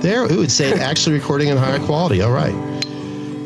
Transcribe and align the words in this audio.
There, 0.00 0.24
it 0.24 0.36
would 0.36 0.50
say 0.50 0.72
actually 0.72 1.16
recording 1.18 1.48
in 1.48 1.56
higher 1.56 1.78
quality. 1.80 2.22
All 2.22 2.32
right. 2.32 2.54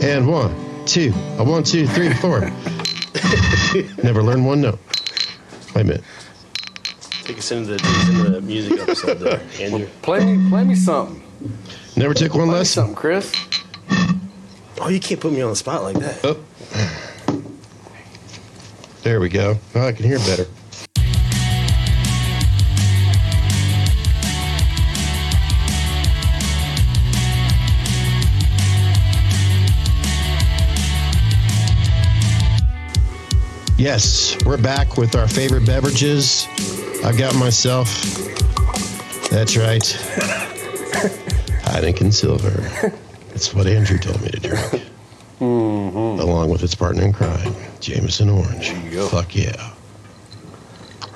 And 0.03 0.29
one, 0.29 0.55
two, 0.87 1.13
a 1.39 1.45
one, 1.45 1.65
two, 1.65 1.87
three, 1.89 2.13
four. 2.15 2.41
Never 4.03 4.23
learned 4.23 4.47
one 4.47 4.61
note. 4.61 4.79
Wait 5.75 5.83
a 5.83 5.85
minute. 5.85 6.05
Take 7.25 7.39
us 7.39 7.51
into 7.51 7.77
the, 7.77 7.83
us 7.83 8.09
into 8.09 8.31
the 8.31 8.41
music 8.41 8.79
episode 8.81 9.15
there, 9.15 9.41
Andrew. 9.59 9.89
Play 10.03 10.37
me, 10.37 10.49
play 10.51 10.63
me 10.65 10.75
something. 10.75 11.23
Never 11.97 12.13
took 12.15 12.35
one 12.35 12.43
Play 12.45 12.53
me 12.53 12.59
lesson. 12.59 12.83
something, 12.83 12.95
Chris. 12.95 13.33
Oh, 14.81 14.89
you 14.89 15.01
can't 15.01 15.21
put 15.21 15.33
me 15.33 15.41
on 15.41 15.51
the 15.51 15.57
spot 15.57 15.83
like 15.83 15.97
that. 15.97 16.21
Oh. 16.25 16.45
There 19.03 19.21
we 19.21 19.29
go. 19.29 19.57
Oh, 19.75 19.87
I 19.87 19.93
can 19.93 20.05
hear 20.05 20.19
better. 20.19 20.47
Yes, 33.85 34.35
we're 34.47 34.57
back 34.57 34.97
with 34.97 35.15
our 35.15 35.29
favorite 35.29 35.67
beverages. 35.67 36.49
I've 37.05 37.19
got 37.19 37.35
myself. 37.37 38.03
That's 39.29 39.59
right. 39.59 39.83
Heineken 41.67 42.11
Silver. 42.11 42.49
That's 43.29 43.53
what 43.53 43.67
Andrew 43.67 43.99
told 43.99 44.23
me 44.23 44.31
to 44.31 44.41
drink. 44.41 44.85
Along 45.39 46.49
with 46.49 46.63
its 46.63 46.75
partner 46.75 47.03
in 47.03 47.13
crime, 47.13 47.55
Jameson 47.81 48.31
Orange. 48.31 48.71
There 48.71 48.85
you 48.87 48.91
go. 48.91 49.09
Fuck 49.09 49.37
yeah. 49.37 49.75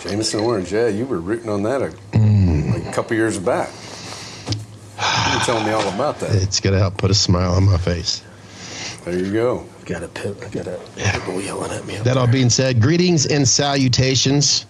Jameson 0.01 0.41
Orange. 0.41 0.71
Yeah, 0.71 0.89
you 0.89 1.07
were 1.07 1.21
rooting 1.21 1.49
on 1.49 1.63
that 1.63 1.81
a, 1.81 1.87
Mm. 2.13 2.75
like 2.75 2.87
a 2.87 2.93
couple 2.93 3.17
years 3.17 3.39
back. 3.39 3.71
You 4.99 5.39
were 5.39 5.45
telling 5.47 5.65
me 5.65 5.73
all 5.73 5.89
about 5.89 6.21
that. 6.21 6.35
It's 6.35 6.61
gonna 6.61 6.79
help 6.81 6.99
put 6.99 7.11
a 7.11 7.15
smile 7.15 7.53
on 7.55 7.65
my 7.65 7.79
face. 7.79 8.23
There 9.11 9.25
you 9.25 9.33
go. 9.33 9.65
Got 9.87 10.03
a 10.03 10.09
pit. 10.09 10.39
Got 10.53 10.67
a 10.67 10.79
people 11.15 11.41
yelling 11.41 11.71
at 11.71 11.87
me. 11.87 11.97
That 11.97 12.19
all 12.19 12.27
being 12.27 12.51
said, 12.51 12.83
greetings 12.83 13.25
and 13.25 13.49
salutations. 13.49 14.67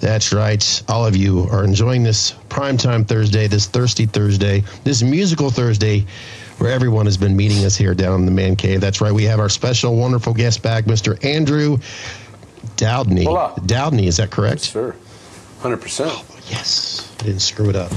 That's 0.00 0.32
right. 0.32 0.82
All 0.88 1.04
of 1.04 1.14
you 1.14 1.46
are 1.50 1.64
enjoying 1.64 2.02
this 2.02 2.32
primetime 2.48 3.06
Thursday, 3.06 3.46
this 3.46 3.66
thirsty 3.66 4.06
Thursday, 4.06 4.64
this 4.84 5.02
musical 5.02 5.50
Thursday, 5.50 6.06
where 6.56 6.72
everyone 6.72 7.04
has 7.04 7.18
been 7.18 7.36
meeting 7.36 7.62
us 7.66 7.76
here 7.76 7.92
down 7.92 8.20
in 8.20 8.24
the 8.24 8.32
man 8.32 8.56
cave. 8.56 8.80
That's 8.80 9.02
right. 9.02 9.12
We 9.12 9.24
have 9.24 9.38
our 9.38 9.50
special, 9.50 9.96
wonderful 9.96 10.32
guest 10.32 10.62
back, 10.62 10.84
Mr. 10.84 11.22
Andrew 11.22 11.76
Doudney. 12.76 13.24
Hola. 13.24 13.60
Doudney, 13.66 14.06
is 14.06 14.16
that 14.16 14.30
correct? 14.30 14.64
Sure. 14.64 14.96
100%. 15.60 16.50
Yes. 16.50 17.00
I 17.00 17.22
oh, 17.22 17.26
didn't 17.26 17.42
screw 17.42 17.68
it 17.68 17.76
up. 17.76 17.92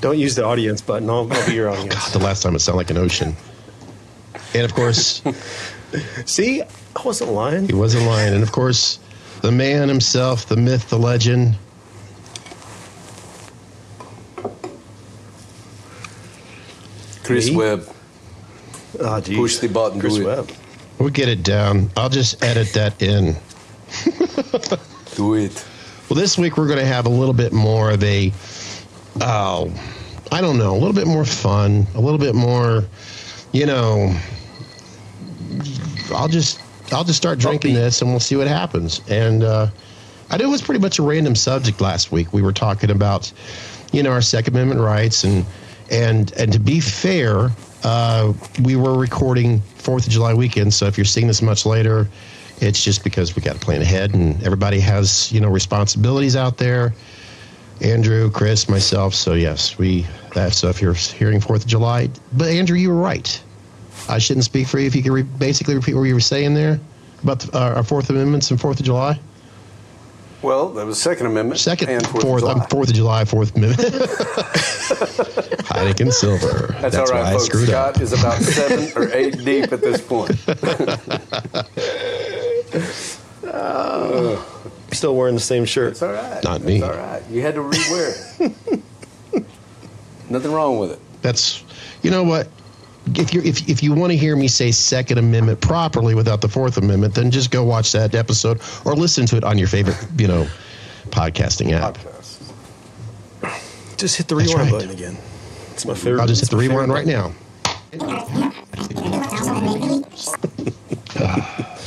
Don't 0.00 0.18
use 0.18 0.34
the 0.34 0.44
audience 0.44 0.80
button. 0.82 1.08
I'll, 1.08 1.32
I'll 1.32 1.46
be 1.46 1.54
your 1.54 1.70
audience. 1.70 1.94
God, 1.94 2.12
the 2.12 2.24
last 2.24 2.42
time 2.42 2.54
it 2.54 2.60
sounded 2.60 2.78
like 2.78 2.90
an 2.90 2.98
ocean. 2.98 3.34
And 4.54 4.64
of 4.64 4.74
course, 4.74 5.22
See, 6.24 6.62
I 6.62 7.02
wasn't 7.04 7.32
lying. 7.32 7.66
He 7.66 7.74
wasn't 7.74 8.06
lying. 8.06 8.34
And 8.34 8.42
of 8.42 8.52
course, 8.52 8.98
the 9.42 9.52
man 9.52 9.88
himself, 9.88 10.46
the 10.46 10.56
myth, 10.56 10.88
the 10.90 10.98
legend. 10.98 11.56
Chris 17.24 17.50
Me? 17.50 17.56
Webb. 17.56 17.88
Ah, 19.02 19.16
oh, 19.16 19.20
geez. 19.20 19.36
Push 19.36 19.56
the 19.58 19.68
button, 19.68 20.00
Chris. 20.00 20.18
Webb. 20.18 20.50
We'll 20.98 21.10
get 21.10 21.28
it 21.28 21.42
down. 21.42 21.90
I'll 21.96 22.08
just 22.08 22.42
edit 22.42 22.72
that 22.72 23.02
in. 23.02 23.36
Do 25.16 25.34
it. 25.34 25.64
Well, 26.08 26.18
this 26.18 26.38
week 26.38 26.56
we're 26.56 26.68
going 26.68 26.78
to 26.78 26.86
have 26.86 27.06
a 27.06 27.10
little 27.10 27.34
bit 27.34 27.52
more 27.52 27.90
of 27.90 28.02
a, 28.04 28.32
oh, 29.20 29.72
I 30.32 30.40
don't 30.40 30.58
know, 30.58 30.72
a 30.72 30.78
little 30.78 30.92
bit 30.92 31.06
more 31.06 31.24
fun, 31.24 31.86
a 31.94 32.00
little 32.00 32.18
bit 32.18 32.34
more, 32.34 32.84
you 33.52 33.66
know, 33.66 34.14
I'll 36.14 36.28
just, 36.28 36.60
I'll 36.92 37.04
just 37.04 37.16
start 37.16 37.38
drinking 37.38 37.74
this 37.74 38.02
and 38.02 38.10
we'll 38.10 38.20
see 38.20 38.36
what 38.36 38.46
happens. 38.46 39.00
And 39.08 39.42
uh, 39.42 39.68
I 40.30 40.36
know 40.36 40.44
it 40.44 40.50
was 40.50 40.62
pretty 40.62 40.80
much 40.80 40.98
a 40.98 41.02
random 41.02 41.34
subject 41.34 41.80
last 41.80 42.12
week. 42.12 42.32
We 42.32 42.42
were 42.42 42.52
talking 42.52 42.90
about, 42.90 43.32
you 43.92 44.02
know, 44.02 44.10
our 44.10 44.22
Second 44.22 44.54
Amendment 44.54 44.80
rights 44.80 45.24
and, 45.24 45.44
and, 45.90 46.32
and 46.32 46.52
to 46.52 46.58
be 46.58 46.80
fair, 46.80 47.50
uh, 47.84 48.32
we 48.62 48.74
were 48.74 48.98
recording 48.98 49.60
Fourth 49.60 50.06
of 50.06 50.12
July 50.12 50.34
weekend. 50.34 50.74
So 50.74 50.86
if 50.86 50.98
you're 50.98 51.04
seeing 51.04 51.28
this 51.28 51.42
much 51.42 51.64
later, 51.64 52.08
it's 52.60 52.82
just 52.82 53.04
because 53.04 53.36
we 53.36 53.42
got 53.42 53.54
to 53.54 53.60
plan 53.60 53.82
ahead 53.82 54.14
and 54.14 54.42
everybody 54.42 54.80
has, 54.80 55.30
you 55.30 55.40
know, 55.40 55.48
responsibilities 55.48 56.34
out 56.34 56.56
there. 56.56 56.94
Andrew, 57.80 58.30
Chris, 58.30 58.68
myself. 58.68 59.14
So 59.14 59.34
yes, 59.34 59.78
we 59.78 60.06
that's 60.34 60.56
so 60.58 60.68
if 60.68 60.80
you're 60.80 60.94
hearing 60.94 61.40
Fourth 61.40 61.62
of 61.62 61.68
July. 61.68 62.08
But 62.32 62.48
Andrew, 62.48 62.76
you 62.76 62.90
were 62.90 63.00
right. 63.00 63.40
I 64.08 64.18
shouldn't 64.18 64.44
speak 64.44 64.66
for 64.68 64.78
you. 64.78 64.86
If 64.86 64.94
you 64.94 65.02
could 65.02 65.12
re- 65.12 65.22
basically 65.22 65.74
repeat 65.74 65.94
what 65.94 66.02
you 66.04 66.14
were 66.14 66.20
saying 66.20 66.54
there 66.54 66.78
about 67.22 67.40
the, 67.40 67.56
uh, 67.56 67.74
our 67.74 67.82
Fourth 67.82 68.10
Amendments 68.10 68.50
and 68.50 68.60
Fourth 68.60 68.78
of 68.78 68.86
July. 68.86 69.18
Well, 70.42 70.68
that 70.70 70.86
was 70.86 71.00
Second 71.00 71.26
Amendment. 71.26 71.58
Second, 71.58 71.88
and 71.88 72.06
Fourth, 72.06 72.22
Fourth, 72.22 72.42
of 72.42 72.48
July. 72.50 72.62
I'm 72.62 72.68
Fourth 72.68 72.88
of 72.88 72.94
July, 72.94 73.24
Fourth 73.24 73.56
Amendment. 73.56 73.88
Heineken 75.66 76.12
Silver. 76.12 76.76
That's, 76.80 76.96
all 76.96 77.06
why 77.06 77.10
right, 77.12 77.24
I 77.24 77.32
folks. 77.32 77.46
screwed 77.46 77.68
Scott 77.68 77.96
up. 77.96 78.02
is 78.02 78.12
about 78.12 78.40
seven 78.42 79.02
or 79.02 79.12
eight 79.12 79.44
deep 79.44 79.72
at 79.72 79.80
this 79.80 80.00
point. 80.00 80.30
Still 84.92 85.16
wearing 85.16 85.34
the 85.34 85.40
same 85.40 85.64
shirt. 85.64 85.92
It's 85.92 86.02
all 86.02 86.12
right. 86.12 86.42
Not 86.42 86.62
me. 86.62 86.76
It's 86.76 86.84
all 86.84 86.90
right. 86.90 87.22
You 87.30 87.42
had 87.42 87.54
to 87.54 87.60
rewear 87.60 88.40
it. 88.40 89.44
Nothing 90.30 90.52
wrong 90.52 90.78
with 90.78 90.92
it. 90.92 91.00
That's 91.22 91.64
you 92.02 92.10
know 92.10 92.22
what. 92.22 92.48
If 93.14 93.32
you 93.32 93.40
if 93.42 93.68
if 93.68 93.82
you 93.82 93.94
want 93.94 94.10
to 94.12 94.16
hear 94.16 94.34
me 94.34 94.48
say 94.48 94.72
Second 94.72 95.18
Amendment 95.18 95.60
properly 95.60 96.14
without 96.14 96.40
the 96.40 96.48
Fourth 96.48 96.76
Amendment, 96.76 97.14
then 97.14 97.30
just 97.30 97.50
go 97.50 97.62
watch 97.62 97.92
that 97.92 98.14
episode 98.14 98.60
or 98.84 98.94
listen 98.94 99.26
to 99.26 99.36
it 99.36 99.44
on 99.44 99.58
your 99.58 99.68
favorite 99.68 99.96
you 100.18 100.26
know 100.26 100.48
podcasting 101.10 101.72
app. 101.72 101.98
Podcast. 101.98 102.52
Just 103.96 104.16
hit 104.16 104.28
the 104.28 104.36
rewind 104.36 104.58
right. 104.58 104.70
button 104.70 104.90
again. 104.90 105.16
It's 105.72 105.86
my 105.86 105.94
favorite. 105.94 106.20
I'll 106.20 106.26
just 106.26 106.40
hit 106.40 106.50
the 106.50 106.56
rewind 106.56 106.92
favorite 106.92 106.94
right 106.94 107.06
now. 107.06 107.32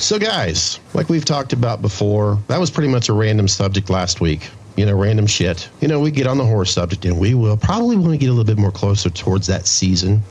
So, 0.09 0.17
guys, 0.17 0.79
like 0.95 1.07
we've 1.07 1.23
talked 1.23 1.53
about 1.53 1.83
before, 1.83 2.39
that 2.47 2.59
was 2.59 2.71
pretty 2.71 2.89
much 2.89 3.09
a 3.09 3.13
random 3.13 3.47
subject 3.47 3.91
last 3.91 4.19
week. 4.19 4.49
You 4.75 4.87
know, 4.87 4.97
random 4.97 5.27
shit. 5.27 5.69
You 5.81 5.87
know, 5.87 5.99
we 5.99 6.09
get 6.09 6.25
on 6.25 6.39
the 6.39 6.45
horse 6.45 6.73
subject, 6.73 7.05
and 7.05 7.19
we 7.19 7.35
will 7.35 7.55
probably 7.55 7.95
want 7.95 8.13
to 8.13 8.17
get 8.17 8.25
a 8.25 8.31
little 8.31 8.43
bit 8.43 8.57
more 8.57 8.71
closer 8.71 9.11
towards 9.11 9.45
that 9.45 9.67
season. 9.67 10.23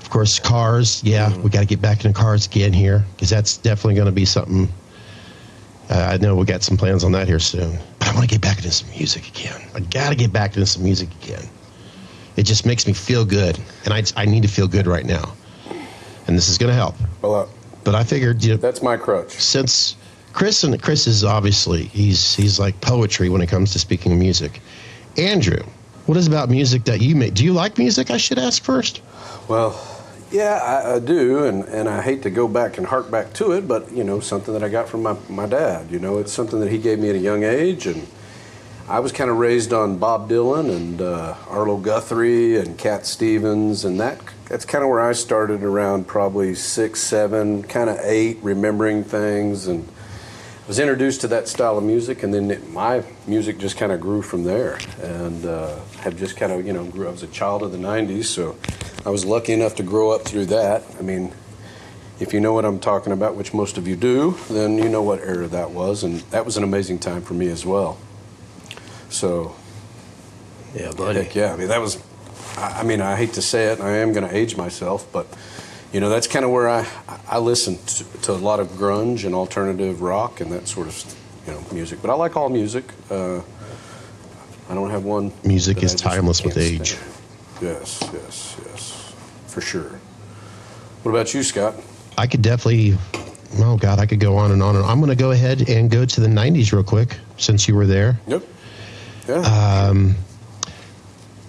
Of 0.00 0.10
course, 0.10 0.40
cars. 0.40 1.00
Yeah, 1.04 1.32
we 1.42 1.48
got 1.48 1.60
to 1.60 1.66
get 1.66 1.80
back 1.80 2.04
into 2.04 2.18
cars 2.18 2.48
again 2.48 2.72
here 2.72 3.04
because 3.14 3.30
that's 3.30 3.56
definitely 3.56 3.94
going 3.94 4.06
to 4.06 4.12
be 4.12 4.24
something. 4.24 4.68
Uh, 5.88 6.08
I 6.14 6.16
know 6.16 6.34
we 6.34 6.44
got 6.44 6.64
some 6.64 6.76
plans 6.76 7.04
on 7.04 7.12
that 7.12 7.28
here 7.28 7.38
soon, 7.38 7.78
but 8.00 8.08
I 8.08 8.14
want 8.14 8.28
to 8.28 8.34
get 8.34 8.42
back 8.42 8.56
into 8.56 8.72
some 8.72 8.90
music 8.90 9.28
again. 9.28 9.60
I 9.76 9.78
got 9.78 10.10
to 10.10 10.16
get 10.16 10.32
back 10.32 10.56
into 10.56 10.66
some 10.66 10.82
music 10.82 11.10
again. 11.22 11.48
It 12.34 12.42
just 12.42 12.66
makes 12.66 12.84
me 12.84 12.94
feel 12.94 13.24
good, 13.24 13.60
and 13.84 13.94
I, 13.94 14.02
I 14.16 14.24
need 14.24 14.42
to 14.42 14.48
feel 14.48 14.66
good 14.66 14.88
right 14.88 15.06
now. 15.06 15.34
And 16.26 16.36
this 16.36 16.48
is 16.48 16.58
going 16.58 16.70
to 16.70 16.74
help. 16.74 16.96
Well, 17.22 17.34
uh, 17.36 17.46
But 17.86 17.94
I 17.94 18.02
figured, 18.02 18.42
you 18.42 18.50
know, 18.50 18.56
that's 18.56 18.82
my 18.82 18.96
crutch. 18.96 19.30
since 19.30 19.94
Chris 20.32 20.64
and 20.64 20.82
Chris 20.82 21.06
is 21.06 21.22
obviously 21.22 21.84
he's 21.84 22.34
he's 22.34 22.58
like 22.58 22.78
poetry 22.80 23.28
when 23.28 23.40
it 23.40 23.46
comes 23.46 23.72
to 23.74 23.78
speaking 23.78 24.10
of 24.10 24.18
music. 24.18 24.60
Andrew, 25.16 25.62
what 26.06 26.18
is 26.18 26.26
about 26.26 26.50
music 26.50 26.82
that 26.84 27.00
you 27.00 27.14
make? 27.14 27.34
Do 27.34 27.44
you 27.44 27.52
like 27.52 27.78
music? 27.78 28.10
I 28.10 28.16
should 28.16 28.40
ask 28.40 28.60
first. 28.60 29.02
Well, 29.46 29.80
yeah, 30.32 30.56
I, 30.56 30.96
I 30.96 30.98
do, 30.98 31.44
and, 31.44 31.62
and 31.66 31.88
I 31.88 32.02
hate 32.02 32.24
to 32.24 32.30
go 32.30 32.48
back 32.48 32.76
and 32.76 32.86
hark 32.88 33.08
back 33.08 33.32
to 33.34 33.52
it, 33.52 33.68
but 33.68 33.92
you 33.92 34.02
know, 34.02 34.18
something 34.18 34.52
that 34.52 34.64
I 34.64 34.68
got 34.68 34.88
from 34.88 35.04
my, 35.04 35.16
my 35.28 35.46
dad. 35.46 35.88
You 35.88 36.00
know, 36.00 36.18
it's 36.18 36.32
something 36.32 36.58
that 36.58 36.72
he 36.72 36.78
gave 36.78 36.98
me 36.98 37.08
at 37.10 37.14
a 37.14 37.20
young 37.20 37.44
age, 37.44 37.86
and 37.86 38.04
I 38.88 38.98
was 38.98 39.12
kind 39.12 39.30
of 39.30 39.36
raised 39.36 39.72
on 39.72 39.98
Bob 39.98 40.28
Dylan 40.28 40.74
and 40.74 41.00
uh, 41.00 41.36
Arlo 41.48 41.76
Guthrie 41.76 42.56
and 42.56 42.76
Cat 42.76 43.06
Stevens, 43.06 43.84
and 43.84 44.00
that 44.00 44.18
that's 44.48 44.64
kind 44.64 44.82
of 44.84 44.90
where 44.90 45.00
I 45.00 45.12
started 45.12 45.62
around 45.62 46.06
probably 46.06 46.54
six, 46.54 47.00
seven, 47.00 47.62
kind 47.64 47.90
of 47.90 47.98
eight, 48.00 48.38
remembering 48.42 49.02
things, 49.04 49.66
and 49.66 49.86
I 50.64 50.68
was 50.68 50.78
introduced 50.78 51.20
to 51.22 51.28
that 51.28 51.48
style 51.48 51.78
of 51.78 51.84
music, 51.84 52.22
and 52.22 52.32
then 52.34 52.50
it, 52.50 52.68
my 52.70 53.04
music 53.26 53.58
just 53.58 53.76
kind 53.76 53.92
of 53.92 54.00
grew 54.00 54.22
from 54.22 54.44
there, 54.44 54.78
and 55.02 55.44
uh, 55.46 55.78
have 56.00 56.16
just 56.16 56.36
kind 56.36 56.52
of 56.52 56.66
you 56.66 56.72
know 56.72 56.84
grew. 56.84 57.08
I 57.08 57.10
was 57.10 57.22
a 57.22 57.28
child 57.28 57.62
of 57.62 57.72
the 57.72 57.78
'90s, 57.78 58.24
so 58.24 58.56
I 59.04 59.10
was 59.10 59.24
lucky 59.24 59.52
enough 59.52 59.74
to 59.76 59.82
grow 59.82 60.10
up 60.10 60.22
through 60.22 60.46
that. 60.46 60.82
I 60.98 61.02
mean, 61.02 61.32
if 62.20 62.32
you 62.32 62.40
know 62.40 62.52
what 62.52 62.64
I'm 62.64 62.80
talking 62.80 63.12
about, 63.12 63.36
which 63.36 63.52
most 63.54 63.78
of 63.78 63.86
you 63.86 63.94
do, 63.96 64.36
then 64.50 64.78
you 64.78 64.88
know 64.88 65.02
what 65.02 65.20
era 65.20 65.46
that 65.48 65.70
was, 65.70 66.02
and 66.02 66.20
that 66.30 66.44
was 66.44 66.56
an 66.56 66.64
amazing 66.64 66.98
time 66.98 67.22
for 67.22 67.34
me 67.34 67.48
as 67.48 67.64
well. 67.66 67.98
So, 69.08 69.54
Yeah, 70.74 70.90
buddy. 70.92 71.22
heck 71.22 71.34
yeah, 71.34 71.52
I 71.52 71.56
mean 71.56 71.68
that 71.68 71.80
was. 71.80 72.02
I 72.56 72.80
I 72.80 72.82
mean, 72.82 73.00
I 73.00 73.16
hate 73.16 73.34
to 73.34 73.42
say 73.42 73.66
it, 73.66 73.78
and 73.78 73.88
I 73.88 73.96
am 73.96 74.12
going 74.12 74.28
to 74.28 74.34
age 74.34 74.56
myself, 74.56 75.06
but 75.12 75.26
you 75.92 76.00
know 76.00 76.08
that's 76.08 76.26
kind 76.26 76.44
of 76.44 76.50
where 76.50 76.68
I 76.68 76.86
I 77.28 77.38
listen 77.38 77.78
to, 77.78 78.04
to 78.22 78.32
a 78.32 78.34
lot 78.34 78.60
of 78.60 78.68
grunge 78.68 79.24
and 79.24 79.34
alternative 79.34 80.02
rock 80.02 80.40
and 80.40 80.50
that 80.52 80.68
sort 80.68 80.88
of 80.88 81.16
you 81.46 81.52
know 81.52 81.62
music. 81.72 82.00
But 82.02 82.10
I 82.10 82.14
like 82.14 82.36
all 82.36 82.48
music. 82.48 82.84
Uh, 83.10 83.40
I 84.68 84.74
don't 84.74 84.90
have 84.90 85.04
one. 85.04 85.32
Music 85.44 85.82
is 85.82 85.94
timeless 85.94 86.42
with 86.42 86.56
age. 86.58 86.94
stand. 86.94 87.12
Yes, 87.62 88.00
yes, 88.12 88.56
yes, 88.66 89.14
for 89.46 89.60
sure. 89.60 89.98
What 91.02 91.12
about 91.12 91.32
you, 91.32 91.42
Scott? 91.42 91.74
I 92.18 92.26
could 92.26 92.42
definitely. 92.42 92.98
Oh 93.58 93.76
God, 93.76 94.00
I 94.00 94.06
could 94.06 94.20
go 94.20 94.36
on 94.36 94.50
and 94.50 94.62
on 94.62 94.76
and 94.76 94.84
I'm 94.84 94.98
going 94.98 95.08
to 95.08 95.16
go 95.16 95.30
ahead 95.30 95.68
and 95.68 95.88
go 95.90 96.04
to 96.04 96.20
the 96.20 96.26
'90s 96.26 96.72
real 96.72 96.82
quick 96.82 97.16
since 97.38 97.68
you 97.68 97.74
were 97.76 97.86
there, 97.86 98.18
Yep. 98.26 98.42
Yeah. 99.28 99.90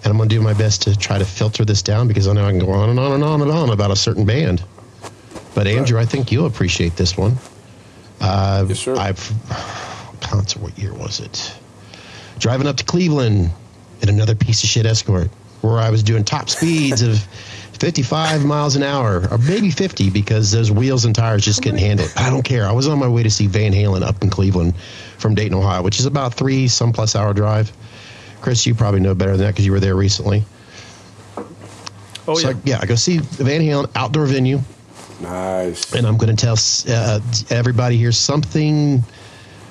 And 0.08 0.14
I'm 0.14 0.16
going 0.16 0.30
to 0.30 0.34
do 0.34 0.40
my 0.40 0.54
best 0.54 0.80
to 0.82 0.96
try 0.96 1.18
to 1.18 1.24
filter 1.26 1.66
this 1.66 1.82
down 1.82 2.08
because 2.08 2.26
I 2.28 2.32
know 2.32 2.46
I 2.46 2.50
can 2.50 2.58
go 2.58 2.70
on 2.70 2.88
and 2.88 2.98
on 2.98 3.12
and 3.12 3.22
on 3.22 3.42
and 3.42 3.50
on 3.50 3.68
about 3.68 3.90
a 3.90 3.96
certain 3.96 4.24
band. 4.24 4.64
But 5.54 5.66
Andrew, 5.66 5.98
I 6.00 6.06
think 6.06 6.32
you'll 6.32 6.46
appreciate 6.46 6.96
this 6.96 7.14
one. 7.16 7.36
Uh, 8.18 8.64
Yes, 8.66 8.80
sir. 8.80 8.96
I've 8.96 9.20
concert. 10.20 10.62
What 10.62 10.78
year 10.78 10.94
was 10.94 11.20
it? 11.20 11.54
Driving 12.38 12.66
up 12.66 12.76
to 12.78 12.84
Cleveland 12.84 13.50
in 14.00 14.08
another 14.08 14.34
piece 14.34 14.62
of 14.62 14.70
shit 14.70 14.86
Escort, 14.86 15.28
where 15.60 15.78
I 15.78 15.90
was 15.90 16.02
doing 16.02 16.24
top 16.24 16.48
speeds 16.48 17.02
of 17.02 17.18
55 17.78 18.46
miles 18.46 18.76
an 18.76 18.82
hour, 18.82 19.28
or 19.30 19.36
maybe 19.38 19.70
50, 19.70 20.08
because 20.08 20.50
those 20.50 20.70
wheels 20.70 21.04
and 21.04 21.14
tires 21.14 21.44
just 21.44 21.62
couldn't 21.62 21.78
handle 21.80 22.06
it. 22.06 22.12
I 22.18 22.30
don't 22.30 22.42
care. 22.42 22.66
I 22.66 22.72
was 22.72 22.88
on 22.88 22.98
my 22.98 23.08
way 23.08 23.22
to 23.22 23.30
see 23.30 23.46
Van 23.46 23.72
Halen 23.72 24.02
up 24.02 24.22
in 24.22 24.30
Cleveland 24.30 24.74
from 25.18 25.34
Dayton, 25.34 25.54
Ohio, 25.54 25.82
which 25.82 26.00
is 26.00 26.06
about 26.06 26.32
three 26.34 26.66
some 26.66 26.92
plus 26.92 27.14
hour 27.14 27.34
drive. 27.34 27.70
Chris, 28.40 28.66
you 28.66 28.74
probably 28.74 29.00
know 29.00 29.14
better 29.14 29.32
than 29.32 29.46
that 29.46 29.52
because 29.52 29.66
you 29.66 29.72
were 29.72 29.80
there 29.80 29.96
recently. 29.96 30.44
Oh 32.26 32.34
so 32.34 32.50
yeah. 32.50 32.54
I, 32.54 32.60
yeah, 32.64 32.78
I 32.82 32.86
go 32.86 32.94
see 32.94 33.18
Van 33.18 33.60
Halen 33.60 33.90
outdoor 33.94 34.26
venue 34.26 34.60
nice. 35.20 35.94
and 35.94 36.06
I'm 36.06 36.16
going 36.16 36.34
to 36.34 36.46
tell 36.46 36.56
uh, 36.94 37.20
everybody 37.50 37.96
here 37.96 38.12
something. 38.12 39.02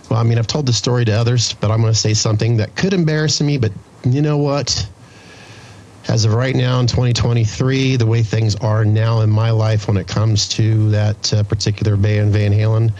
Well, 0.09 0.19
I 0.19 0.23
mean, 0.23 0.37
I've 0.37 0.47
told 0.47 0.65
the 0.65 0.73
story 0.73 1.05
to 1.05 1.11
others, 1.11 1.53
but 1.53 1.71
I'm 1.71 1.81
going 1.81 1.93
to 1.93 1.99
say 1.99 2.13
something 2.13 2.57
that 2.57 2.75
could 2.75 2.93
embarrass 2.93 3.41
me. 3.41 3.57
But 3.57 3.71
you 4.05 4.21
know 4.21 4.37
what? 4.37 4.87
As 6.07 6.23
of 6.23 6.33
right 6.33 6.55
now 6.55 6.79
in 6.79 6.87
2023, 6.87 7.97
the 7.97 8.05
way 8.05 8.23
things 8.23 8.55
are 8.57 8.85
now 8.85 9.21
in 9.21 9.29
my 9.29 9.51
life 9.51 9.87
when 9.87 9.97
it 9.97 10.07
comes 10.07 10.47
to 10.49 10.89
that 10.91 11.33
uh, 11.33 11.43
particular 11.43 11.97
band, 11.97 12.31
Van 12.31 12.53
Halen, 12.53 12.93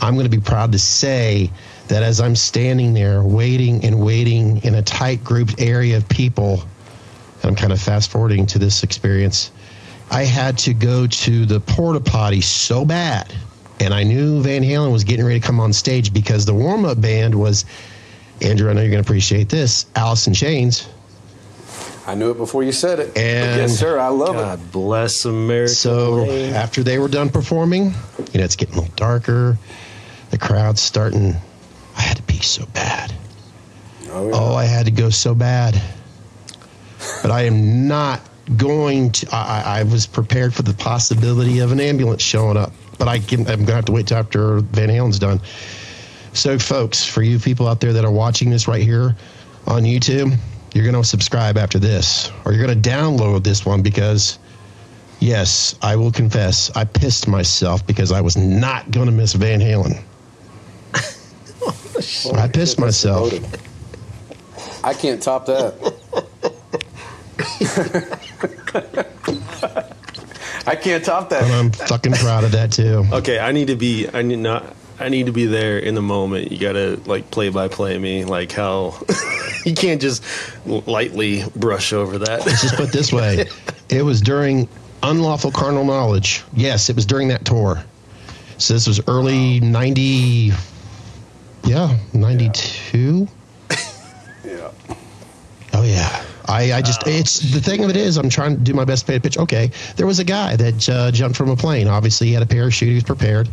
I'm 0.00 0.14
going 0.14 0.30
to 0.30 0.36
be 0.36 0.42
proud 0.42 0.70
to 0.72 0.78
say 0.78 1.50
that 1.88 2.02
as 2.02 2.20
I'm 2.20 2.34
standing 2.36 2.94
there 2.94 3.22
waiting 3.22 3.84
and 3.84 4.00
waiting 4.00 4.62
in 4.64 4.74
a 4.76 4.82
tight 4.82 5.22
grouped 5.22 5.60
area 5.60 5.96
of 5.96 6.08
people, 6.08 6.62
and 7.42 7.44
I'm 7.44 7.54
kind 7.54 7.72
of 7.72 7.80
fast 7.80 8.10
forwarding 8.10 8.46
to 8.46 8.58
this 8.58 8.82
experience. 8.82 9.50
I 10.10 10.24
had 10.24 10.56
to 10.58 10.74
go 10.74 11.06
to 11.06 11.46
the 11.46 11.60
porta 11.60 12.00
potty 12.00 12.40
so 12.40 12.84
bad, 12.84 13.34
and 13.80 13.92
I 13.92 14.02
knew 14.02 14.42
Van 14.42 14.62
Halen 14.62 14.92
was 14.92 15.04
getting 15.04 15.24
ready 15.26 15.40
to 15.40 15.46
come 15.46 15.60
on 15.60 15.72
stage 15.72 16.12
because 16.12 16.46
the 16.46 16.54
warm 16.54 16.84
up 16.84 17.00
band 17.00 17.34
was 17.34 17.64
Andrew. 18.40 18.70
I 18.70 18.72
know 18.72 18.80
you're 18.82 18.90
going 18.90 19.02
to 19.02 19.06
appreciate 19.06 19.48
this. 19.48 19.86
Alice 19.96 20.26
in 20.26 20.34
Chains. 20.34 20.88
I 22.06 22.14
knew 22.14 22.30
it 22.30 22.36
before 22.36 22.62
you 22.62 22.72
said 22.72 22.98
it. 23.00 23.14
But 23.14 23.22
And- 23.22 23.60
yes, 23.62 23.78
sir. 23.78 23.98
I 23.98 24.08
love 24.08 24.36
it. 24.36 24.40
God 24.40 24.72
bless 24.72 25.24
America. 25.24 25.72
So 25.72 26.28
after 26.30 26.82
they 26.82 26.98
were 26.98 27.08
done 27.08 27.30
performing, 27.30 27.94
you 28.32 28.38
know, 28.38 28.44
it's 28.44 28.56
getting 28.56 28.74
a 28.74 28.80
little 28.80 28.94
darker. 28.94 29.56
The 30.30 30.36
crowd's 30.38 30.82
starting. 30.82 31.34
I 31.96 32.02
had 32.02 32.16
to 32.18 32.22
pee 32.24 32.33
so 32.46 32.66
bad. 32.66 33.14
Oh, 34.10 34.28
yeah. 34.28 34.32
Oh, 34.34 34.54
I 34.54 34.64
had 34.64 34.86
to 34.86 34.92
go 34.92 35.10
so 35.10 35.34
bad. 35.34 35.80
But 37.22 37.30
I 37.30 37.42
am 37.42 37.88
not 37.88 38.20
going 38.56 39.12
to. 39.12 39.28
I, 39.34 39.80
I 39.80 39.82
was 39.82 40.06
prepared 40.06 40.54
for 40.54 40.62
the 40.62 40.74
possibility 40.74 41.58
of 41.60 41.72
an 41.72 41.80
ambulance 41.80 42.22
showing 42.22 42.56
up, 42.56 42.72
but 42.98 43.08
I 43.08 43.18
can, 43.18 43.40
I'm 43.40 43.64
going 43.64 43.66
to 43.66 43.74
have 43.74 43.84
to 43.86 43.92
wait 43.92 44.08
till 44.08 44.18
after 44.18 44.60
Van 44.60 44.88
Halen's 44.88 45.18
done. 45.18 45.40
So, 46.32 46.58
folks, 46.58 47.04
for 47.04 47.22
you 47.22 47.38
people 47.38 47.68
out 47.68 47.80
there 47.80 47.92
that 47.92 48.04
are 48.04 48.10
watching 48.10 48.50
this 48.50 48.66
right 48.66 48.82
here 48.82 49.16
on 49.66 49.82
YouTube, 49.82 50.36
you're 50.74 50.84
going 50.84 51.00
to 51.00 51.08
subscribe 51.08 51.56
after 51.56 51.78
this, 51.78 52.30
or 52.44 52.52
you're 52.52 52.66
going 52.66 52.82
to 52.82 52.88
download 52.88 53.44
this 53.44 53.64
one 53.64 53.82
because, 53.82 54.38
yes, 55.20 55.76
I 55.80 55.94
will 55.96 56.10
confess, 56.10 56.70
I 56.76 56.84
pissed 56.84 57.28
myself 57.28 57.86
because 57.86 58.10
I 58.10 58.20
was 58.20 58.36
not 58.36 58.90
going 58.90 59.06
to 59.06 59.12
miss 59.12 59.32
Van 59.34 59.60
Halen. 59.60 60.02
I 62.34 62.48
pissed 62.48 62.78
myself. 62.78 63.32
I 64.84 64.94
can't 64.94 65.22
top 65.22 65.46
that. 65.46 65.94
I 70.66 70.76
can't 70.76 71.04
top 71.04 71.28
that. 71.30 71.44
And 71.44 71.52
I'm 71.52 71.72
fucking 71.72 72.12
proud 72.12 72.44
of 72.44 72.52
that 72.52 72.72
too. 72.72 73.04
Okay, 73.12 73.38
I 73.38 73.52
need 73.52 73.68
to 73.68 73.76
be. 73.76 74.08
I 74.12 74.22
need 74.22 74.38
not. 74.38 74.64
I 74.98 75.08
need 75.08 75.26
to 75.26 75.32
be 75.32 75.46
there 75.46 75.78
in 75.78 75.94
the 75.94 76.02
moment. 76.02 76.52
You 76.52 76.58
gotta 76.58 77.00
like 77.06 77.30
play 77.30 77.48
by 77.48 77.68
play 77.68 77.98
me, 77.98 78.24
like 78.24 78.52
how 78.52 79.00
you 79.64 79.74
can't 79.74 80.00
just 80.00 80.24
lightly 80.66 81.44
brush 81.56 81.92
over 81.92 82.18
that. 82.18 82.46
Let's 82.46 82.62
just 82.62 82.76
put 82.76 82.88
it 82.88 82.92
this 82.92 83.12
way: 83.12 83.46
it 83.88 84.02
was 84.02 84.20
during 84.20 84.68
unlawful 85.02 85.50
carnal 85.50 85.84
knowledge. 85.84 86.44
Yes, 86.54 86.88
it 86.88 86.96
was 86.96 87.06
during 87.06 87.28
that 87.28 87.44
tour. 87.44 87.82
So 88.58 88.74
this 88.74 88.86
was 88.86 89.00
early 89.08 89.60
'90. 89.60 90.52
Yeah, 91.64 91.96
'92. 92.12 93.26
Yeah. 94.44 94.70
Oh 95.72 95.82
yeah. 95.82 96.24
I, 96.46 96.74
I 96.74 96.82
just 96.82 97.06
it's 97.06 97.40
the 97.40 97.60
thing 97.60 97.82
of 97.84 97.90
it 97.90 97.96
is 97.96 98.18
I'm 98.18 98.28
trying 98.28 98.56
to 98.56 98.60
do 98.62 98.74
my 98.74 98.84
best 98.84 99.06
to 99.06 99.12
pay 99.12 99.16
a 99.16 99.20
pitch. 99.20 99.38
Okay, 99.38 99.70
there 99.96 100.06
was 100.06 100.18
a 100.18 100.24
guy 100.24 100.56
that 100.56 100.88
uh, 100.88 101.10
jumped 101.10 101.36
from 101.36 101.48
a 101.48 101.56
plane. 101.56 101.88
Obviously, 101.88 102.26
he 102.28 102.32
had 102.34 102.42
a 102.42 102.46
parachute. 102.46 102.88
He 102.90 102.94
was 102.94 103.02
prepared, 103.04 103.48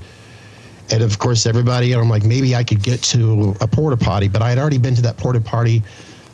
and 0.92 1.02
of 1.02 1.18
course, 1.18 1.46
everybody. 1.46 1.94
I'm 1.94 2.10
like, 2.10 2.26
maybe 2.26 2.54
I 2.54 2.66
could 2.66 2.84
get 2.84 3.02
to 3.04 3.56
a 3.62 3.68
porta 3.68 3.96
potty, 3.96 4.28
but 4.28 4.42
I 4.42 4.50
had 4.50 4.58
already 4.58 4.78
been 4.78 4.96
to 4.96 5.02
that 5.04 5.16
porta 5.18 5.40
potty. 5.40 5.82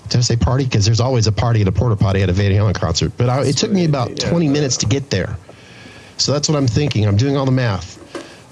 Did 0.10 0.18
I 0.18 0.22
say 0.22 0.36
party? 0.36 0.64
Because 0.64 0.84
there's 0.86 1.00
always 1.00 1.28
a 1.28 1.32
party 1.32 1.62
at 1.62 1.68
a 1.68 1.72
porta 1.72 1.96
potty 1.96 2.24
at 2.24 2.30
a 2.30 2.34
Van 2.34 2.52
Halen 2.52 2.74
concert. 2.74 3.12
But 3.18 3.30
I, 3.30 3.44
it 3.46 3.58
took 3.58 3.72
me 3.72 3.86
about 3.86 4.10
Yeah. 4.24 4.30
20 4.30 4.48
minutes 4.48 4.78
to 4.78 4.86
get 4.88 5.10
there. 5.12 5.38
So 6.18 6.32
that's 6.32 6.48
what 6.50 6.58
I'm 6.58 6.66
thinking. 6.68 7.06
I'm 7.06 7.18
doing 7.18 7.38
all 7.38 7.46
the 7.46 7.52
math. 7.52 8.00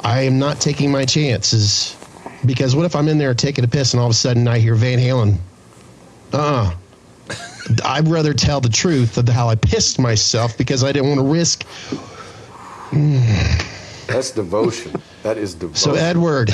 I 0.04 0.22
am 0.22 0.38
not 0.38 0.60
taking 0.60 0.92
my 0.92 1.06
chances 1.06 1.96
because 2.46 2.76
what 2.76 2.86
if 2.86 2.96
I'm 2.96 3.08
in 3.08 3.18
there 3.18 3.34
taking 3.34 3.64
a 3.64 3.68
piss 3.68 3.94
and 3.94 4.00
all 4.00 4.08
of 4.08 4.12
a 4.12 4.16
sudden 4.16 4.48
I 4.48 4.60
hear 4.60 4.76
Van 4.76 5.00
Halen? 5.00 5.38
Uh. 6.34 6.38
uh 6.38 6.76
I'd 7.84 8.08
rather 8.08 8.34
tell 8.34 8.62
the 8.62 8.70
truth 8.70 9.18
of 9.18 9.28
how 9.28 9.50
I 9.50 9.56
pissed 9.56 9.98
myself 9.98 10.56
because 10.58 10.84
I 10.84 10.92
didn't 10.92 11.10
want 11.10 11.20
to 11.20 11.26
risk. 11.26 11.66
That's 14.08 14.32
devotion. 14.32 15.02
That 15.24 15.38
is 15.38 15.56
devotion. 15.56 15.76
So 15.76 15.96
Edward, 15.96 16.52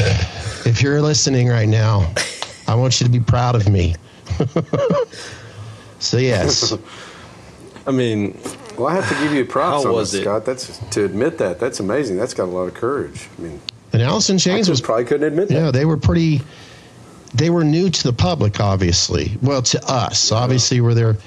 if 0.66 0.82
you're 0.82 1.02
listening 1.02 1.50
right 1.50 1.68
now, 1.68 2.14
I 2.68 2.76
want 2.76 3.02
you 3.02 3.06
to 3.06 3.12
be 3.12 3.20
proud 3.20 3.56
of 3.56 3.68
me. 3.68 3.96
so 6.00 6.18
yes, 6.18 6.74
I 7.86 7.92
mean, 7.92 8.40
well, 8.78 8.88
I 8.88 8.96
have 8.96 9.10
to 9.10 9.24
give 9.24 9.34
you 9.34 9.46
props 9.46 9.84
How 9.84 9.90
on 9.90 9.96
was 9.96 10.12
that, 10.12 10.20
it? 10.20 10.24
Scott. 10.24 10.46
That's 10.46 10.78
to 10.78 11.04
admit 11.04 11.38
that. 11.40 11.60
That's 11.60 11.80
amazing. 11.80 12.18
That's 12.18 12.34
got 12.34 12.46
a 12.46 12.52
lot 12.52 12.64
of 12.64 12.74
courage. 12.74 13.28
I 13.38 13.42
mean, 13.42 13.62
and 13.94 14.02
Alice 14.02 14.30
in 14.30 14.38
Chains 14.38 14.70
was 14.70 14.82
probably 14.82 15.06
couldn't 15.06 15.28
admit 15.28 15.50
that. 15.50 15.54
Yeah, 15.54 15.72
they 15.72 15.86
were 15.86 15.98
pretty. 15.98 16.42
They 17.34 17.50
were 17.50 17.64
new 17.64 17.90
to 17.90 18.04
the 18.04 18.14
public, 18.14 18.60
obviously. 18.60 19.38
Well, 19.42 19.62
to 19.62 19.84
us, 19.86 20.32
obviously, 20.32 20.82
we're 20.82 20.94
there. 20.94 21.18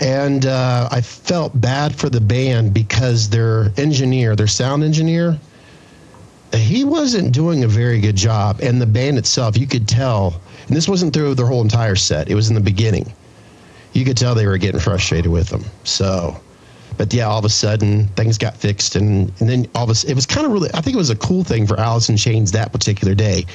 And 0.00 0.44
uh, 0.46 0.88
I 0.90 1.00
felt 1.00 1.58
bad 1.58 1.94
for 1.94 2.08
the 2.08 2.20
band 2.20 2.74
because 2.74 3.28
their 3.30 3.72
engineer, 3.76 4.36
their 4.36 4.46
sound 4.46 4.82
engineer, 4.82 5.38
he 6.54 6.84
wasn't 6.84 7.32
doing 7.32 7.64
a 7.64 7.68
very 7.68 8.00
good 8.00 8.16
job. 8.16 8.60
And 8.62 8.80
the 8.80 8.86
band 8.86 9.18
itself, 9.18 9.56
you 9.56 9.66
could 9.66 9.88
tell, 9.88 10.40
and 10.68 10.76
this 10.76 10.88
wasn't 10.88 11.12
through 11.12 11.34
their 11.34 11.46
whole 11.46 11.62
entire 11.62 11.96
set, 11.96 12.30
it 12.30 12.34
was 12.34 12.48
in 12.48 12.54
the 12.54 12.60
beginning. 12.60 13.12
You 13.92 14.04
could 14.04 14.16
tell 14.16 14.34
they 14.34 14.46
were 14.46 14.58
getting 14.58 14.80
frustrated 14.80 15.30
with 15.30 15.48
them. 15.48 15.64
So, 15.84 16.38
but 16.96 17.12
yeah, 17.12 17.26
all 17.26 17.38
of 17.38 17.44
a 17.44 17.50
sudden 17.50 18.06
things 18.08 18.38
got 18.38 18.56
fixed, 18.56 18.96
and, 18.96 19.32
and 19.40 19.48
then 19.48 19.68
all 19.74 19.88
of 19.88 19.90
a 19.90 20.10
it 20.10 20.14
was 20.14 20.26
kind 20.26 20.46
of 20.46 20.52
really, 20.52 20.70
I 20.74 20.80
think 20.80 20.94
it 20.94 20.98
was 20.98 21.10
a 21.10 21.16
cool 21.16 21.44
thing 21.44 21.66
for 21.66 21.78
in 21.78 22.16
Chains 22.16 22.52
that 22.52 22.72
particular 22.72 23.14
day 23.14 23.46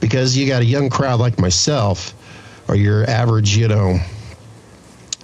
because 0.00 0.36
you 0.36 0.46
got 0.46 0.62
a 0.62 0.64
young 0.64 0.90
crowd 0.90 1.20
like 1.20 1.38
myself 1.38 2.14
or 2.68 2.74
your 2.74 3.08
average, 3.08 3.56
you 3.56 3.68
know, 3.68 3.98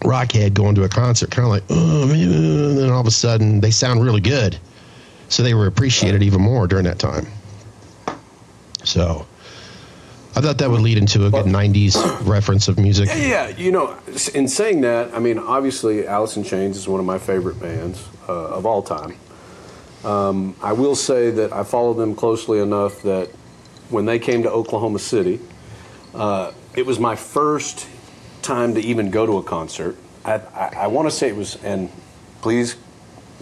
rockhead 0.00 0.54
going 0.54 0.75
to 0.75 0.85
a 0.85 0.88
concert, 0.88 1.30
kind 1.30 1.46
of 1.46 1.50
like, 1.50 1.64
oh, 1.70 2.06
man, 2.06 2.32
and 2.32 2.78
then 2.78 2.90
all 2.90 3.00
of 3.00 3.06
a 3.06 3.11
sudden 3.11 3.61
they 3.61 3.70
sound 3.70 4.02
really 4.02 4.20
good. 4.20 4.58
So 5.28 5.42
they 5.42 5.54
were 5.54 5.66
appreciated 5.66 6.23
even 6.23 6.40
more 6.40 6.66
during 6.66 6.85
that 6.85 6.99
time. 6.99 7.26
So 8.85 9.26
I 10.37 10.43
thought 10.43 10.59
that 10.59 10.71
would 10.71 10.83
lead 10.83 10.99
into 10.99 11.25
a 11.25 11.31
good 11.31 11.47
90s 11.47 11.97
reference 12.28 12.69
of 12.69 12.78
music. 12.78 13.09
Yeah, 13.09 13.49
you 13.49 13.73
know, 13.73 13.99
in 14.35 14.47
saying 14.49 14.83
that, 14.83 15.14
I 15.14 15.19
mean, 15.19 15.38
obviously, 15.38 16.07
Alice 16.07 16.37
in 16.37 16.45
Chains 16.45 16.76
is 16.76 16.87
one 16.87 17.00
of 17.00 17.07
my 17.07 17.19
favorite 17.19 17.59
bands 17.59 18.07
uh, 18.28 18.49
of 18.50 18.66
all 18.66 18.83
time. 18.83 19.16
Um, 20.05 20.55
I 20.62 20.75
will 20.75 20.95
say 20.95 21.31
that 21.31 21.55
I 21.55 21.64
followed 21.64 21.95
them 21.95 22.14
closely 22.14 22.59
enough 22.59 23.00
that 23.02 23.31
when 23.88 24.05
they 24.05 24.19
came 24.19 24.43
to 24.43 24.50
Oklahoma 24.50 24.99
City, 24.99 25.40
uh, 26.14 26.52
it 26.76 26.85
was 26.85 27.00
my 27.00 27.16
first 27.16 27.88
time 28.43 28.75
to 28.75 28.81
even 28.81 29.11
go 29.11 29.25
to 29.25 29.38
a 29.38 29.43
concert. 29.43 29.97
I, 30.23 30.35
I, 30.35 30.73
I 30.81 30.87
want 30.88 31.09
to 31.09 31.16
say 31.16 31.28
it 31.28 31.37
was, 31.37 31.57
and 31.64 31.90
please 32.43 32.76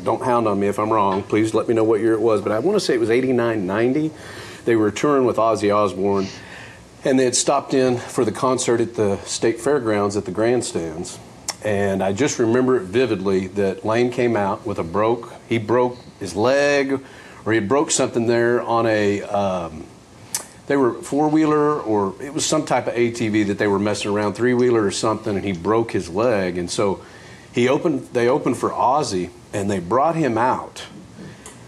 don't 0.05 0.23
hound 0.23 0.47
on 0.47 0.61
me 0.61 0.69
if 0.69 0.79
I'm 0.79 0.93
wrong. 0.93 1.25
Please 1.25 1.55
let 1.55 1.67
me 1.67 1.75
know 1.75 1.83
what 1.83 1.99
year 1.99 2.13
it 2.13 2.21
was, 2.21 2.41
but 2.41 2.53
I 2.53 2.61
want 2.61 2.77
to 2.77 2.81
say 2.81 2.95
it 2.95 3.01
was 3.01 3.11
89, 3.11 3.67
90. 3.67 4.13
They 4.65 4.77
were 4.77 4.93
touring 4.93 5.25
with 5.25 5.39
Ozzy 5.39 5.75
Osbourne 5.75 6.29
and 7.05 7.19
they 7.19 7.25
had 7.25 7.37
stopped 7.37 7.75
in 7.75 7.99
for 7.99 8.25
the 8.25 8.33
concert 8.33 8.81
at 8.81 8.95
the 8.95 9.19
state 9.25 9.61
fairgrounds 9.61 10.17
at 10.17 10.25
the 10.25 10.31
grandstands. 10.31 11.19
And 11.63 12.03
I 12.03 12.13
just 12.13 12.39
remember 12.39 12.77
it 12.77 12.85
vividly 12.85 13.49
that 13.49 13.85
Lane 13.85 14.11
came 14.11 14.37
out 14.37 14.67
with 14.67 14.79
a 14.79 14.83
broke, 14.83 15.33
he 15.49 15.59
broke 15.59 15.99
his 16.19 16.35
leg 16.35 17.01
or 17.45 17.53
he 17.53 17.61
broke 17.61 17.91
something 17.91 18.27
there 18.27 18.63
on 18.63 18.87
a, 18.87 19.23
um, 19.23 19.87
they 20.67 20.77
were 20.77 20.95
four 20.95 21.29
wheeler 21.29 21.81
or 21.81 22.15
it 22.23 22.33
was 22.33 22.45
some 22.47 22.65
type 22.65 22.87
of 22.87 22.95
ATV 22.95 23.47
that 23.49 23.59
they 23.59 23.67
were 23.67 23.79
messing 23.79 24.11
around, 24.11 24.35
three 24.35 24.55
wheeler 24.55 24.83
or 24.83 24.91
something, 24.91 25.37
and 25.37 25.45
he 25.45 25.53
broke 25.53 25.93
his 25.93 26.09
leg. 26.09 26.57
And 26.57 26.71
so 26.71 27.03
he 27.53 27.69
opened, 27.69 28.09
they 28.15 28.29
opened 28.29 28.57
for 28.57 28.71
Ozzy 28.71 29.31
and 29.53 29.71
they 29.71 29.79
brought 29.79 30.17
him 30.17 30.39
out 30.39 30.85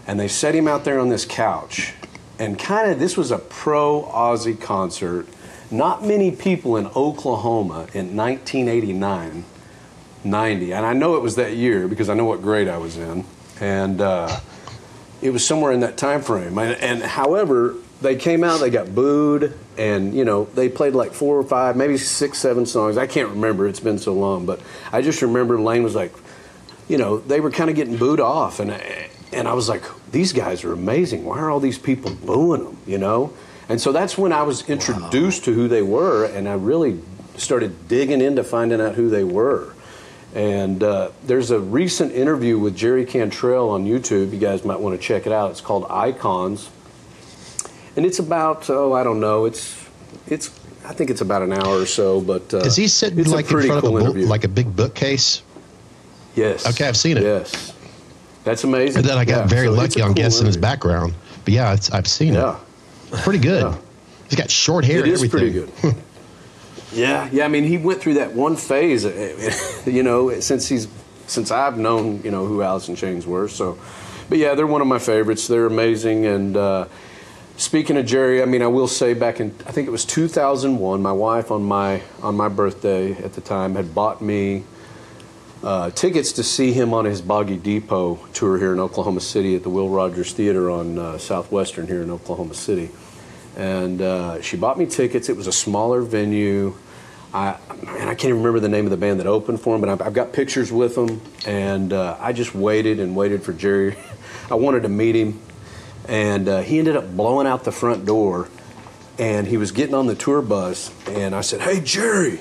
and 0.07 0.19
they 0.19 0.27
set 0.27 0.55
him 0.55 0.67
out 0.67 0.83
there 0.83 0.99
on 0.99 1.09
this 1.09 1.25
couch. 1.25 1.93
And 2.39 2.57
kind 2.57 2.91
of, 2.91 2.99
this 2.99 3.17
was 3.17 3.31
a 3.31 3.39
pro 3.39 4.03
Ozzy 4.03 4.59
concert. 4.59 5.27
Not 5.71 6.03
many 6.03 6.31
people 6.31 6.77
in 6.77 6.85
Oklahoma 6.87 7.87
in 7.93 8.15
1989, 8.15 9.43
90, 10.23 10.73
and 10.73 10.85
I 10.85 10.93
know 10.93 11.15
it 11.15 11.21
was 11.21 11.35
that 11.35 11.55
year 11.55 11.87
because 11.87 12.09
I 12.09 12.13
know 12.13 12.25
what 12.25 12.41
grade 12.41 12.67
I 12.67 12.77
was 12.77 12.97
in. 12.97 13.25
And 13.59 13.99
uh, 13.99 14.39
it 15.21 15.31
was 15.31 15.45
somewhere 15.45 15.71
in 15.71 15.79
that 15.81 15.97
time 15.97 16.21
frame. 16.21 16.57
And, 16.57 16.79
and 16.81 17.01
however, 17.01 17.75
they 18.01 18.15
came 18.15 18.43
out, 18.43 18.59
they 18.59 18.69
got 18.69 18.93
booed, 18.93 19.57
and 19.77 20.13
you 20.13 20.23
know 20.23 20.45
they 20.53 20.69
played 20.69 20.93
like 20.93 21.13
four 21.13 21.37
or 21.37 21.43
five, 21.43 21.75
maybe 21.75 21.97
six, 21.97 22.37
seven 22.37 22.65
songs. 22.65 22.97
I 22.97 23.07
can't 23.07 23.29
remember; 23.29 23.67
it's 23.67 23.79
been 23.79 23.97
so 23.97 24.13
long. 24.13 24.45
But 24.45 24.61
I 24.91 25.01
just 25.01 25.21
remember 25.21 25.59
Lane 25.59 25.83
was 25.83 25.95
like, 25.95 26.13
you 26.87 26.97
know, 26.97 27.17
they 27.17 27.39
were 27.39 27.51
kind 27.51 27.69
of 27.69 27.75
getting 27.75 27.97
booed 27.97 28.19
off, 28.19 28.59
and 28.59 28.71
and 29.31 29.47
I 29.47 29.53
was 29.53 29.69
like, 29.69 29.83
these 30.11 30.33
guys 30.33 30.63
are 30.63 30.73
amazing. 30.73 31.25
Why 31.25 31.39
are 31.39 31.49
all 31.49 31.59
these 31.59 31.77
people 31.79 32.11
booing 32.13 32.63
them? 32.63 32.77
You 32.85 32.97
know, 32.97 33.33
and 33.69 33.79
so 33.79 33.91
that's 33.91 34.17
when 34.17 34.31
I 34.31 34.43
was 34.43 34.67
introduced 34.69 35.41
wow. 35.41 35.45
to 35.45 35.53
who 35.53 35.67
they 35.67 35.81
were, 35.81 36.25
and 36.25 36.47
I 36.47 36.53
really 36.53 37.01
started 37.35 37.87
digging 37.87 38.21
into 38.21 38.43
finding 38.43 38.81
out 38.81 38.95
who 38.95 39.09
they 39.09 39.23
were. 39.23 39.73
And 40.33 40.83
uh, 40.83 41.11
there's 41.23 41.51
a 41.51 41.59
recent 41.59 42.11
interview 42.11 42.59
with 42.59 42.75
Jerry 42.75 43.05
Cantrell 43.05 43.69
on 43.69 43.85
YouTube. 43.85 44.33
You 44.33 44.39
guys 44.39 44.65
might 44.65 44.79
want 44.79 44.99
to 44.99 45.05
check 45.05 45.25
it 45.25 45.31
out. 45.31 45.51
It's 45.51 45.61
called 45.61 45.85
Icons, 45.89 46.69
and 47.95 48.05
it's 48.05 48.19
about 48.19 48.69
oh 48.69 48.93
I 48.93 49.03
don't 49.03 49.19
know. 49.19 49.45
It's 49.45 49.87
it's 50.27 50.49
I 50.85 50.93
think 50.93 51.09
it's 51.09 51.21
about 51.21 51.41
an 51.41 51.53
hour 51.53 51.81
or 51.81 51.85
so. 51.85 52.21
But 52.21 52.53
uh, 52.53 52.57
is 52.57 52.75
he 52.75 52.87
sitting 52.87 53.23
like 53.25 53.51
in 53.51 53.61
front 53.61 53.81
cool 53.81 53.97
of 53.97 54.07
a 54.07 54.13
book, 54.13 54.29
like 54.29 54.43
a 54.43 54.49
big 54.49 54.75
bookcase? 54.75 55.41
Yes. 56.35 56.67
Okay, 56.67 56.87
I've 56.87 56.97
seen 56.97 57.17
it. 57.17 57.23
Yes. 57.23 57.73
That's 58.47 58.63
amazing. 58.63 58.99
And 58.99 59.05
then 59.05 59.17
I 59.17 59.25
got 59.25 59.39
yeah, 59.39 59.47
very 59.47 59.67
so 59.67 59.73
lucky 59.73 60.01
on 60.01 60.07
cool 60.07 60.13
guessing 60.15 60.45
interview. 60.45 60.47
his 60.47 60.57
background. 60.57 61.13
But 61.43 61.53
yeah, 61.53 61.75
I've 61.91 62.07
seen 62.07 62.33
yeah. 62.33 62.57
it. 63.11 63.19
Pretty 63.19 63.39
good. 63.39 63.63
Yeah. 63.63 63.77
He's 64.29 64.39
got 64.39 64.49
short 64.49 64.85
hair. 64.85 64.99
It 64.99 65.09
is 65.09 65.21
everything. 65.21 65.67
pretty 65.67 65.91
good. 65.91 66.03
yeah, 66.93 67.27
yeah. 67.33 67.43
I 67.43 67.49
mean, 67.49 67.65
he 67.65 67.77
went 67.77 67.99
through 67.99 68.13
that 68.15 68.33
one 68.33 68.55
phase. 68.55 69.05
You 69.85 70.03
know, 70.03 70.39
since 70.39 70.67
he's 70.67 70.87
since 71.27 71.51
I've 71.51 71.77
known 71.77 72.21
you 72.23 72.31
know 72.31 72.45
who 72.45 72.61
Alice 72.61 72.87
in 72.87 72.95
Chains 72.95 73.27
were. 73.27 73.49
So, 73.49 73.77
but 74.29 74.37
yeah, 74.37 74.55
they're 74.55 74.67
one 74.67 74.81
of 74.81 74.87
my 74.87 74.99
favorites. 74.99 75.47
They're 75.47 75.65
amazing. 75.65 76.25
And 76.25 76.55
uh, 76.55 76.87
speaking 77.57 77.97
of 77.97 78.05
Jerry, 78.05 78.41
I 78.41 78.45
mean, 78.45 78.61
I 78.61 78.67
will 78.67 78.87
say 78.87 79.13
back 79.13 79.41
in 79.41 79.53
I 79.65 79.71
think 79.71 79.87
it 79.87 79.91
was 79.91 80.05
2001, 80.05 81.01
my 81.01 81.11
wife 81.11 81.51
on 81.51 81.63
my 81.63 82.01
on 82.21 82.35
my 82.35 82.47
birthday 82.47 83.11
at 83.11 83.33
the 83.33 83.41
time 83.41 83.75
had 83.75 83.93
bought 83.93 84.21
me 84.21 84.63
uh, 85.67 85.91
tickets 85.91 86.31
to 86.31 86.43
see 86.43 86.71
him 86.71 86.93
on 86.93 87.03
his 87.03 87.21
Boggy 87.21 87.57
Depot 87.57 88.15
tour 88.31 88.57
here 88.57 88.71
in 88.71 88.79
Oklahoma 88.79 89.19
City 89.19 89.53
at 89.53 89.63
the 89.63 89.69
Will 89.69 89.89
Rogers 89.89 90.31
Theater 90.31 90.71
on 90.71 90.97
uh, 90.97 91.17
Southwestern 91.17 91.87
here 91.87 92.01
in 92.01 92.09
Oklahoma 92.09 92.53
City. 92.53 92.89
And 93.57 94.01
uh, 94.01 94.41
she 94.41 94.55
bought 94.55 94.79
me 94.79 94.85
tickets. 94.85 95.27
It 95.27 95.35
was 95.35 95.45
a 95.45 95.51
smaller 95.51 96.01
venue. 96.01 96.73
I, 97.33 97.57
and 97.69 98.09
I 98.09 98.15
can't 98.15 98.29
even 98.29 98.37
remember 98.37 98.61
the 98.61 98.69
name 98.69 98.85
of 98.85 98.91
the 98.91 98.97
band 98.97 99.19
that 99.19 99.27
opened 99.27 99.59
for 99.59 99.75
him, 99.75 99.81
but 99.81 99.89
I've, 99.89 100.01
I've 100.01 100.13
got 100.13 100.31
pictures 100.31 100.71
with 100.71 100.97
him. 100.97 101.19
And 101.45 101.91
uh, 101.91 102.15
I 102.17 102.31
just 102.31 102.55
waited 102.55 103.01
and 103.01 103.13
waited 103.13 103.43
for 103.43 103.51
Jerry. 103.51 103.97
I 104.49 104.55
wanted 104.55 104.83
to 104.83 104.89
meet 104.89 105.17
him. 105.17 105.41
And 106.07 106.47
uh, 106.47 106.61
he 106.61 106.79
ended 106.79 106.95
up 106.95 107.13
blowing 107.13 107.45
out 107.45 107.65
the 107.65 107.73
front 107.73 108.05
door. 108.05 108.47
And 109.19 109.45
he 109.45 109.57
was 109.57 109.73
getting 109.73 109.95
on 109.95 110.07
the 110.07 110.15
tour 110.15 110.41
bus. 110.41 110.93
And 111.09 111.35
I 111.35 111.41
said, 111.41 111.59
Hey, 111.59 111.81
Jerry. 111.81 112.39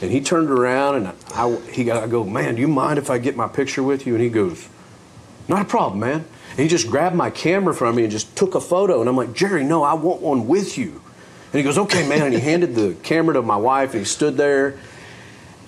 And 0.00 0.10
he 0.10 0.20
turned 0.20 0.50
around 0.50 0.96
and 0.96 1.12
I, 1.34 1.56
he, 1.72 1.90
I 1.90 2.06
go, 2.06 2.24
man, 2.24 2.54
do 2.54 2.60
you 2.60 2.68
mind 2.68 2.98
if 2.98 3.10
I 3.10 3.18
get 3.18 3.36
my 3.36 3.48
picture 3.48 3.82
with 3.82 4.06
you? 4.06 4.14
And 4.14 4.22
he 4.22 4.30
goes, 4.30 4.66
not 5.48 5.62
a 5.62 5.64
problem, 5.64 6.00
man. 6.00 6.24
And 6.50 6.58
he 6.58 6.68
just 6.68 6.88
grabbed 6.88 7.14
my 7.14 7.30
camera 7.30 7.74
from 7.74 7.96
me 7.96 8.04
and 8.04 8.12
just 8.12 8.34
took 8.34 8.54
a 8.54 8.60
photo. 8.60 9.00
And 9.00 9.08
I'm 9.08 9.16
like, 9.16 9.34
Jerry, 9.34 9.62
no, 9.62 9.82
I 9.82 9.94
want 9.94 10.22
one 10.22 10.48
with 10.48 10.78
you. 10.78 11.02
And 11.52 11.58
he 11.58 11.62
goes, 11.62 11.76
okay, 11.76 12.08
man. 12.08 12.22
And 12.22 12.34
he 12.34 12.40
handed 12.40 12.74
the 12.74 12.94
camera 13.02 13.34
to 13.34 13.42
my 13.42 13.56
wife 13.56 13.90
and 13.92 14.00
he 14.00 14.04
stood 14.06 14.36
there. 14.36 14.78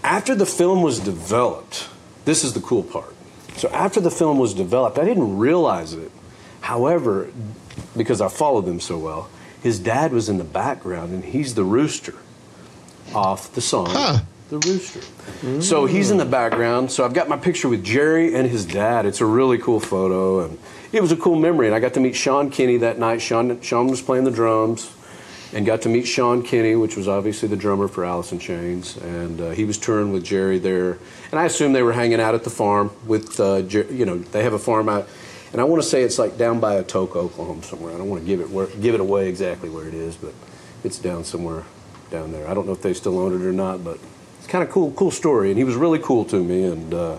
After 0.02 0.34
the 0.34 0.46
film 0.46 0.82
was 0.82 0.98
developed, 0.98 1.88
this 2.24 2.42
is 2.42 2.54
the 2.54 2.60
cool 2.60 2.82
part. 2.82 3.14
So 3.56 3.68
after 3.68 4.00
the 4.00 4.10
film 4.10 4.38
was 4.38 4.54
developed, 4.54 4.98
I 4.98 5.04
didn't 5.04 5.36
realize 5.36 5.92
it. 5.92 6.10
However, 6.62 7.30
because 7.96 8.20
I 8.20 8.28
followed 8.28 8.64
them 8.64 8.80
so 8.80 8.98
well, 8.98 9.28
his 9.62 9.78
dad 9.78 10.12
was 10.12 10.28
in 10.28 10.38
the 10.38 10.44
background 10.44 11.12
and 11.12 11.24
he's 11.24 11.54
the 11.54 11.64
rooster 11.64 12.14
off 13.14 13.52
the 13.54 13.60
song. 13.60 13.88
Huh. 13.90 14.20
The 14.50 14.58
Rooster. 14.58 15.00
Mm. 15.40 15.62
So 15.62 15.86
he's 15.86 16.10
in 16.10 16.18
the 16.18 16.26
background. 16.26 16.92
So 16.92 17.06
I've 17.06 17.14
got 17.14 17.26
my 17.26 17.38
picture 17.38 17.70
with 17.70 17.82
Jerry 17.82 18.34
and 18.34 18.46
his 18.46 18.66
dad. 18.66 19.06
It's 19.06 19.22
a 19.22 19.26
really 19.26 19.56
cool 19.56 19.80
photo, 19.80 20.44
and 20.44 20.58
it 20.92 21.00
was 21.00 21.10
a 21.10 21.16
cool 21.16 21.36
memory. 21.36 21.68
And 21.68 21.74
I 21.74 21.80
got 21.80 21.94
to 21.94 22.00
meet 22.00 22.14
Sean 22.14 22.50
Kinney 22.50 22.76
that 22.78 22.98
night. 22.98 23.22
Sean, 23.22 23.62
Sean 23.62 23.86
was 23.86 24.02
playing 24.02 24.24
the 24.24 24.30
drums, 24.30 24.92
and 25.54 25.64
got 25.64 25.80
to 25.82 25.88
meet 25.88 26.06
Sean 26.06 26.42
Kinney, 26.42 26.76
which 26.76 26.96
was 26.96 27.08
obviously 27.08 27.48
the 27.48 27.56
drummer 27.56 27.88
for 27.88 28.04
Alice 28.04 28.32
in 28.32 28.38
Chains, 28.38 28.98
and 28.98 29.40
uh, 29.40 29.50
he 29.50 29.64
was 29.64 29.78
touring 29.78 30.12
with 30.12 30.22
Jerry 30.22 30.58
there. 30.58 30.98
And 31.30 31.40
I 31.40 31.44
assume 31.44 31.72
they 31.72 31.82
were 31.82 31.92
hanging 31.94 32.20
out 32.20 32.34
at 32.34 32.44
the 32.44 32.50
farm 32.50 32.90
with, 33.06 33.40
uh, 33.40 33.62
Jer- 33.62 33.90
you 33.90 34.04
know, 34.04 34.18
they 34.18 34.42
have 34.42 34.52
a 34.52 34.58
farm 34.58 34.90
out, 34.90 35.08
and 35.52 35.60
I 35.60 35.64
want 35.64 35.82
to 35.82 35.88
say 35.88 36.02
it's 36.02 36.18
like 36.18 36.36
down 36.36 36.60
by 36.60 36.82
Atoka, 36.82 37.16
Oklahoma, 37.16 37.62
somewhere. 37.62 37.94
I 37.94 37.96
don't 37.96 38.10
want 38.10 38.22
to 38.22 38.26
give 38.26 38.40
it 38.40 38.50
where, 38.50 38.66
give 38.66 38.94
it 38.94 39.00
away 39.00 39.30
exactly 39.30 39.70
where 39.70 39.88
it 39.88 39.94
is, 39.94 40.16
but 40.16 40.34
it's 40.84 40.98
down 40.98 41.24
somewhere 41.24 41.64
down 42.12 42.30
there. 42.30 42.46
I 42.46 42.54
don't 42.54 42.66
know 42.66 42.72
if 42.72 42.82
they 42.82 42.94
still 42.94 43.18
own 43.18 43.34
it 43.34 43.44
or 43.44 43.52
not, 43.52 43.82
but 43.82 43.98
it's 44.38 44.46
kind 44.46 44.62
of 44.62 44.70
cool, 44.70 44.92
cool 44.92 45.10
story. 45.10 45.48
And 45.48 45.58
he 45.58 45.64
was 45.64 45.74
really 45.74 45.98
cool 45.98 46.24
to 46.26 46.44
me. 46.44 46.64
And 46.64 46.94
uh, 46.94 47.18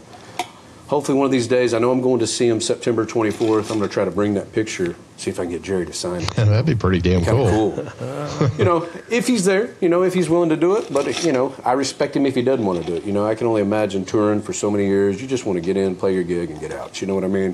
hopefully 0.87 1.17
one 1.17 1.25
of 1.25 1.31
these 1.31 1.47
days, 1.47 1.73
I 1.73 1.79
know 1.79 1.91
I'm 1.91 1.99
going 1.99 2.19
to 2.19 2.27
see 2.27 2.47
him 2.47 2.61
September 2.61 3.05
24th. 3.05 3.71
I'm 3.71 3.79
going 3.79 3.81
to 3.81 3.87
try 3.89 4.05
to 4.05 4.11
bring 4.11 4.35
that 4.35 4.53
picture, 4.53 4.95
see 5.17 5.29
if 5.29 5.39
I 5.39 5.43
can 5.43 5.51
get 5.51 5.63
Jerry 5.63 5.85
to 5.85 5.93
sign 5.93 6.21
it. 6.21 6.37
Yeah, 6.37 6.45
that'd 6.45 6.65
be 6.65 6.75
pretty 6.75 7.01
damn 7.01 7.25
cool. 7.25 7.73
cool. 7.73 8.49
you 8.57 8.63
know, 8.63 8.87
if 9.09 9.27
he's 9.27 9.43
there, 9.43 9.75
you 9.81 9.89
know, 9.89 10.03
if 10.03 10.13
he's 10.13 10.29
willing 10.29 10.49
to 10.49 10.57
do 10.57 10.77
it. 10.77 10.93
But, 10.93 11.23
you 11.25 11.33
know, 11.33 11.55
I 11.65 11.73
respect 11.73 12.15
him 12.15 12.25
if 12.25 12.35
he 12.35 12.43
doesn't 12.43 12.65
want 12.65 12.79
to 12.81 12.85
do 12.85 12.95
it. 12.95 13.03
You 13.03 13.11
know, 13.11 13.25
I 13.25 13.35
can 13.35 13.47
only 13.47 13.61
imagine 13.61 14.05
touring 14.05 14.41
for 14.41 14.53
so 14.53 14.71
many 14.71 14.85
years. 14.85 15.21
You 15.21 15.27
just 15.27 15.45
want 15.45 15.57
to 15.57 15.61
get 15.61 15.75
in, 15.75 15.95
play 15.95 16.13
your 16.13 16.23
gig, 16.23 16.51
and 16.51 16.59
get 16.59 16.71
out. 16.71 17.01
You 17.01 17.07
know 17.07 17.15
what 17.15 17.23
I 17.23 17.27
mean? 17.27 17.53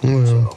Mm-hmm. 0.00 0.26
So. 0.26 0.56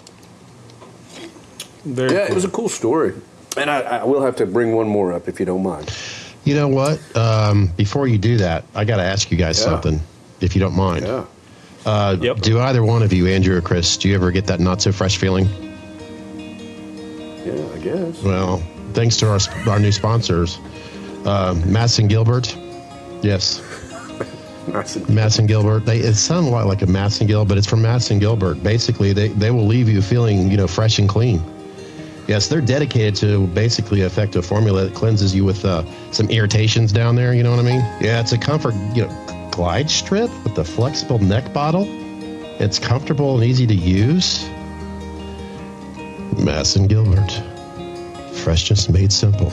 Very 1.85 2.13
yeah, 2.13 2.19
cool. 2.27 2.31
it 2.31 2.35
was 2.35 2.45
a 2.45 2.49
cool 2.49 2.69
story. 2.69 3.13
And 3.57 3.69
I, 3.69 3.81
I, 3.81 4.03
will 4.03 4.23
have 4.23 4.35
to 4.37 4.45
bring 4.45 4.75
one 4.75 4.87
more 4.87 5.13
up 5.13 5.27
if 5.27 5.39
you 5.39 5.45
don't 5.45 5.63
mind. 5.63 5.95
You 6.43 6.55
know 6.55 6.67
what? 6.67 6.99
Um, 7.15 7.67
before 7.77 8.07
you 8.07 8.17
do 8.17 8.37
that, 8.37 8.65
I 8.73 8.83
got 8.83 8.97
to 8.97 9.03
ask 9.03 9.31
you 9.31 9.37
guys 9.37 9.59
yeah. 9.59 9.65
something, 9.65 10.01
if 10.41 10.55
you 10.55 10.59
don't 10.59 10.75
mind. 10.75 11.05
Yeah. 11.05 11.25
Uh, 11.85 12.17
yep. 12.19 12.37
Do 12.39 12.59
either 12.59 12.83
one 12.83 13.03
of 13.03 13.13
you, 13.13 13.27
Andrew 13.27 13.57
or 13.57 13.61
Chris, 13.61 13.97
do 13.97 14.09
you 14.09 14.15
ever 14.15 14.31
get 14.31 14.47
that 14.47 14.59
not 14.59 14.81
so 14.81 14.91
fresh 14.91 15.17
feeling? 15.17 15.45
Yeah, 17.45 17.67
I 17.73 17.77
guess. 17.79 18.23
Well, 18.23 18.57
thanks 18.93 19.17
to 19.17 19.29
our 19.29 19.39
our 19.67 19.79
new 19.79 19.91
sponsors, 19.91 20.57
uh, 21.25 21.53
Madsen 21.65 22.07
Gilbert. 22.07 22.55
Yes. 23.21 23.59
Madsen 24.67 25.45
Gilbert. 25.45 25.85
They 25.85 25.99
it 25.99 26.15
sounds 26.15 26.47
a 26.47 26.49
lot 26.49 26.67
like 26.67 26.81
a 26.81 26.85
Madsen 26.85 27.27
Gilbert, 27.27 27.49
but 27.49 27.57
it's 27.57 27.67
from 27.67 27.81
Madsen 27.81 28.19
Gilbert. 28.19 28.63
Basically, 28.63 29.11
they, 29.11 29.27
they 29.29 29.51
will 29.51 29.67
leave 29.67 29.89
you 29.89 30.01
feeling 30.01 30.49
you 30.49 30.55
know 30.55 30.67
fresh 30.67 30.99
and 30.99 31.09
clean. 31.09 31.41
Yes, 32.27 32.47
they're 32.47 32.61
dedicated 32.61 33.15
to 33.17 33.47
basically 33.47 34.01
effective 34.01 34.45
formula 34.45 34.85
that 34.85 34.95
cleanses 34.95 35.35
you 35.35 35.43
with 35.43 35.65
uh, 35.65 35.83
some 36.11 36.29
irritations 36.29 36.93
down 36.93 37.15
there. 37.15 37.33
You 37.33 37.43
know 37.43 37.51
what 37.51 37.59
I 37.59 37.63
mean? 37.63 37.81
Yeah, 37.99 38.21
it's 38.21 38.31
a 38.31 38.37
comfort, 38.37 38.73
you 38.95 39.05
know, 39.05 39.49
glide 39.51 39.89
strip 39.89 40.29
with 40.43 40.55
the 40.55 40.63
flexible 40.63 41.19
neck 41.19 41.51
bottle. 41.53 41.85
It's 42.61 42.79
comfortable 42.79 43.35
and 43.35 43.43
easy 43.43 43.67
to 43.67 43.73
use. 43.73 44.45
Madsen 46.35 46.87
Gilbert, 46.87 47.31
freshness 48.37 48.87
made 48.87 49.11
simple. 49.11 49.51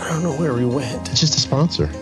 I 0.00 0.08
don't 0.10 0.22
know 0.22 0.36
where 0.36 0.52
we 0.52 0.66
went. 0.66 1.08
It's 1.10 1.20
just 1.20 1.36
a 1.36 1.40
sponsor. 1.40 1.88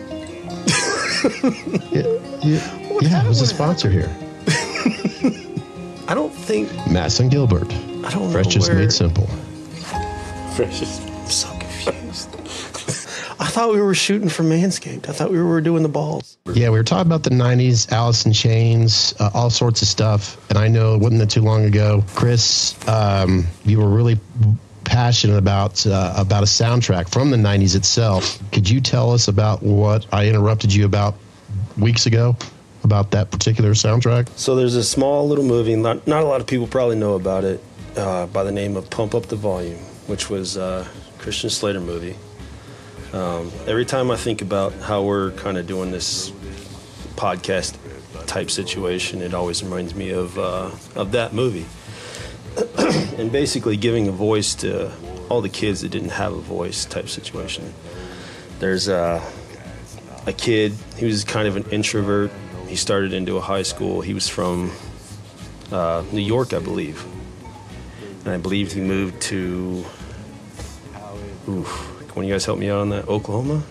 yeah, 1.92 2.02
yeah, 2.42 2.98
yeah 3.00 3.24
it 3.24 3.28
was 3.28 3.40
a 3.40 3.46
sponsor 3.46 3.88
here. 3.88 4.10
I 6.08 6.14
don't 6.14 6.32
think 6.32 6.68
Madsen 6.88 7.30
Gilbert. 7.30 7.72
I 8.04 8.10
don't 8.10 8.26
know. 8.26 8.30
Fresh 8.30 8.46
just 8.48 8.68
where... 8.68 8.78
made 8.78 8.92
simple. 8.92 9.26
Fresh 10.56 10.80
just. 10.80 11.02
I'm 11.08 11.30
so 11.30 11.48
confused. 11.58 12.34
I 13.40 13.46
thought 13.46 13.72
we 13.72 13.80
were 13.80 13.94
shooting 13.94 14.28
for 14.28 14.42
Manscaped. 14.42 15.08
I 15.08 15.12
thought 15.12 15.30
we 15.30 15.42
were 15.42 15.60
doing 15.60 15.82
the 15.82 15.88
balls. 15.88 16.38
Yeah, 16.54 16.70
we 16.70 16.78
were 16.78 16.84
talking 16.84 17.06
about 17.06 17.22
the 17.22 17.30
90s, 17.30 17.90
Alice 17.90 18.24
in 18.26 18.32
Chains, 18.32 19.14
uh, 19.18 19.30
all 19.34 19.50
sorts 19.50 19.82
of 19.82 19.88
stuff. 19.88 20.38
And 20.48 20.58
I 20.58 20.68
know 20.68 20.94
it 20.94 21.00
wasn't 21.00 21.20
that 21.20 21.30
too 21.30 21.42
long 21.42 21.64
ago, 21.64 22.04
Chris, 22.14 22.76
um, 22.88 23.46
you 23.64 23.78
were 23.78 23.88
really 23.88 24.18
passionate 24.84 25.36
about 25.36 25.86
uh, 25.86 26.12
about 26.16 26.42
a 26.42 26.46
soundtrack 26.46 27.08
from 27.08 27.30
the 27.30 27.36
'90s 27.36 27.74
itself. 27.74 28.38
Could 28.52 28.68
you 28.68 28.80
tell 28.80 29.10
us 29.10 29.28
about 29.28 29.62
what 29.62 30.06
I 30.12 30.28
interrupted 30.28 30.72
you 30.72 30.84
about 30.84 31.14
weeks 31.78 32.06
ago 32.06 32.36
about 32.84 33.10
that 33.12 33.30
particular 33.30 33.72
soundtrack? 33.72 34.28
So 34.36 34.54
there's 34.54 34.74
a 34.74 34.84
small 34.84 35.28
little 35.28 35.44
movie. 35.44 35.76
Not 35.76 36.06
not 36.06 36.22
a 36.22 36.26
lot 36.26 36.40
of 36.40 36.46
people 36.46 36.66
probably 36.66 36.96
know 36.96 37.14
about 37.14 37.44
it. 37.44 37.62
Uh, 37.96 38.26
by 38.26 38.42
the 38.42 38.52
name 38.52 38.76
of 38.76 38.88
Pump 38.88 39.14
Up 39.14 39.26
the 39.26 39.36
Volume, 39.36 39.78
which 40.06 40.30
was 40.30 40.56
a 40.56 40.88
Christian 41.18 41.50
Slater 41.50 41.80
movie. 41.80 42.16
Um, 43.12 43.52
every 43.66 43.84
time 43.84 44.10
I 44.10 44.16
think 44.16 44.40
about 44.40 44.72
how 44.72 45.02
we're 45.02 45.32
kind 45.32 45.58
of 45.58 45.66
doing 45.66 45.90
this 45.90 46.30
podcast 47.16 47.76
type 48.26 48.50
situation, 48.50 49.20
it 49.20 49.34
always 49.34 49.62
reminds 49.62 49.94
me 49.94 50.08
of 50.08 50.38
uh, 50.38 50.70
of 50.96 51.12
that 51.12 51.34
movie. 51.34 51.66
and 53.18 53.30
basically 53.30 53.76
giving 53.76 54.08
a 54.08 54.12
voice 54.12 54.54
to 54.54 54.90
all 55.28 55.42
the 55.42 55.50
kids 55.50 55.82
that 55.82 55.90
didn't 55.90 56.10
have 56.10 56.32
a 56.32 56.40
voice 56.40 56.86
type 56.86 57.10
situation. 57.10 57.74
There's 58.58 58.88
a, 58.88 59.22
a 60.26 60.32
kid, 60.32 60.72
he 60.96 61.04
was 61.04 61.24
kind 61.24 61.46
of 61.46 61.56
an 61.56 61.64
introvert. 61.70 62.30
He 62.68 62.76
started 62.76 63.12
into 63.12 63.36
a 63.36 63.42
high 63.42 63.64
school. 63.64 64.00
He 64.00 64.14
was 64.14 64.28
from 64.28 64.70
uh, 65.70 66.04
New 66.10 66.22
York, 66.22 66.54
I 66.54 66.58
believe. 66.58 67.04
And 68.24 68.34
I 68.34 68.36
believe 68.36 68.72
he 68.72 68.80
moved 68.80 69.20
to, 69.22 69.84
oof, 71.48 72.06
can 72.08 72.24
you 72.24 72.32
guys 72.32 72.44
help 72.44 72.58
me 72.58 72.70
out 72.70 72.80
on 72.80 72.88
that? 72.90 73.08
Oklahoma? 73.08 73.62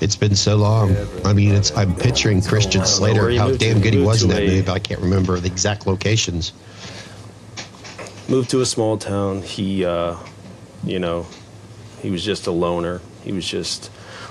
It's 0.00 0.16
been 0.16 0.34
so 0.34 0.56
long. 0.56 0.96
I 1.24 1.32
mean, 1.32 1.54
it's 1.54 1.74
I'm 1.76 1.94
picturing 1.94 2.42
Christian 2.42 2.84
Slater, 2.84 3.32
how 3.36 3.52
damn 3.52 3.80
good 3.80 3.94
he 3.94 4.02
was 4.02 4.22
in 4.22 4.30
that 4.30 4.42
movie, 4.42 4.62
but 4.62 4.72
I 4.72 4.78
can't 4.78 5.00
remember 5.00 5.38
the 5.38 5.46
exact 5.46 5.86
locations 5.86 6.52
moved 8.28 8.50
to 8.50 8.60
a 8.60 8.66
small 8.66 8.96
town. 8.96 9.42
He, 9.42 9.84
uh, 9.84 10.16
you 10.82 10.98
know, 10.98 11.26
he 12.00 12.10
was 12.10 12.24
just 12.24 12.46
a 12.46 12.50
loner. 12.50 13.00
He 13.22 13.32
was 13.32 13.46
just 13.46 13.90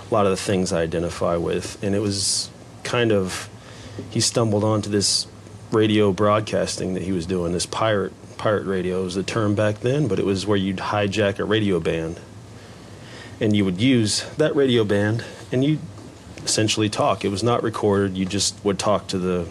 a 0.10 0.13
lot 0.13 0.25
of 0.25 0.32
the 0.32 0.38
things 0.38 0.72
I 0.72 0.82
identify 0.82 1.36
with, 1.38 1.82
and 1.84 1.96
it 1.96 2.00
was 2.00 2.50
kind 2.84 3.12
of 3.12 3.50
he 4.10 4.20
stumbled 4.20 4.63
onto 4.63 4.89
this 4.89 5.27
radio 5.72 6.12
broadcasting 6.12 6.93
that 6.96 7.03
he 7.03 7.12
was 7.12 7.25
doing. 7.25 7.53
This 7.53 7.65
pirate 7.65 8.13
pirate 8.43 8.65
radio 8.65 9.03
was 9.03 9.15
the 9.15 9.23
term 9.23 9.55
back 9.55 9.79
then, 9.79 10.09
but 10.09 10.19
it 10.19 10.25
was 10.25 10.45
where 10.45 10.57
you'd 10.57 10.75
hijack 10.75 11.39
a 11.39 11.45
radio 11.45 11.79
band, 11.79 12.19
and 13.39 13.55
you 13.55 13.63
would 13.63 13.79
use 13.79 14.29
that 14.35 14.53
radio 14.53 14.83
band, 14.83 15.23
and 15.50 15.63
you 15.63 15.79
essentially 16.43 16.89
talk. 16.89 17.23
It 17.23 17.29
was 17.29 17.41
not 17.41 17.63
recorded. 17.63 18.17
You 18.17 18.25
just 18.25 18.53
would 18.65 18.77
talk 18.77 19.07
to 19.07 19.17
the 19.17 19.47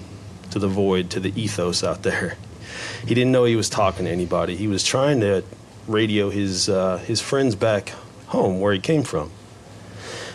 to 0.50 0.58
the 0.58 0.68
void, 0.68 1.08
to 1.08 1.20
the 1.20 1.32
ethos 1.40 1.82
out 1.82 2.02
there 2.02 2.36
he 3.06 3.14
didn't 3.14 3.32
know 3.32 3.44
he 3.44 3.56
was 3.56 3.70
talking 3.70 4.04
to 4.04 4.10
anybody. 4.10 4.56
He 4.56 4.68
was 4.68 4.84
trying 4.84 5.20
to 5.20 5.42
radio 5.86 6.28
his 6.28 6.68
uh, 6.68 6.98
his 6.98 7.18
friends 7.18 7.54
back 7.54 7.94
home 8.26 8.60
where 8.60 8.74
he 8.74 8.78
came 8.78 9.04
from. 9.04 9.30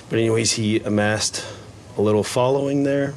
But 0.09 0.17
anyways, 0.17 0.53
he 0.53 0.79
amassed 0.79 1.45
a 1.95 2.01
little 2.01 2.23
following 2.23 2.83
there, 2.83 3.13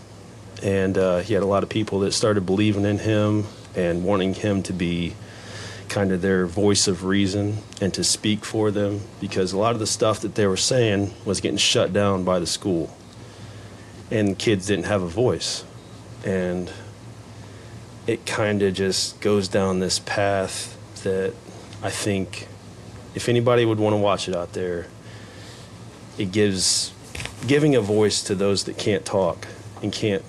and 0.62 0.98
uh, 0.98 1.18
he 1.20 1.32
had 1.32 1.42
a 1.42 1.46
lot 1.46 1.62
of 1.62 1.70
people 1.70 2.00
that 2.00 2.12
started 2.12 2.44
believing 2.44 2.84
in 2.84 2.98
him 2.98 3.46
and 3.74 4.04
wanting 4.04 4.34
him 4.34 4.62
to 4.64 4.72
be 4.74 5.14
kind 5.90 6.12
of 6.12 6.22
their 6.22 6.46
voice 6.46 6.86
of 6.86 7.04
reason 7.04 7.58
and 7.80 7.92
to 7.92 8.04
speak 8.04 8.44
for 8.44 8.70
them 8.70 9.00
because 9.20 9.52
a 9.52 9.58
lot 9.58 9.72
of 9.72 9.80
the 9.80 9.86
stuff 9.86 10.20
that 10.20 10.36
they 10.36 10.46
were 10.46 10.56
saying 10.56 11.12
was 11.24 11.40
getting 11.40 11.58
shut 11.58 11.92
down 11.92 12.22
by 12.24 12.38
the 12.38 12.46
school 12.46 12.96
and 14.10 14.38
kids 14.38 14.68
didn't 14.68 14.86
have 14.86 15.02
a 15.02 15.08
voice 15.08 15.64
and 16.24 16.72
it 18.06 18.24
kind 18.24 18.62
of 18.62 18.72
just 18.72 19.20
goes 19.20 19.48
down 19.48 19.80
this 19.80 19.98
path 19.98 20.76
that 21.02 21.34
I 21.82 21.90
think 21.90 22.46
if 23.14 23.28
anybody 23.28 23.64
would 23.64 23.78
want 23.78 23.94
to 23.94 23.98
watch 23.98 24.28
it 24.28 24.34
out 24.36 24.52
there, 24.52 24.86
it 26.18 26.30
gives 26.30 26.92
giving 27.46 27.74
a 27.74 27.80
voice 27.80 28.22
to 28.24 28.34
those 28.34 28.64
that 28.64 28.78
can't 28.78 29.04
talk 29.04 29.48
and 29.82 29.92
can't 29.92 30.24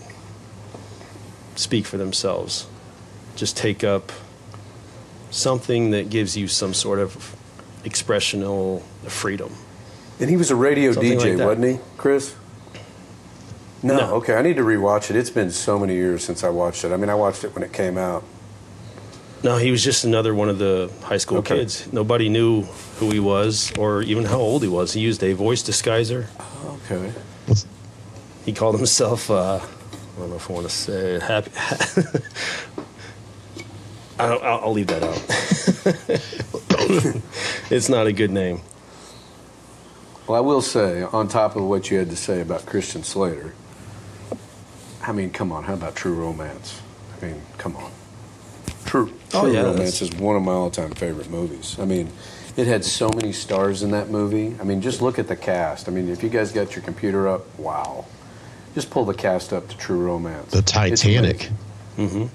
speak 1.55 1.85
for 1.85 1.97
themselves. 1.97 2.67
Just 3.35 3.57
take 3.57 3.83
up 3.83 4.11
something 5.31 5.91
that 5.91 6.09
gives 6.09 6.37
you 6.37 6.47
some 6.47 6.73
sort 6.73 6.99
of 6.99 7.35
expressional 7.83 8.81
freedom. 9.07 9.51
And 10.19 10.29
he 10.29 10.37
was 10.37 10.51
a 10.51 10.55
radio 10.55 10.91
Something 10.91 11.17
DJ, 11.17 11.37
like 11.37 11.47
wasn't 11.47 11.65
he, 11.65 11.79
Chris? 11.97 12.35
No, 13.81 13.97
No. 13.97 14.13
okay. 14.15 14.35
I 14.35 14.43
need 14.43 14.57
to 14.57 14.61
rewatch 14.63 15.09
it. 15.09 15.15
It's 15.15 15.31
been 15.31 15.49
so 15.49 15.79
many 15.79 15.95
years 15.95 16.23
since 16.23 16.43
I 16.43 16.49
watched 16.49 16.83
it. 16.85 16.91
I 16.91 16.97
mean, 16.97 17.09
I 17.09 17.15
watched 17.15 17.43
it 17.43 17.55
when 17.55 17.63
it 17.63 17.73
came 17.73 17.97
out. 17.97 18.23
No, 19.43 19.57
he 19.57 19.71
was 19.71 19.83
just 19.83 20.03
another 20.05 20.35
one 20.35 20.49
of 20.49 20.59
the 20.59 20.91
high 21.01 21.17
school 21.17 21.39
Okay. 21.39 21.57
kids. 21.57 21.91
Nobody 21.91 22.29
knew 22.29 22.61
who 22.99 23.09
he 23.09 23.19
was 23.19 23.71
or 23.79 24.03
even 24.03 24.25
how 24.25 24.37
old 24.39 24.61
he 24.61 24.67
was. 24.69 24.93
He 24.93 24.99
used 25.01 25.23
a 25.23 25.33
voice 25.33 25.63
disguiser. 25.63 26.27
Okay. 26.85 27.11
He 28.45 28.53
called 28.53 28.75
himself, 28.75 29.31
uh, 29.31 29.55
I 29.55 30.19
don't 30.19 30.29
know 30.29 30.35
if 30.35 30.47
I 30.49 30.53
want 30.53 30.67
to 30.67 30.71
say 30.73 31.15
it, 31.15 31.21
happy. 31.23 31.49
I 34.21 34.27
don't, 34.27 34.43
I'll, 34.43 34.59
I'll 34.65 34.71
leave 34.73 34.87
that 34.87 35.03
out. 35.03 35.21
it's 37.71 37.89
not 37.89 38.05
a 38.07 38.13
good 38.13 38.31
name. 38.31 38.61
Well, 40.27 40.37
I 40.37 40.41
will 40.41 40.61
say, 40.61 41.01
on 41.03 41.27
top 41.27 41.55
of 41.55 41.63
what 41.63 41.89
you 41.89 41.97
had 41.97 42.09
to 42.11 42.15
say 42.15 42.41
about 42.41 42.65
Christian 42.65 43.03
Slater, 43.03 43.53
I 45.01 45.11
mean, 45.11 45.31
come 45.31 45.51
on. 45.51 45.63
How 45.63 45.73
about 45.73 45.95
True 45.95 46.13
Romance? 46.13 46.79
I 47.19 47.25
mean, 47.25 47.41
come 47.57 47.75
on. 47.75 47.91
True, 48.85 49.07
True 49.07 49.15
Oh, 49.33 49.45
yeah, 49.47 49.61
Romance 49.61 49.99
that's- 49.99 50.01
is 50.01 50.11
one 50.13 50.35
of 50.35 50.43
my 50.43 50.51
all-time 50.51 50.91
favorite 50.91 51.29
movies. 51.29 51.77
I 51.79 51.85
mean, 51.85 52.11
it 52.57 52.67
had 52.67 52.85
so 52.85 53.09
many 53.09 53.31
stars 53.33 53.81
in 53.81 53.91
that 53.91 54.09
movie. 54.09 54.55
I 54.59 54.63
mean, 54.63 54.81
just 54.81 55.01
look 55.01 55.17
at 55.17 55.27
the 55.27 55.35
cast. 55.35 55.87
I 55.87 55.91
mean, 55.91 56.09
if 56.09 56.21
you 56.21 56.29
guys 56.29 56.51
got 56.51 56.75
your 56.75 56.83
computer 56.83 57.27
up, 57.27 57.43
wow. 57.57 58.05
Just 58.75 58.89
pull 58.91 59.05
the 59.05 59.13
cast 59.13 59.51
up 59.51 59.67
to 59.69 59.77
True 59.77 59.99
Romance. 59.99 60.51
The 60.51 60.59
It's 60.59 60.71
Titanic. 60.71 61.49
amazing. 61.97 62.29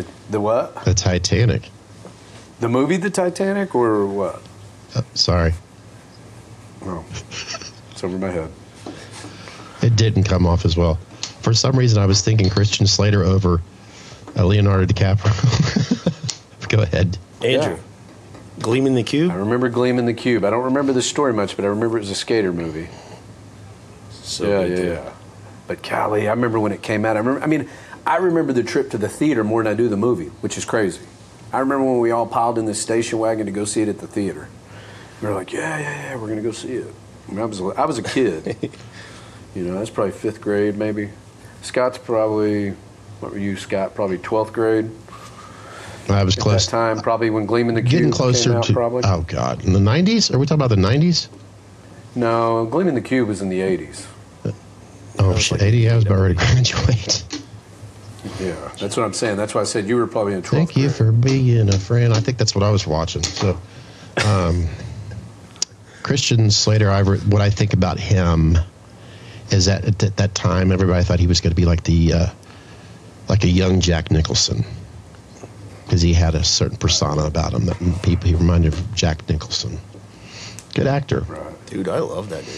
The, 0.00 0.06
the 0.30 0.40
what? 0.40 0.84
The 0.84 0.94
Titanic. 0.94 1.68
The 2.60 2.68
movie 2.68 2.96
The 2.96 3.10
Titanic 3.10 3.74
or 3.74 4.06
what? 4.06 4.40
Uh, 4.94 5.02
sorry, 5.14 5.52
Oh, 6.82 7.04
it's 7.90 8.02
over 8.02 8.16
my 8.18 8.30
head. 8.30 8.50
it 9.82 9.94
didn't 9.96 10.24
come 10.24 10.46
off 10.46 10.64
as 10.64 10.76
well. 10.76 10.94
For 11.42 11.52
some 11.54 11.76
reason, 11.76 12.02
I 12.02 12.06
was 12.06 12.22
thinking 12.22 12.48
Christian 12.50 12.86
Slater 12.86 13.22
over 13.22 13.60
uh, 14.36 14.44
Leonardo 14.46 14.86
DiCaprio. 14.86 15.30
Go 16.68 16.80
ahead. 16.82 17.18
Andrew, 17.44 17.78
Gleaming 18.58 18.94
the 18.94 19.02
Cube? 19.02 19.30
I 19.30 19.34
remember 19.36 19.68
Gleaming 19.68 20.06
the 20.06 20.14
Cube. 20.14 20.44
I 20.44 20.50
don't 20.50 20.64
remember 20.64 20.92
the 20.94 21.02
story 21.02 21.32
much, 21.34 21.54
but 21.56 21.64
I 21.64 21.68
remember 21.68 21.98
it 21.98 22.00
was 22.00 22.10
a 22.10 22.14
skater 22.14 22.52
movie. 22.52 22.88
So 24.10 24.46
yeah, 24.48 24.60
yeah, 24.64 24.76
too. 24.76 24.88
yeah. 24.88 25.12
But 25.66 25.82
golly, 25.82 26.26
I 26.28 26.30
remember 26.32 26.58
when 26.58 26.72
it 26.72 26.82
came 26.82 27.04
out. 27.04 27.16
I 27.16 27.20
remember. 27.20 27.42
I 27.42 27.46
mean, 27.46 27.68
I 28.06 28.16
remember 28.16 28.52
the 28.52 28.62
trip 28.62 28.90
to 28.90 28.98
the 28.98 29.08
theater 29.08 29.44
more 29.44 29.62
than 29.62 29.72
I 29.72 29.76
do 29.76 29.88
the 29.88 29.96
movie, 29.96 30.26
which 30.40 30.56
is 30.58 30.64
crazy. 30.64 31.00
I 31.52 31.58
remember 31.58 31.84
when 31.84 31.98
we 32.00 32.10
all 32.10 32.26
piled 32.26 32.58
in 32.58 32.64
this 32.66 32.80
station 32.80 33.18
wagon 33.18 33.46
to 33.46 33.52
go 33.52 33.64
see 33.64 33.82
it 33.82 33.88
at 33.88 33.98
the 33.98 34.06
theater. 34.06 34.48
We 35.20 35.28
were 35.28 35.34
like, 35.34 35.52
yeah, 35.52 35.78
yeah, 35.78 36.02
yeah, 36.10 36.16
we're 36.16 36.28
gonna 36.28 36.42
go 36.42 36.52
see 36.52 36.74
it. 36.74 36.92
I, 37.28 37.32
mean, 37.32 37.40
I 37.40 37.44
was, 37.44 37.60
I 37.60 37.84
was 37.84 37.98
a 37.98 38.02
kid. 38.02 38.56
you 39.54 39.64
know, 39.64 39.78
that's 39.78 39.90
probably 39.90 40.12
fifth 40.12 40.40
grade, 40.40 40.76
maybe. 40.76 41.10
Scott's 41.62 41.98
probably, 41.98 42.70
what 43.20 43.32
were 43.32 43.38
you, 43.38 43.56
Scott? 43.56 43.94
Probably 43.94 44.18
twelfth 44.18 44.52
grade. 44.52 44.90
I 46.08 46.24
was 46.24 46.36
At 46.36 46.42
close. 46.42 46.66
that 46.66 46.70
time, 46.70 46.98
probably 47.00 47.30
when 47.30 47.46
Gleaming 47.46 47.74
the 47.74 47.82
Cube 47.82 47.92
Getting 47.92 48.10
closer 48.10 48.56
out, 48.56 48.64
to. 48.64 48.72
probably. 48.72 49.02
Oh 49.04 49.22
God, 49.28 49.64
in 49.64 49.72
the 49.72 49.78
'90s? 49.78 50.32
Are 50.34 50.38
we 50.38 50.46
talking 50.46 50.62
about 50.64 50.74
the 50.74 50.80
'90s? 50.80 51.28
No, 52.16 52.66
Gleaming 52.66 52.94
the 52.94 53.00
Cube 53.00 53.28
was 53.28 53.42
in 53.42 53.48
the 53.48 53.60
'80s. 53.60 54.06
Oh 55.18 55.36
shit, 55.36 55.60
80. 55.60 55.90
I 55.90 55.94
was 55.96 56.06
about 56.06 56.18
ready 56.20 56.34
to 56.34 56.40
graduate. 56.40 57.24
Yeah, 58.38 58.54
that's 58.78 58.96
what 58.96 59.04
I'm 59.04 59.12
saying. 59.14 59.36
That's 59.36 59.54
why 59.54 59.62
I 59.62 59.64
said 59.64 59.86
you 59.86 59.96
were 59.96 60.06
probably 60.06 60.34
in 60.34 60.42
12th 60.42 60.50
Thank 60.50 60.76
you 60.76 60.90
for 60.90 61.10
being 61.10 61.68
a 61.68 61.78
friend. 61.78 62.12
I 62.12 62.20
think 62.20 62.38
that's 62.38 62.54
what 62.54 62.62
I 62.62 62.70
was 62.70 62.86
watching. 62.86 63.22
So, 63.22 63.58
um, 64.26 64.66
Christian 66.02 66.50
Slater, 66.50 66.90
I 66.90 67.00
re- 67.00 67.18
what 67.20 67.40
I 67.40 67.50
think 67.50 67.72
about 67.72 67.98
him 67.98 68.58
is 69.50 69.66
that 69.66 69.84
at 69.84 69.98
that, 70.00 70.16
that 70.18 70.34
time, 70.34 70.70
everybody 70.70 71.02
thought 71.04 71.18
he 71.18 71.26
was 71.26 71.40
going 71.40 71.50
to 71.50 71.56
be 71.56 71.64
like 71.64 71.84
the 71.84 72.12
uh, 72.12 72.26
like 73.28 73.44
a 73.44 73.48
young 73.48 73.80
Jack 73.80 74.10
Nicholson 74.10 74.64
because 75.84 76.02
he 76.02 76.12
had 76.12 76.34
a 76.34 76.44
certain 76.44 76.76
persona 76.76 77.24
about 77.24 77.52
him 77.52 77.64
that 77.66 77.76
people 78.02 78.28
he 78.28 78.34
reminded 78.34 78.72
of 78.72 78.94
Jack 78.94 79.28
Nicholson. 79.28 79.78
Good 80.74 80.86
actor. 80.86 81.20
Right. 81.20 81.66
Dude, 81.66 81.88
I 81.88 81.98
love 81.98 82.28
that 82.30 82.44
dude. 82.44 82.54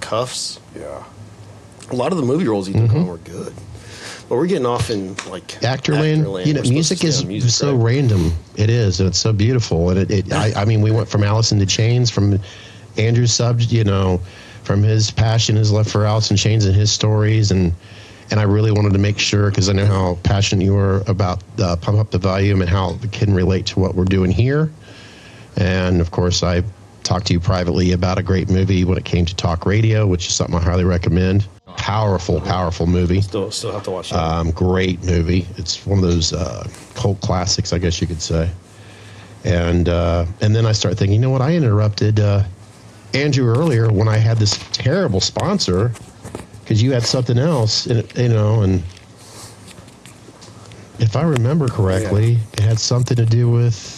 Cuffs. 0.00 0.60
Yeah. 0.76 1.02
A 1.90 1.96
lot 1.96 2.12
of 2.12 2.18
the 2.18 2.24
movie 2.24 2.46
roles 2.46 2.66
he 2.66 2.72
took 2.72 2.92
on 2.92 3.06
were 3.06 3.18
good. 3.18 3.54
But 4.28 4.36
we're 4.36 4.48
getting 4.48 4.66
off 4.66 4.90
in 4.90 5.10
like 5.28 5.46
Actorland, 5.60 6.24
Actorland. 6.24 6.46
you 6.46 6.54
know, 6.54 6.62
music 6.62 7.04
is 7.04 7.24
music, 7.24 7.50
so 7.50 7.74
right? 7.74 7.94
random. 7.94 8.32
It 8.56 8.70
is, 8.70 8.98
and 8.98 9.08
it's 9.08 9.18
so 9.18 9.32
beautiful. 9.32 9.90
And 9.90 9.98
it, 9.98 10.10
it 10.10 10.32
I, 10.32 10.52
I 10.62 10.64
mean, 10.64 10.80
we 10.80 10.90
went 10.90 11.08
from 11.08 11.22
Alice 11.22 11.52
in 11.52 11.58
the 11.58 11.66
Chains, 11.66 12.10
from 12.10 12.40
Andrew's 12.98 13.32
sub, 13.32 13.60
you 13.60 13.84
know, 13.84 14.20
from 14.64 14.82
his 14.82 15.12
passion, 15.12 15.54
his 15.54 15.70
love 15.70 15.86
for 15.86 16.04
Alice 16.04 16.30
in 16.30 16.36
Chains 16.36 16.64
and 16.64 16.74
his 16.74 16.90
stories, 16.90 17.52
and 17.52 17.72
and 18.30 18.40
I 18.40 18.42
really 18.42 18.72
wanted 18.72 18.92
to 18.94 18.98
make 18.98 19.18
sure 19.18 19.50
because 19.50 19.68
I 19.68 19.72
know 19.72 19.86
how 19.86 20.18
passionate 20.24 20.64
you 20.64 20.76
are 20.76 21.02
about 21.06 21.44
uh, 21.60 21.76
pump 21.76 21.98
up 21.98 22.10
the 22.10 22.18
volume 22.18 22.60
and 22.60 22.68
how 22.68 22.98
it 23.02 23.12
can 23.12 23.32
relate 23.32 23.66
to 23.66 23.80
what 23.80 23.94
we're 23.94 24.04
doing 24.04 24.32
here. 24.32 24.72
And 25.56 26.00
of 26.00 26.10
course, 26.10 26.42
I 26.42 26.64
talked 27.04 27.26
to 27.26 27.32
you 27.32 27.40
privately 27.40 27.92
about 27.92 28.18
a 28.18 28.22
great 28.22 28.50
movie 28.50 28.84
when 28.84 28.98
it 28.98 29.04
came 29.04 29.24
to 29.24 29.36
talk 29.36 29.64
radio, 29.64 30.06
which 30.06 30.26
is 30.26 30.34
something 30.34 30.56
I 30.56 30.60
highly 30.60 30.84
recommend. 30.84 31.46
Powerful, 31.76 32.40
powerful 32.40 32.86
movie. 32.86 33.20
Still, 33.20 33.50
still 33.50 33.72
have 33.72 33.84
to 33.84 33.90
watch 33.90 34.10
that. 34.10 34.18
Um, 34.18 34.50
great 34.50 35.04
movie. 35.04 35.46
It's 35.56 35.86
one 35.86 35.98
of 35.98 36.04
those 36.04 36.32
uh, 36.32 36.68
cult 36.94 37.20
classics, 37.20 37.72
I 37.72 37.78
guess 37.78 38.00
you 38.00 38.06
could 38.06 38.22
say. 38.22 38.50
And 39.44 39.88
uh, 39.88 40.26
and 40.40 40.54
then 40.54 40.66
I 40.66 40.72
start 40.72 40.98
thinking, 40.98 41.14
you 41.14 41.20
know 41.20 41.30
what? 41.30 41.42
I 41.42 41.54
interrupted 41.54 42.18
uh, 42.18 42.42
Andrew 43.14 43.46
earlier 43.46 43.92
when 43.92 44.08
I 44.08 44.16
had 44.16 44.38
this 44.38 44.58
terrible 44.72 45.20
sponsor 45.20 45.92
because 46.60 46.82
you 46.82 46.92
had 46.92 47.04
something 47.04 47.38
else, 47.38 47.86
in 47.86 47.98
it, 47.98 48.18
you 48.18 48.28
know. 48.28 48.62
And 48.62 48.82
if 50.98 51.14
I 51.14 51.22
remember 51.22 51.68
correctly, 51.68 52.38
it 52.54 52.60
had 52.60 52.80
something 52.80 53.16
to 53.16 53.26
do 53.26 53.48
with. 53.48 53.94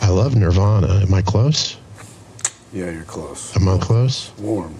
I 0.00 0.08
love 0.08 0.34
Nirvana. 0.36 1.00
Am 1.00 1.12
I 1.12 1.20
close? 1.20 1.76
Yeah, 2.72 2.90
you're 2.90 3.04
close. 3.04 3.54
Am 3.56 3.68
I 3.68 3.78
close? 3.78 4.32
Warm, 4.38 4.74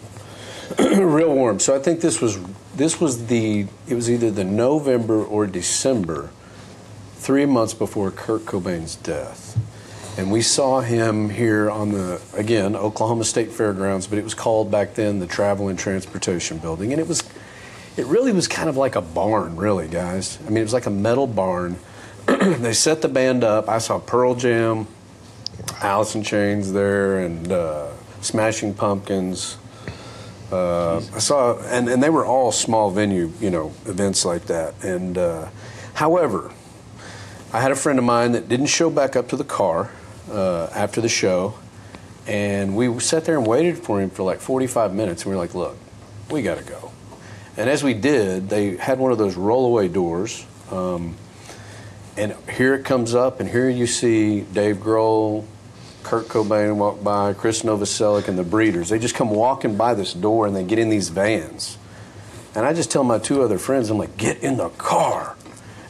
real 0.79 1.35
warm. 1.35 1.61
So 1.61 1.75
I 1.75 1.79
think 1.79 2.01
this 2.01 2.21
was 2.21 2.39
this 2.75 3.01
was 3.01 3.27
the 3.27 3.67
it 3.89 3.95
was 3.95 4.11
either 4.11 4.31
the 4.31 4.45
November 4.45 5.23
or 5.25 5.47
December, 5.47 6.31
three 7.17 7.47
months 7.47 7.75
before 7.75 8.11
Kurt 8.11 8.43
Cobain's 8.43 8.97
death, 8.97 9.59
and 10.19 10.31
we 10.31 10.43
saw 10.43 10.81
him 10.81 11.31
here 11.31 11.71
on 11.71 11.93
the 11.93 12.21
again 12.35 12.77
Oklahoma 12.77 13.25
State 13.25 13.53
Fairgrounds, 13.53 14.07
but 14.07 14.19
it 14.19 14.25
was 14.25 14.35
called 14.35 14.71
back 14.71 14.95
then 14.95 15.19
the 15.19 15.27
Travel 15.27 15.69
and 15.69 15.79
Transportation 15.79 16.59
Building, 16.59 16.93
and 16.93 17.01
it 17.01 17.09
was 17.09 17.23
it 17.97 18.07
really 18.07 18.33
was 18.33 18.49
kind 18.49 18.69
of 18.69 18.77
like 18.77 18.97
a 18.97 19.01
barn, 19.01 19.57
really, 19.57 19.87
guys. 19.87 20.39
I 20.47 20.49
mean, 20.49 20.59
it 20.59 20.63
was 20.63 20.73
like 20.73 20.87
a 20.87 20.91
metal 20.91 21.27
barn. 21.27 21.79
they 22.27 22.73
set 22.73 23.03
the 23.03 23.09
band 23.09 23.45
up. 23.45 23.69
I 23.69 23.79
saw 23.79 23.99
Pearl 23.99 24.35
Jam, 24.35 24.89
Alice 25.81 26.15
in 26.15 26.25
Chains 26.25 26.73
there, 26.73 27.21
and 27.21 27.53
uh, 27.53 27.91
Smashing 28.21 28.75
Pumpkins. 28.75 29.59
Uh, 30.53 30.99
I 30.99 31.19
saw, 31.19 31.59
and, 31.65 31.89
and 31.89 32.03
they 32.03 32.11
were 32.11 32.25
all 32.25 32.53
small 32.53 32.91
venue, 32.91 33.33
you 33.41 33.51
know, 33.51 33.73
events 33.87 34.25
like 34.25 34.47
that. 34.47 34.75
And 34.85 35.17
uh, 35.19 35.49
however, 35.95 36.53
I 37.53 37.61
had 37.61 37.73
a 37.73 37.77
friend 37.77 37.99
of 37.99 38.05
mine 38.05 38.33
that 38.33 38.49
didn't 38.49 38.67
show 38.67 38.91
back 38.91 39.17
up 39.17 39.29
to 39.29 39.37
the 39.37 39.45
car 39.45 39.91
uh, 40.31 40.69
after 40.75 41.01
the 41.01 41.09
show, 41.09 41.55
and 42.27 42.77
we 42.77 42.99
sat 43.01 43.25
there 43.25 43.39
and 43.39 43.47
waited 43.47 43.79
for 43.79 44.01
him 44.01 44.11
for 44.11 44.23
like 44.23 44.41
45 44.41 44.95
minutes. 44.95 45.23
And 45.23 45.31
we 45.31 45.37
were 45.37 45.43
like, 45.43 45.55
"Look, 45.55 45.77
we 46.31 46.43
got 46.43 46.59
to 46.59 46.65
go." 46.65 46.91
And 47.57 47.71
as 47.71 47.85
we 47.85 47.95
did, 47.95 48.49
they 48.49 48.77
had 48.77 48.99
one 48.99 49.13
of 49.13 49.19
those 49.19 49.37
rollaway 49.37 49.93
doors. 49.93 50.45
Um, 50.71 51.17
and 52.17 52.35
here 52.51 52.75
it 52.75 52.85
comes 52.85 53.15
up, 53.15 53.41
and 53.41 53.49
here 53.49 53.69
you 53.69 53.87
see 53.87 54.41
Dave 54.41 54.77
Grohl, 54.77 55.45
Kurt 56.05 56.29
Cobain 56.29 56.77
walked 56.77 57.03
by, 57.03 57.33
Chris 57.33 57.63
Novoselic, 57.63 58.29
and 58.29 58.39
the 58.39 58.45
Breeders. 58.45 58.91
They 58.91 58.99
just 58.99 59.15
come 59.15 59.31
walking 59.31 59.77
by 59.77 59.95
this 59.95 60.13
door, 60.13 60.47
and 60.47 60.55
they 60.55 60.63
get 60.63 60.79
in 60.79 60.91
these 60.91 61.09
vans. 61.09 61.79
And 62.55 62.65
I 62.65 62.73
just 62.73 62.91
tell 62.91 63.03
my 63.03 63.19
two 63.19 63.43
other 63.43 63.59
friends, 63.59 63.91
I'm 63.91 63.99
like, 63.99 64.17
get 64.17 64.43
in 64.43 64.59
the 64.59 64.69
car. 64.69 65.35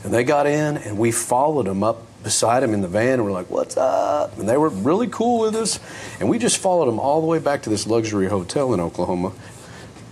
And 0.03 0.14
they 0.14 0.24
got 0.24 0.46
in, 0.46 0.77
and 0.79 0.96
we 0.96 1.11
followed 1.12 1.66
them 1.66 1.83
up 1.83 2.03
beside 2.22 2.62
them 2.62 2.72
in 2.72 2.81
the 2.81 2.88
van, 2.88 3.14
and 3.14 3.24
we're 3.24 3.33
like, 3.33 3.50
what's 3.50 3.77
up? 3.77 4.38
And 4.38 4.48
they 4.48 4.57
were 4.57 4.70
really 4.70 5.09
cool 5.09 5.40
with 5.40 5.57
us. 5.57 5.81
And 6.20 6.31
we 6.31 6.38
just 6.38 6.59
followed 6.59 6.87
them 6.87 6.98
all 6.98 7.20
the 7.20 7.27
way 7.27 7.40
back 7.40 7.62
to 7.62 7.70
this 7.70 7.87
luxury 7.87 8.29
hotel 8.29 8.72
in 8.72 8.81
Oklahoma 8.81 9.33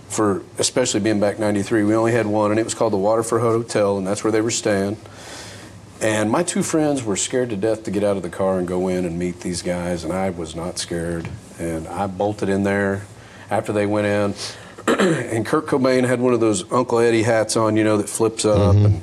for 0.09 0.43
especially 0.59 0.99
being 0.99 1.19
back 1.19 1.39
93 1.39 1.83
we 1.83 1.95
only 1.95 2.11
had 2.11 2.27
one 2.27 2.51
and 2.51 2.59
it 2.59 2.63
was 2.63 2.75
called 2.75 2.93
the 2.93 2.97
waterford 2.97 3.41
hotel 3.41 3.97
and 3.97 4.05
that's 4.05 4.23
where 4.23 4.31
they 4.31 4.41
were 4.41 4.51
staying 4.51 4.95
and 6.03 6.29
my 6.29 6.43
two 6.43 6.63
friends 6.63 7.01
were 7.01 7.15
scared 7.15 7.49
to 7.51 7.55
death 7.55 7.83
to 7.83 7.91
get 7.91 8.03
out 8.03 8.17
of 8.17 8.23
the 8.23 8.29
car 8.29 8.59
and 8.59 8.67
go 8.67 8.89
in 8.89 9.05
and 9.05 9.17
meet 9.17 9.39
these 9.39 9.61
guys 9.61 10.03
and 10.03 10.11
i 10.11 10.29
was 10.29 10.55
not 10.55 10.77
scared. 10.77 11.29
And 11.57 11.87
i 11.87 12.07
bolted 12.07 12.49
in 12.49 12.63
there 12.63 13.05
after 13.49 13.71
they 13.71 13.85
went 13.85 14.07
in. 14.07 14.35
And 14.85 15.45
kurt 15.45 15.65
cobain 15.65 16.05
had 16.05 16.19
one 16.19 16.33
of 16.33 16.41
those 16.41 16.69
uncle 16.71 16.99
eddie 16.99 17.23
hats 17.23 17.55
on 17.55 17.77
you 17.77 17.85
know 17.85 17.97
that 17.97 18.09
flips 18.09 18.43
up 18.43 18.75
mm-hmm. 18.75 18.85
and 18.85 19.01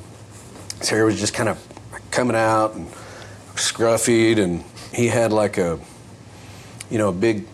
his 0.77 0.89
hair 0.89 1.05
was 1.05 1.19
just 1.19 1.33
kind 1.33 1.49
of 1.49 1.57
coming 2.11 2.35
out 2.35 2.75
and 2.75 2.87
scruffied 3.55 4.37
and 4.37 4.63
he 4.93 5.07
had 5.07 5.33
like 5.33 5.57
a 5.57 5.79
you 6.91 6.99
know 6.99 7.09
a 7.09 7.11
big 7.13 7.47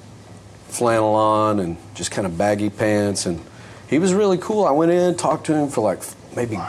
flannel 0.67 1.15
on 1.15 1.61
and 1.61 1.77
just 1.95 2.11
kind 2.11 2.27
of 2.27 2.37
baggy 2.37 2.69
pants 2.69 3.25
and 3.25 3.41
he 3.89 3.97
was 3.97 4.13
really 4.13 4.37
cool. 4.37 4.65
I 4.65 4.71
went 4.71 4.91
in 4.91 5.15
talked 5.15 5.45
to 5.45 5.55
him 5.55 5.69
for 5.69 5.79
like 5.79 6.01
maybe 6.35 6.59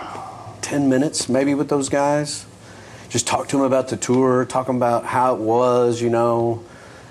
10 0.62 0.88
minutes 0.88 1.28
maybe 1.28 1.54
with 1.54 1.68
those 1.68 1.88
guys 1.88 2.46
just 3.08 3.26
talked 3.26 3.50
to 3.50 3.58
him 3.58 3.62
about 3.62 3.88
the 3.88 3.96
tour 3.96 4.44
talking 4.44 4.76
about 4.76 5.04
how 5.04 5.34
it 5.34 5.40
was 5.40 6.00
you 6.00 6.10
know 6.10 6.62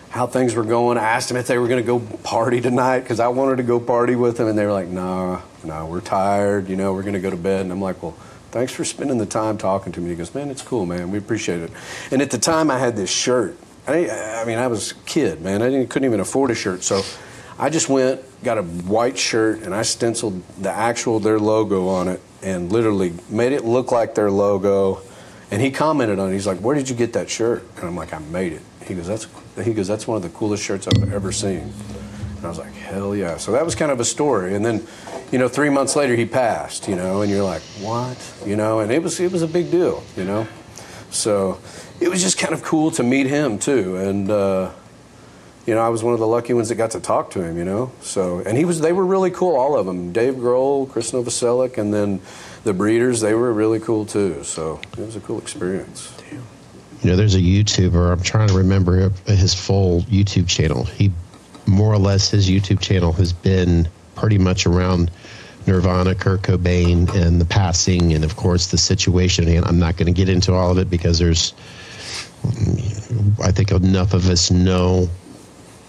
how 0.10 0.28
things 0.28 0.56
were 0.56 0.64
going 0.64 0.98
i 0.98 1.04
asked 1.04 1.30
him 1.30 1.38
if 1.38 1.48
they 1.48 1.58
were 1.58 1.68
going 1.68 1.84
to 1.84 1.88
go 1.88 2.00
party 2.00 2.62
tonight 2.62 3.00
because 3.00 3.20
i 3.20 3.28
wanted 3.28 3.58
to 3.58 3.64
go 3.64 3.80
party 3.80 4.16
with 4.16 4.38
them 4.38 4.48
and 4.48 4.58
they 4.58 4.66
were 4.66 4.72
like 4.72 4.88
nah 4.88 5.42
nah 5.64 5.86
we're 5.86 6.02
tired 6.02 6.70
you 6.70 6.76
know 6.76 6.94
we're 6.94 7.02
going 7.02 7.14
to 7.14 7.20
go 7.20 7.30
to 7.30 7.38
bed 7.38 7.62
and 7.62 7.72
i'm 7.72 7.82
like 7.82 8.02
well 8.02 8.14
thanks 8.52 8.72
for 8.72 8.86
spending 8.86 9.18
the 9.18 9.26
time 9.26 9.58
talking 9.58 9.92
to 9.92 10.00
me 10.00 10.10
he 10.10 10.16
goes 10.16 10.34
man 10.34 10.50
it's 10.50 10.62
cool 10.62 10.86
man 10.86 11.12
we 11.12 11.18
appreciate 11.18 11.60
it 11.60 11.72
and 12.12 12.22
at 12.22 12.32
the 12.32 12.38
time 12.38 12.72
i 12.72 12.78
had 12.78 12.96
this 12.96 13.10
shirt 13.10 13.58
I, 13.88 14.42
I 14.42 14.46
mean, 14.46 14.58
I 14.58 14.68
was 14.68 14.92
a 14.92 14.96
kid, 15.06 15.42
man. 15.42 15.62
I 15.62 15.86
couldn't 15.86 16.06
even 16.06 16.20
afford 16.20 16.52
a 16.52 16.56
shirt. 16.56 16.84
So 16.84 17.04
I 17.58 17.70
just 17.70 17.88
went, 17.88 18.22
got 18.44 18.58
a 18.58 18.64
white 18.64 19.18
shirt, 19.18 19.62
and 19.62 19.74
I 19.74 19.84
stenciled 19.84 20.44
the 20.62 20.70
actual 20.70 21.20
their 21.20 21.40
logo 21.40 21.88
on 21.88 22.10
it 22.10 22.22
and 22.44 22.72
literally 22.72 23.14
made 23.30 23.54
it 23.54 23.64
look 23.64 23.92
like 23.92 24.14
their 24.14 24.30
logo. 24.30 25.02
And 25.50 25.62
he 25.62 25.72
commented 25.72 26.20
on 26.20 26.30
it. 26.30 26.34
He's 26.34 26.48
like, 26.48 26.60
"Where 26.60 26.76
did 26.76 26.90
you 26.90 26.96
get 26.96 27.14
that 27.14 27.30
shirt?" 27.30 27.64
And 27.78 27.86
I'm 27.86 27.96
like, 27.96 28.14
"I 28.14 28.20
made 28.20 28.54
it." 28.54 28.62
He 28.86 28.96
goes, 28.96 29.08
"That's," 29.08 29.28
he 29.64 29.74
goes, 29.74 29.88
"That's 29.88 30.08
one 30.08 30.18
of 30.18 30.24
the 30.24 30.30
coolest 30.30 30.64
shirts 30.64 30.88
I've 30.88 31.14
ever 31.14 31.32
seen." 31.32 31.74
And 32.38 32.46
I 32.46 32.50
was 32.50 32.58
like, 32.58 32.74
"Hell 32.74 33.16
yeah!" 33.16 33.38
So 33.38 33.54
that 33.54 33.64
was 33.64 33.74
kind 33.74 33.92
of 33.92 34.00
a 34.00 34.06
story. 34.06 34.56
And 34.56 34.66
then, 34.66 34.86
you 35.32 35.40
know, 35.40 35.48
three 35.48 35.70
months 35.70 35.96
later, 35.96 36.16
he 36.16 36.26
passed. 36.26 36.88
You 36.88 36.96
know, 36.96 37.22
and 37.22 37.32
you're 37.32 37.44
like, 37.44 37.62
"What?" 37.80 38.18
You 38.46 38.58
know, 38.58 38.80
and 38.80 38.92
it 38.92 39.02
was 39.02 39.20
it 39.20 39.32
was 39.32 39.42
a 39.42 39.48
big 39.48 39.72
deal. 39.72 40.04
You 40.18 40.26
know, 40.26 40.48
so 41.12 41.60
it 42.00 42.10
was 42.10 42.22
just 42.22 42.38
kind 42.38 42.54
of 42.54 42.62
cool 42.62 42.92
to 42.92 43.04
meet 43.04 43.28
him 43.28 43.58
too, 43.58 43.96
and 43.96 44.30
uh, 44.30 44.72
you 45.66 45.74
know 45.74 45.82
I 45.82 45.90
was 45.90 46.04
one 46.04 46.14
of 46.14 46.20
the 46.20 46.28
lucky 46.28 46.54
ones 46.54 46.70
that 46.70 46.76
got 46.76 46.92
to 46.92 47.00
talk 47.00 47.32
to 47.32 47.42
him. 47.42 47.58
You 47.58 47.64
know, 47.64 47.92
so 48.02 48.40
and 48.46 48.58
he 48.58 48.66
was 48.66 48.82
they 48.82 48.92
were 48.92 49.06
really 49.06 49.32
cool, 49.32 49.56
all 49.56 49.78
of 49.78 49.86
them. 49.86 50.12
Dave 50.12 50.36
Grohl, 50.36 50.90
Chris 50.90 51.12
Novoselic, 51.12 51.78
and 51.78 51.94
then 51.94 52.22
the 52.68 52.74
Breeders. 52.74 53.22
They 53.22 53.34
were 53.34 53.52
really 53.52 53.80
cool 53.80 54.06
too. 54.06 54.44
So 54.44 54.80
it 54.94 55.00
was 55.00 55.16
a 55.16 55.22
cool 55.22 55.40
experience. 55.40 56.14
You 57.02 57.12
know, 57.12 57.16
there's 57.16 57.36
a 57.36 57.40
YouTuber. 57.40 58.12
I'm 58.12 58.22
trying 58.22 58.50
to 58.50 58.56
remember 58.56 59.10
his 59.26 59.54
full 59.54 60.02
YouTube 60.04 60.48
channel. 60.48 60.84
He 60.84 61.12
more 61.66 61.94
or 61.94 61.98
less 61.98 62.30
his 62.30 62.50
YouTube 62.50 62.80
channel 62.80 63.14
has 63.14 63.34
been 63.34 63.88
pretty 64.16 64.38
much 64.38 64.66
around 64.66 65.12
Nirvana, 65.66 66.16
Kurt 66.16 66.42
Cobain, 66.42 67.14
and 67.16 67.40
the 67.40 67.46
passing, 67.46 68.14
and 68.14 68.24
of 68.24 68.36
course 68.36 68.68
the 68.68 68.78
situation. 68.78 69.48
And 69.48 69.66
I'm 69.66 69.80
not 69.80 69.96
going 69.96 70.08
to 70.08 70.14
get 70.14 70.28
into 70.28 70.54
all 70.54 70.72
of 70.72 70.78
it 70.78 70.90
because 70.90 71.20
there's, 71.20 71.54
I 73.44 73.52
think 73.52 73.72
enough 73.72 74.14
of 74.14 74.28
us 74.30 74.52
know 74.52 75.10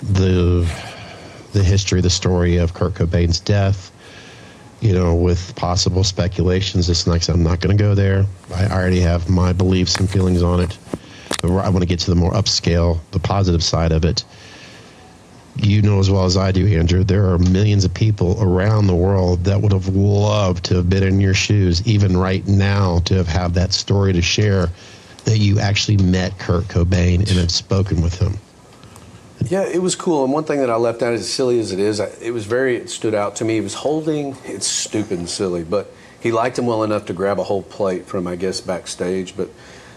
the 0.03 0.71
the 1.53 1.65
history, 1.65 2.01
the 2.01 2.11
story 2.11 2.59
of 2.59 2.75
Kurt 2.75 2.95
Cobain's 2.95 3.41
death. 3.41 3.91
You 4.81 4.93
know, 4.93 5.15
with 5.15 5.55
possible 5.57 6.05
speculations. 6.05 6.89
It's 6.89 7.07
like 7.07 7.29
I'm 7.29 7.43
not 7.43 7.61
going 7.61 7.77
to 7.77 7.83
go 7.83 7.95
there. 7.95 8.25
I 8.55 8.67
already 8.67 9.01
have 9.01 9.29
my 9.29 9.53
beliefs 9.53 9.97
and 9.97 10.09
feelings 10.09 10.43
on 10.43 10.61
it. 10.61 10.79
But 11.43 11.51
I 11.51 11.69
want 11.69 11.81
to 11.81 11.87
get 11.87 11.99
to 12.01 12.11
the 12.11 12.17
more 12.17 12.33
upscale, 12.33 13.01
the 13.11 13.19
positive 13.19 13.63
side 13.63 13.93
of 13.93 14.05
it 14.05 14.25
you 15.61 15.83
know 15.83 15.99
as 15.99 16.11
well 16.11 16.25
as 16.25 16.37
I 16.37 16.53
do, 16.53 16.67
Andrew, 16.67 17.03
there 17.03 17.29
are 17.29 17.39
millions 17.39 17.85
of 17.85 17.93
people 17.93 18.37
around 18.41 18.87
the 18.87 18.95
world 18.95 19.45
that 19.45 19.61
would 19.61 19.73
have 19.73 19.89
loved 19.89 20.65
to 20.67 20.77
have 20.77 20.89
been 20.89 21.03
in 21.03 21.21
your 21.21 21.35
shoes, 21.35 21.87
even 21.87 22.17
right 22.17 22.47
now, 22.47 23.01
to 23.01 23.15
have 23.15 23.27
had 23.27 23.55
that 23.55 23.73
story 23.73 24.13
to 24.13 24.23
share 24.23 24.69
that 25.25 25.39
you 25.39 25.59
actually 25.59 25.97
met 25.99 26.39
Kurt 26.39 26.65
Cobain 26.65 27.19
and 27.19 27.31
have 27.31 27.51
spoken 27.51 28.01
with 28.01 28.19
him. 28.19 28.39
Yeah, 29.45 29.63
it 29.63 29.81
was 29.81 29.95
cool. 29.95 30.25
And 30.25 30.33
one 30.33 30.45
thing 30.45 30.61
that 30.61 30.71
I 30.71 30.77
left 30.77 31.03
out, 31.03 31.15
as 31.15 31.33
silly 31.33 31.59
as 31.61 31.73
it 31.73 31.79
is, 31.79 32.01
it 32.01 32.33
was 32.33 32.45
very, 32.45 32.77
it 32.77 32.91
stood 32.91 33.15
out 33.15 33.37
to 33.37 33.45
me. 33.45 33.55
He 33.55 33.61
was 33.61 33.75
holding, 33.75 34.37
it's 34.45 34.67
stupid 34.67 35.19
and 35.19 35.29
silly, 35.29 35.65
but 35.65 35.93
he 36.21 36.33
liked 36.33 36.59
him 36.59 36.67
well 36.67 36.83
enough 36.83 37.07
to 37.07 37.13
grab 37.13 37.39
a 37.39 37.45
whole 37.45 37.63
plate 37.63 38.07
from, 38.07 38.27
I 38.27 38.37
guess, 38.37 38.61
backstage. 38.61 39.37
But 39.37 39.49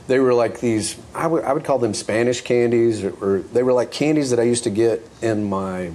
they 0.07 0.19
were 0.19 0.33
like 0.33 0.59
these 0.59 0.97
I 1.15 1.27
would, 1.27 1.43
I 1.43 1.53
would 1.53 1.63
call 1.63 1.79
them 1.79 1.93
spanish 1.93 2.41
candies 2.41 3.03
or, 3.03 3.13
or, 3.23 3.39
they 3.39 3.63
were 3.63 3.73
like 3.73 3.91
candies 3.91 4.31
that 4.31 4.39
i 4.39 4.43
used 4.43 4.63
to 4.65 4.69
get 4.69 5.07
in 5.21 5.49
my 5.49 5.91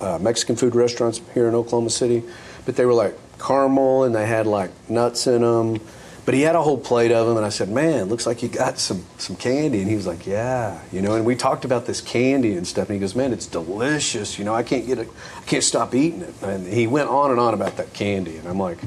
uh, 0.00 0.18
mexican 0.20 0.56
food 0.56 0.74
restaurants 0.74 1.20
here 1.34 1.46
in 1.46 1.54
oklahoma 1.54 1.90
city 1.90 2.22
but 2.64 2.76
they 2.76 2.84
were 2.84 2.94
like 2.94 3.16
caramel 3.38 4.04
and 4.04 4.14
they 4.14 4.26
had 4.26 4.46
like 4.46 4.70
nuts 4.90 5.26
in 5.26 5.42
them 5.42 5.80
but 6.24 6.34
he 6.34 6.42
had 6.42 6.54
a 6.54 6.62
whole 6.62 6.78
plate 6.78 7.10
of 7.10 7.26
them 7.26 7.36
and 7.36 7.46
i 7.46 7.48
said 7.48 7.68
man 7.68 8.06
looks 8.06 8.26
like 8.26 8.42
you 8.42 8.48
got 8.48 8.78
some 8.78 9.04
some 9.18 9.36
candy 9.36 9.80
and 9.80 9.88
he 9.88 9.96
was 9.96 10.06
like 10.06 10.26
yeah 10.26 10.80
you 10.92 11.00
know 11.00 11.14
and 11.14 11.24
we 11.24 11.34
talked 11.34 11.64
about 11.64 11.86
this 11.86 12.00
candy 12.00 12.56
and 12.56 12.66
stuff 12.66 12.88
and 12.88 12.94
he 12.94 13.00
goes 13.00 13.14
man 13.14 13.32
it's 13.32 13.46
delicious 13.46 14.38
you 14.38 14.44
know 14.44 14.54
i 14.54 14.62
can't 14.62 14.86
get 14.86 14.98
it 14.98 15.08
i 15.38 15.42
can't 15.42 15.64
stop 15.64 15.94
eating 15.94 16.22
it 16.22 16.34
and 16.42 16.66
he 16.66 16.86
went 16.86 17.08
on 17.08 17.30
and 17.30 17.40
on 17.40 17.54
about 17.54 17.76
that 17.76 17.92
candy 17.92 18.36
and 18.36 18.48
i'm 18.48 18.58
like 18.58 18.78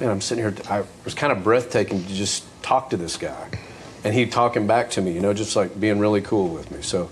man 0.00 0.10
i'm 0.10 0.20
sitting 0.20 0.44
here 0.44 0.54
i 0.70 0.84
was 1.04 1.14
kind 1.14 1.32
of 1.32 1.42
breathtaking 1.42 2.02
to 2.04 2.14
just 2.14 2.44
talk 2.62 2.90
to 2.90 2.96
this 2.96 3.16
guy 3.16 3.48
and 4.04 4.14
he 4.14 4.26
talking 4.26 4.66
back 4.66 4.90
to 4.90 5.00
me, 5.00 5.12
you 5.12 5.20
know, 5.20 5.32
just 5.32 5.54
like 5.56 5.78
being 5.78 5.98
really 5.98 6.20
cool 6.20 6.48
with 6.48 6.70
me. 6.70 6.82
So 6.82 7.10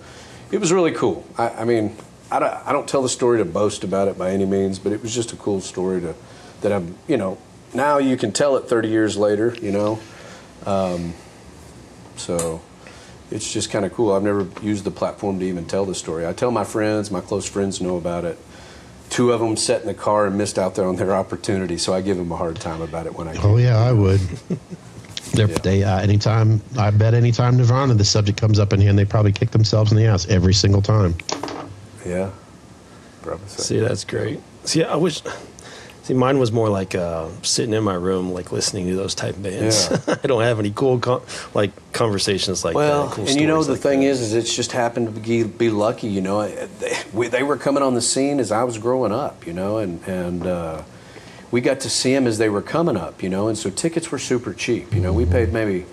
it 0.50 0.58
was 0.58 0.72
really 0.72 0.92
cool. 0.92 1.24
I, 1.38 1.48
I 1.50 1.64
mean, 1.64 1.96
I 2.30 2.38
don't, 2.38 2.52
I 2.66 2.72
don't 2.72 2.88
tell 2.88 3.02
the 3.02 3.08
story 3.08 3.38
to 3.38 3.44
boast 3.44 3.84
about 3.84 4.08
it 4.08 4.18
by 4.18 4.30
any 4.30 4.44
means, 4.44 4.78
but 4.78 4.92
it 4.92 5.02
was 5.02 5.14
just 5.14 5.32
a 5.32 5.36
cool 5.36 5.60
story 5.60 6.00
to 6.00 6.14
that 6.62 6.72
I'm, 6.72 6.96
you 7.06 7.16
know, 7.16 7.38
now 7.74 7.98
you 7.98 8.16
can 8.16 8.32
tell 8.32 8.56
it 8.56 8.68
30 8.68 8.88
years 8.88 9.16
later, 9.16 9.54
you 9.60 9.72
know. 9.72 9.98
Um, 10.66 11.14
so 12.16 12.60
it's 13.30 13.52
just 13.52 13.70
kind 13.70 13.84
of 13.84 13.92
cool. 13.92 14.12
I've 14.12 14.22
never 14.22 14.46
used 14.62 14.84
the 14.84 14.90
platform 14.90 15.38
to 15.40 15.46
even 15.46 15.66
tell 15.66 15.84
the 15.84 15.94
story. 15.94 16.26
I 16.26 16.32
tell 16.32 16.50
my 16.50 16.64
friends, 16.64 17.10
my 17.10 17.20
close 17.20 17.48
friends 17.48 17.80
know 17.80 17.96
about 17.96 18.24
it. 18.24 18.38
Two 19.08 19.32
of 19.32 19.40
them 19.40 19.56
sat 19.56 19.80
in 19.80 19.86
the 19.86 19.94
car 19.94 20.26
and 20.26 20.38
missed 20.38 20.58
out 20.58 20.76
there 20.76 20.86
on 20.86 20.96
their 20.96 21.12
opportunity, 21.12 21.78
so 21.78 21.92
I 21.92 22.00
give 22.00 22.16
them 22.16 22.30
a 22.30 22.36
hard 22.36 22.56
time 22.60 22.80
about 22.80 23.06
it 23.06 23.14
when 23.14 23.26
I. 23.26 23.34
Oh 23.42 23.56
yeah, 23.56 23.76
I 23.76 23.92
would. 23.92 24.20
They're, 25.32 25.48
yeah. 25.48 25.58
They 25.58 25.84
uh, 25.84 25.98
anytime 25.98 26.60
I 26.78 26.90
bet 26.90 27.14
anytime 27.14 27.56
Nirvana 27.56 27.94
the 27.94 28.04
subject 28.04 28.40
comes 28.40 28.58
up 28.58 28.72
in 28.72 28.80
hand, 28.80 28.98
they 28.98 29.04
probably 29.04 29.32
kick 29.32 29.50
themselves 29.50 29.90
in 29.90 29.98
the 29.98 30.06
ass 30.06 30.28
every 30.28 30.54
single 30.54 30.82
time. 30.82 31.14
Yeah. 32.06 32.30
Probably 33.22 33.48
so. 33.48 33.62
See, 33.62 33.78
that's 33.80 34.04
great. 34.04 34.40
See, 34.64 34.84
I 34.84 34.96
wish. 34.96 35.22
See, 36.10 36.14
mine 36.14 36.40
was 36.40 36.50
more 36.50 36.68
like 36.68 36.96
uh, 36.96 37.28
sitting 37.42 37.72
in 37.72 37.84
my 37.84 37.94
room, 37.94 38.32
like 38.32 38.50
listening 38.50 38.88
to 38.88 38.96
those 38.96 39.14
type 39.14 39.40
bands. 39.40 39.88
Yeah. 39.88 40.16
I 40.24 40.26
don't 40.26 40.42
have 40.42 40.58
any 40.58 40.72
cool 40.72 40.98
con- 40.98 41.22
like 41.54 41.70
conversations 41.92 42.64
like 42.64 42.74
well, 42.74 43.06
that. 43.06 43.14
Cool 43.14 43.28
and 43.28 43.40
you 43.40 43.46
know 43.46 43.62
the 43.62 43.74
like 43.74 43.80
thing 43.80 44.00
that. 44.00 44.06
is, 44.06 44.20
is 44.20 44.34
it's 44.34 44.52
just 44.52 44.72
happened 44.72 45.14
to 45.14 45.20
be, 45.20 45.44
be 45.44 45.70
lucky. 45.70 46.08
You 46.08 46.20
know, 46.20 46.48
they, 46.48 46.98
we, 47.12 47.28
they, 47.28 47.44
were 47.44 47.56
coming 47.56 47.84
on 47.84 47.94
the 47.94 48.00
scene 48.00 48.40
as 48.40 48.50
I 48.50 48.64
was 48.64 48.76
growing 48.76 49.12
up. 49.12 49.46
You 49.46 49.52
know, 49.52 49.78
and 49.78 50.02
and 50.08 50.44
uh, 50.44 50.82
we 51.52 51.60
got 51.60 51.78
to 51.78 51.88
see 51.88 52.12
them 52.12 52.26
as 52.26 52.38
they 52.38 52.48
were 52.48 52.62
coming 52.62 52.96
up. 52.96 53.22
You 53.22 53.28
know, 53.28 53.46
and 53.46 53.56
so 53.56 53.70
tickets 53.70 54.10
were 54.10 54.18
super 54.18 54.52
cheap. 54.52 54.92
You 54.92 55.00
know, 55.00 55.12
we 55.12 55.26
paid 55.26 55.52
maybe 55.52 55.86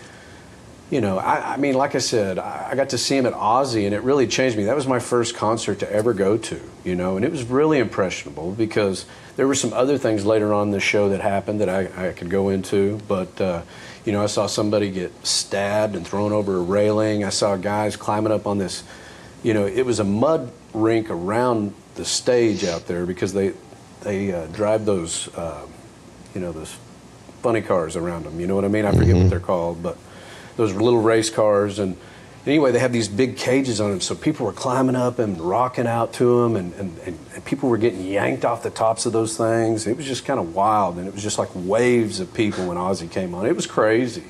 you 0.90 1.02
know, 1.02 1.18
I, 1.18 1.54
I, 1.54 1.58
mean, 1.58 1.74
like 1.74 1.96
I 1.96 2.00
said, 2.00 2.40
I, 2.40 2.70
I, 2.72 2.76
got 2.76 2.90
to 2.90 2.98
see 2.98 3.18
him 3.18 3.26
at 3.26 3.34
Ozzy, 3.34 3.86
and 3.86 3.94
it 3.94 4.04
really 4.04 4.26
changed 4.26 4.58
me. 4.58 4.66
That 4.66 4.76
was 4.76 4.88
my 4.88 5.00
first 5.00 5.36
concert 5.36 5.80
to 5.80 5.92
ever 5.92 6.14
go 6.14 6.38
to, 6.38 6.62
you 6.86 6.96
know, 6.96 7.18
and 7.18 7.26
it 7.26 7.32
was 7.32 7.44
really 7.44 7.80
impressionable 7.80 8.54
because 8.54 9.06
there 9.36 9.48
were 9.48 9.56
some 9.56 9.74
other 9.74 9.98
things 9.98 10.26
later 10.26 10.54
on 10.54 10.68
in 10.68 10.72
the 10.72 10.80
show 10.80 11.10
that 11.10 11.20
happened 11.20 11.60
that 11.60 11.68
I, 11.68 12.10
I 12.10 12.14
could 12.14 12.30
go 12.30 12.50
into. 12.50 13.00
But, 13.06 13.40
uh, 13.42 13.64
you 14.06 14.14
know, 14.14 14.24
I 14.24 14.28
saw 14.28 14.48
somebody 14.48 14.90
get 14.90 15.26
stabbed 15.26 15.96
and 15.96 16.08
thrown 16.08 16.32
over 16.32 16.56
a 16.56 16.62
railing. 16.62 17.26
I 17.26 17.30
saw 17.30 17.58
guys 17.58 17.98
climbing 17.98 18.32
up 18.32 18.48
on 18.48 18.58
this, 18.58 18.84
you 19.44 19.54
know, 19.54 19.66
it 19.66 19.86
was 19.86 20.00
a 20.00 20.06
mud 20.06 20.54
rink 20.74 21.10
around 21.10 21.74
the 21.96 22.06
stage 22.06 22.64
out 22.64 22.88
there 22.88 23.06
because 23.06 23.34
they 23.34 23.54
they 24.02 24.32
uh, 24.32 24.46
drive 24.48 24.86
those, 24.86 25.28
uh, 25.36 25.66
you 26.34 26.40
know, 26.40 26.52
those 26.54 26.78
funny 27.42 27.62
cars 27.62 27.96
around 27.96 28.24
them. 28.24 28.40
You 28.40 28.48
know 28.48 28.56
what 28.56 28.64
I 28.64 28.70
mean? 28.70 28.86
I 28.86 28.92
forget 28.92 29.08
mm-hmm. 29.08 29.24
what 29.24 29.30
they're 29.30 29.40
called, 29.40 29.84
but 29.84 29.98
those 30.58 30.74
little 30.74 31.02
race 31.02 31.30
cars. 31.30 31.80
And 31.80 31.96
anyway, 32.46 32.72
they 32.72 32.80
have 32.80 32.92
these 32.92 33.08
big 33.08 33.38
cages 33.38 33.80
on 33.80 33.92
them, 33.92 34.02
so 34.02 34.16
people 34.16 34.46
were 34.46 34.54
climbing 34.54 34.96
up 34.96 35.20
and 35.20 35.40
rocking 35.40 35.88
out 35.88 36.14
to 36.14 36.44
them, 36.44 36.56
and, 36.56 36.74
and, 36.74 37.00
and 37.06 37.46
people 37.46 37.70
were 37.70 37.78
getting 37.78 38.04
yanked 38.04 38.44
off 38.44 38.64
the 38.64 38.70
tops 38.70 39.06
of 39.06 39.14
those 39.14 39.38
things. 39.38 39.88
It 39.88 39.96
was 39.96 40.06
just 40.06 40.26
kind 40.26 40.40
of 40.40 40.54
wild, 40.54 40.98
and 40.98 41.08
it 41.08 41.14
was 41.14 41.24
just 41.24 41.38
like 41.38 41.50
waves 41.54 42.20
of 42.20 42.34
people 42.34 42.68
when 42.68 42.78
Ozzy 42.78 43.10
came 43.10 43.34
on. 43.34 43.46
It 43.46 43.56
was 43.56 43.68
crazy. 43.68 44.26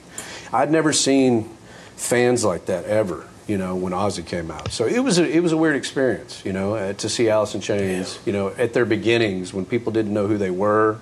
I'd 0.53 0.71
never 0.71 0.93
seen 0.93 1.49
fans 1.95 2.43
like 2.45 2.67
that 2.67 2.85
ever. 2.85 3.25
You 3.47 3.57
know, 3.57 3.77
when 3.77 3.93
Ozzy 3.93 4.25
came 4.25 4.51
out, 4.51 4.73
so 4.73 4.85
it 4.85 4.99
was 4.99 5.19
a, 5.19 5.25
it 5.25 5.39
was 5.39 5.53
a 5.53 5.57
weird 5.57 5.77
experience. 5.77 6.43
You 6.43 6.51
know, 6.51 6.75
uh, 6.75 6.91
to 6.93 7.07
see 7.07 7.29
Alice 7.29 7.55
in 7.55 7.61
Chains. 7.61 8.19
You 8.25 8.33
know, 8.33 8.49
at 8.49 8.73
their 8.73 8.83
beginnings 8.83 9.53
when 9.53 9.65
people 9.65 9.93
didn't 9.93 10.13
know 10.13 10.27
who 10.27 10.37
they 10.37 10.51
were, 10.51 10.99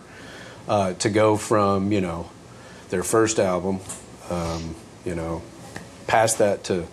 uh, 0.68 0.94
to 0.94 1.10
go 1.10 1.38
from 1.38 1.92
you 1.92 2.02
know 2.02 2.30
their 2.90 3.02
first 3.02 3.40
album, 3.40 3.80
um, 4.30 4.76
you 5.06 5.15
know, 5.15 5.41
past 6.08 6.39
that 6.39 6.63
to, 6.65 6.86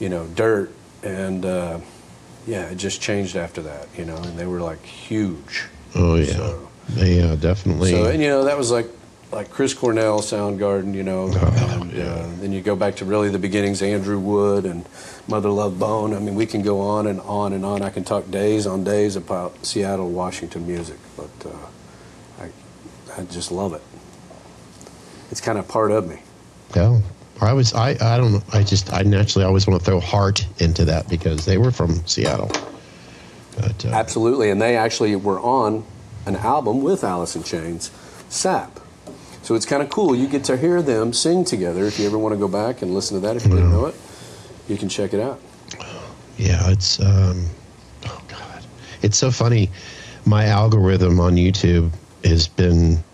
you 0.00 0.08
know, 0.08 0.26
dirt. 0.26 0.72
And 1.02 1.44
uh, 1.44 1.80
yeah, 2.46 2.64
it 2.70 2.76
just 2.76 3.00
changed 3.00 3.36
after 3.36 3.62
that, 3.62 3.88
you 3.96 4.04
know, 4.04 4.16
and 4.16 4.38
they 4.38 4.46
were 4.46 4.60
like 4.60 4.82
huge. 4.84 5.66
Oh, 5.94 6.16
yeah. 6.16 6.32
So, 6.32 6.68
yeah, 6.94 7.36
definitely. 7.36 7.90
So, 7.90 8.06
and 8.06 8.20
you 8.22 8.28
know, 8.28 8.44
that 8.44 8.58
was 8.58 8.70
like, 8.70 8.88
like 9.32 9.50
Chris 9.50 9.74
Cornell, 9.74 10.20
Soundgarden, 10.20 10.94
you 10.94 11.02
know, 11.02 11.28
oh, 11.32 11.80
and 11.80 11.92
yeah. 11.92 12.04
uh, 12.04 12.30
then 12.40 12.52
you 12.52 12.60
go 12.60 12.76
back 12.76 12.96
to 12.96 13.04
really 13.04 13.30
the 13.30 13.38
beginnings, 13.38 13.82
Andrew 13.82 14.18
Wood 14.18 14.64
and 14.64 14.86
Mother 15.26 15.48
Love 15.48 15.78
Bone. 15.78 16.14
I 16.14 16.20
mean, 16.20 16.36
we 16.36 16.46
can 16.46 16.62
go 16.62 16.80
on 16.80 17.06
and 17.08 17.20
on 17.22 17.52
and 17.52 17.64
on. 17.64 17.82
I 17.82 17.90
can 17.90 18.04
talk 18.04 18.30
days 18.30 18.66
on 18.66 18.84
days 18.84 19.16
about 19.16 19.66
Seattle, 19.66 20.10
Washington 20.10 20.66
music, 20.66 20.98
but 21.16 21.30
uh, 21.46 22.44
I, 22.44 23.20
I 23.20 23.24
just 23.24 23.50
love 23.50 23.74
it. 23.74 23.82
It's 25.32 25.40
kind 25.40 25.58
of 25.58 25.66
part 25.66 25.90
of 25.90 26.08
me. 26.08 26.20
Yeah, 26.76 27.00
I 27.40 27.52
was 27.52 27.74
I 27.74 27.90
I 28.00 28.16
don't 28.16 28.32
know 28.32 28.42
I 28.52 28.62
just 28.62 28.92
I 28.92 29.02
naturally 29.02 29.44
always 29.44 29.66
want 29.66 29.80
to 29.80 29.84
throw 29.84 30.00
heart 30.00 30.46
into 30.58 30.84
that 30.86 31.08
because 31.08 31.44
they 31.44 31.58
were 31.58 31.70
from 31.70 32.06
Seattle. 32.06 32.50
But, 33.56 33.84
uh, 33.86 33.90
Absolutely, 33.90 34.50
and 34.50 34.60
they 34.60 34.76
actually 34.76 35.14
were 35.16 35.38
on 35.40 35.84
an 36.26 36.36
album 36.36 36.82
with 36.82 37.04
Alice 37.04 37.36
in 37.36 37.42
Chains, 37.44 37.90
Sap. 38.28 38.80
So 39.42 39.54
it's 39.54 39.66
kind 39.66 39.82
of 39.82 39.90
cool. 39.90 40.14
You 40.14 40.26
get 40.26 40.44
to 40.44 40.56
hear 40.56 40.80
them 40.80 41.12
sing 41.12 41.44
together. 41.44 41.84
If 41.84 41.98
you 41.98 42.06
ever 42.06 42.18
want 42.18 42.32
to 42.32 42.38
go 42.38 42.48
back 42.48 42.82
and 42.82 42.94
listen 42.94 43.20
to 43.20 43.26
that, 43.26 43.36
if 43.36 43.44
you 43.44 43.50
didn't 43.50 43.70
know 43.70 43.86
it, 43.86 43.94
you 44.68 44.76
can 44.76 44.88
check 44.88 45.12
it 45.12 45.20
out. 45.20 45.40
Yeah, 46.36 46.70
it's 46.70 46.98
um, 47.00 47.46
oh 48.06 48.22
god, 48.26 48.64
it's 49.02 49.18
so 49.18 49.30
funny. 49.30 49.70
My 50.24 50.46
algorithm 50.46 51.20
on 51.20 51.36
YouTube 51.36 51.92
has 52.24 52.48
been 52.48 53.04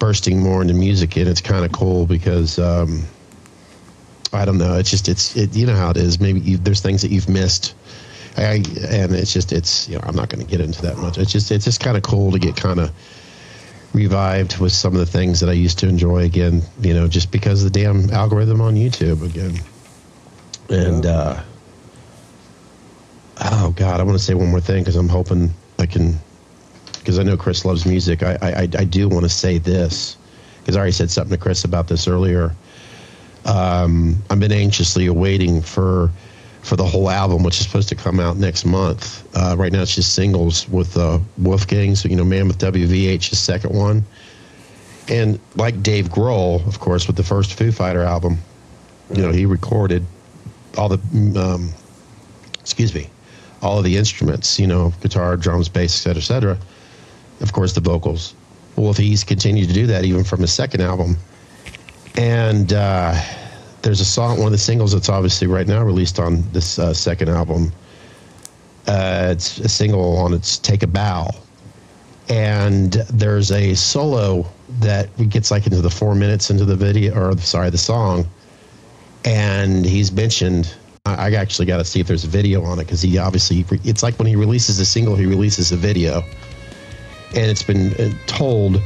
bursting 0.00 0.42
more 0.42 0.62
into 0.62 0.74
music, 0.74 1.16
and 1.16 1.28
it's 1.28 1.40
kind 1.40 1.64
of 1.64 1.70
cool 1.70 2.06
because 2.06 2.58
um, 2.58 3.04
I 4.32 4.44
don't 4.44 4.58
know. 4.58 4.76
It's 4.76 4.90
just 4.90 5.08
it's 5.08 5.36
it, 5.36 5.54
you 5.54 5.66
know 5.66 5.76
how 5.76 5.90
it 5.90 5.96
is. 5.96 6.18
Maybe 6.18 6.40
you, 6.40 6.56
there's 6.56 6.80
things 6.80 7.02
that 7.02 7.12
you've 7.12 7.28
missed. 7.28 7.76
I, 8.36 8.62
and 8.88 9.14
it's 9.14 9.32
just 9.32 9.52
it's 9.52 9.88
you 9.88 9.96
know 9.96 10.04
I'm 10.04 10.16
not 10.16 10.28
going 10.28 10.44
to 10.44 10.50
get 10.50 10.60
into 10.60 10.82
that 10.82 10.96
much. 10.96 11.18
It's 11.18 11.30
just 11.30 11.52
it's 11.52 11.64
just 11.64 11.80
kind 11.80 11.96
of 11.96 12.02
cool 12.02 12.32
to 12.32 12.38
get 12.40 12.56
kind 12.56 12.80
of 12.80 12.90
revived 13.92 14.58
with 14.58 14.72
some 14.72 14.94
of 14.94 15.00
the 15.00 15.06
things 15.06 15.40
that 15.40 15.48
I 15.48 15.52
used 15.52 15.78
to 15.80 15.88
enjoy 15.88 16.24
again. 16.24 16.62
You 16.80 16.94
know, 16.94 17.06
just 17.06 17.30
because 17.30 17.64
of 17.64 17.72
the 17.72 17.78
damn 17.78 18.10
algorithm 18.10 18.60
on 18.60 18.74
YouTube 18.74 19.24
again. 19.24 19.60
And 20.68 21.04
uh, 21.04 21.42
oh 23.40 23.72
god, 23.76 24.00
I 24.00 24.04
want 24.04 24.18
to 24.18 24.24
say 24.24 24.34
one 24.34 24.50
more 24.50 24.60
thing 24.60 24.82
because 24.82 24.96
I'm 24.96 25.08
hoping 25.08 25.50
I 25.78 25.86
can 25.86 26.18
because 27.10 27.18
I 27.18 27.24
know 27.24 27.36
Chris 27.36 27.64
loves 27.64 27.84
music, 27.86 28.22
I, 28.22 28.38
I, 28.40 28.60
I 28.78 28.84
do 28.84 29.08
want 29.08 29.24
to 29.24 29.28
say 29.28 29.58
this 29.58 30.16
because 30.60 30.76
I 30.76 30.78
already 30.78 30.92
said 30.92 31.10
something 31.10 31.36
to 31.36 31.42
Chris 31.42 31.64
about 31.64 31.88
this 31.88 32.06
earlier. 32.06 32.54
Um, 33.46 34.22
I've 34.30 34.38
been 34.38 34.52
anxiously 34.52 35.06
awaiting 35.06 35.60
for 35.60 36.08
for 36.62 36.76
the 36.76 36.84
whole 36.84 37.10
album, 37.10 37.42
which 37.42 37.58
is 37.58 37.66
supposed 37.66 37.88
to 37.88 37.96
come 37.96 38.20
out 38.20 38.36
next 38.36 38.64
month. 38.64 39.26
Uh, 39.34 39.56
right 39.58 39.72
now, 39.72 39.82
it's 39.82 39.96
just 39.96 40.14
singles 40.14 40.68
with 40.68 40.96
uh, 40.96 41.18
Wolfgang, 41.38 41.96
so 41.96 42.08
you 42.08 42.14
know, 42.14 42.22
Mammoth 42.22 42.58
WVH, 42.58 43.30
the 43.30 43.34
second 43.34 43.74
one, 43.74 44.04
and 45.08 45.40
like 45.56 45.82
Dave 45.82 46.10
Grohl, 46.10 46.64
of 46.68 46.78
course, 46.78 47.08
with 47.08 47.16
the 47.16 47.24
first 47.24 47.54
Foo 47.54 47.72
Fighter 47.72 48.04
album, 48.04 48.38
you 49.12 49.20
know, 49.20 49.32
he 49.32 49.46
recorded 49.46 50.06
all 50.78 50.88
the 50.88 51.00
um, 51.36 51.72
excuse 52.60 52.94
me, 52.94 53.10
all 53.62 53.78
of 53.78 53.84
the 53.84 53.96
instruments, 53.96 54.60
you 54.60 54.68
know, 54.68 54.92
guitar, 55.00 55.36
drums, 55.36 55.68
bass, 55.68 55.92
et 55.92 55.98
cetera, 55.98 56.20
et 56.20 56.24
cetera 56.24 56.58
of 57.40 57.52
course, 57.52 57.72
the 57.72 57.80
vocals. 57.80 58.34
Well, 58.76 58.90
if 58.90 58.96
he's 58.96 59.24
continued 59.24 59.68
to 59.68 59.74
do 59.74 59.86
that 59.88 60.04
even 60.04 60.24
from 60.24 60.40
his 60.40 60.52
second 60.52 60.80
album. 60.80 61.16
And 62.16 62.72
uh, 62.72 63.20
there's 63.82 64.00
a 64.00 64.04
song, 64.04 64.38
one 64.38 64.46
of 64.46 64.52
the 64.52 64.58
singles 64.58 64.92
that's 64.92 65.08
obviously 65.08 65.46
right 65.46 65.66
now 65.66 65.82
released 65.82 66.18
on 66.18 66.42
this 66.52 66.78
uh, 66.78 66.94
second 66.94 67.28
album. 67.28 67.72
Uh, 68.86 69.28
it's 69.30 69.58
a 69.58 69.68
single 69.68 70.16
on 70.18 70.32
its 70.32 70.58
Take 70.58 70.82
a 70.82 70.86
Bow. 70.86 71.30
And 72.28 72.92
there's 73.12 73.50
a 73.50 73.74
solo 73.74 74.46
that 74.80 75.08
gets 75.28 75.50
like 75.50 75.66
into 75.66 75.80
the 75.80 75.90
four 75.90 76.14
minutes 76.14 76.50
into 76.50 76.64
the 76.64 76.76
video, 76.76 77.14
or 77.14 77.36
sorry, 77.38 77.70
the 77.70 77.78
song. 77.78 78.26
And 79.24 79.84
he's 79.84 80.12
mentioned, 80.12 80.74
I 81.06 81.34
actually 81.34 81.66
got 81.66 81.78
to 81.78 81.84
see 81.84 82.00
if 82.00 82.06
there's 82.06 82.24
a 82.24 82.28
video 82.28 82.62
on 82.62 82.78
it 82.78 82.84
because 82.84 83.02
he 83.02 83.18
obviously, 83.18 83.64
it's 83.84 84.02
like 84.02 84.18
when 84.18 84.28
he 84.28 84.36
releases 84.36 84.78
a 84.78 84.86
single, 84.86 85.16
he 85.16 85.26
releases 85.26 85.72
a 85.72 85.76
video 85.76 86.22
and 87.34 87.50
it's 87.50 87.62
been 87.62 87.94
uh, 87.94 88.12
told 88.26 88.80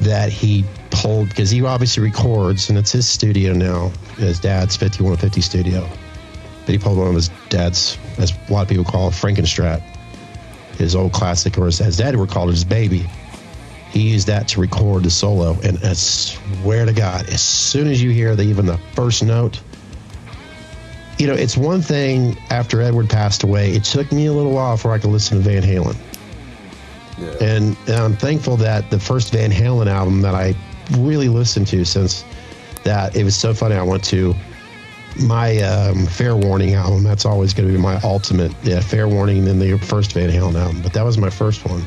that 0.00 0.30
he 0.30 0.64
pulled 0.90 1.28
because 1.28 1.50
he 1.50 1.64
obviously 1.64 2.02
records, 2.02 2.68
and 2.68 2.78
it's 2.78 2.92
his 2.92 3.08
studio 3.08 3.52
now, 3.52 3.90
his 4.16 4.40
dad's 4.40 4.76
5150 4.76 5.40
studio. 5.40 5.88
But 6.66 6.72
he 6.72 6.78
pulled 6.78 6.98
one 6.98 7.08
of 7.08 7.14
his 7.14 7.30
dad's, 7.48 7.98
as 8.18 8.32
a 8.32 8.52
lot 8.52 8.62
of 8.62 8.68
people 8.68 8.84
call 8.84 9.08
it, 9.08 9.12
Frankenstrat, 9.12 9.80
his 10.76 10.96
old 10.96 11.12
classic, 11.12 11.58
or 11.58 11.66
as, 11.66 11.80
as 11.80 11.98
dad 11.98 12.16
would 12.16 12.30
call 12.30 12.48
it, 12.48 12.52
his 12.52 12.64
baby. 12.64 13.06
He 13.90 14.10
used 14.10 14.26
that 14.26 14.48
to 14.48 14.60
record 14.60 15.04
the 15.04 15.10
solo, 15.10 15.56
and 15.62 15.78
I 15.84 15.92
swear 15.92 16.84
to 16.84 16.92
God, 16.92 17.28
as 17.28 17.42
soon 17.42 17.86
as 17.86 18.02
you 18.02 18.10
hear 18.10 18.34
the, 18.34 18.42
even 18.42 18.66
the 18.66 18.78
first 18.94 19.22
note, 19.22 19.60
you 21.16 21.28
know, 21.28 21.34
it's 21.34 21.56
one 21.56 21.80
thing 21.80 22.36
after 22.50 22.82
Edward 22.82 23.08
passed 23.08 23.44
away. 23.44 23.70
It 23.70 23.84
took 23.84 24.10
me 24.10 24.26
a 24.26 24.32
little 24.32 24.50
while 24.50 24.74
before 24.74 24.92
I 24.92 24.98
could 24.98 25.10
listen 25.10 25.40
to 25.40 25.48
Van 25.48 25.62
Halen 25.62 25.96
And, 27.40 27.76
and 27.86 27.96
I'm 27.96 28.16
thankful 28.16 28.56
that 28.58 28.90
the 28.90 28.98
first 28.98 29.32
Van 29.32 29.50
Halen 29.50 29.86
album 29.86 30.20
that 30.22 30.34
I 30.34 30.54
really 30.98 31.28
listened 31.28 31.66
to 31.68 31.84
since 31.84 32.24
that 32.84 33.16
it 33.16 33.24
was 33.24 33.36
so 33.36 33.54
funny. 33.54 33.76
I 33.76 33.82
went 33.82 34.04
to 34.04 34.34
my 35.22 35.58
um, 35.58 36.06
Fair 36.06 36.36
Warning 36.36 36.74
album. 36.74 37.04
That's 37.04 37.24
always 37.24 37.54
going 37.54 37.68
to 37.68 37.72
be 37.72 37.80
my 37.80 38.00
ultimate. 38.02 38.52
Yeah, 38.62 38.80
Fair 38.80 39.08
Warning, 39.08 39.44
then 39.44 39.58
the 39.58 39.78
first 39.78 40.12
Van 40.12 40.30
Halen 40.30 40.54
album. 40.54 40.82
But 40.82 40.92
that 40.92 41.04
was 41.04 41.18
my 41.18 41.30
first 41.30 41.64
one. 41.64 41.84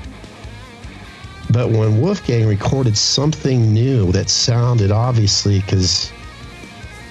But 1.50 1.70
when 1.70 2.02
Wolfgang 2.02 2.48
recorded 2.48 2.98
something 2.98 3.74
new 3.74 4.12
that 4.12 4.30
sounded 4.30 4.92
obviously 4.92 5.60
because 5.62 6.12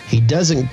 he 0.09 0.21
doesn't. 0.21 0.69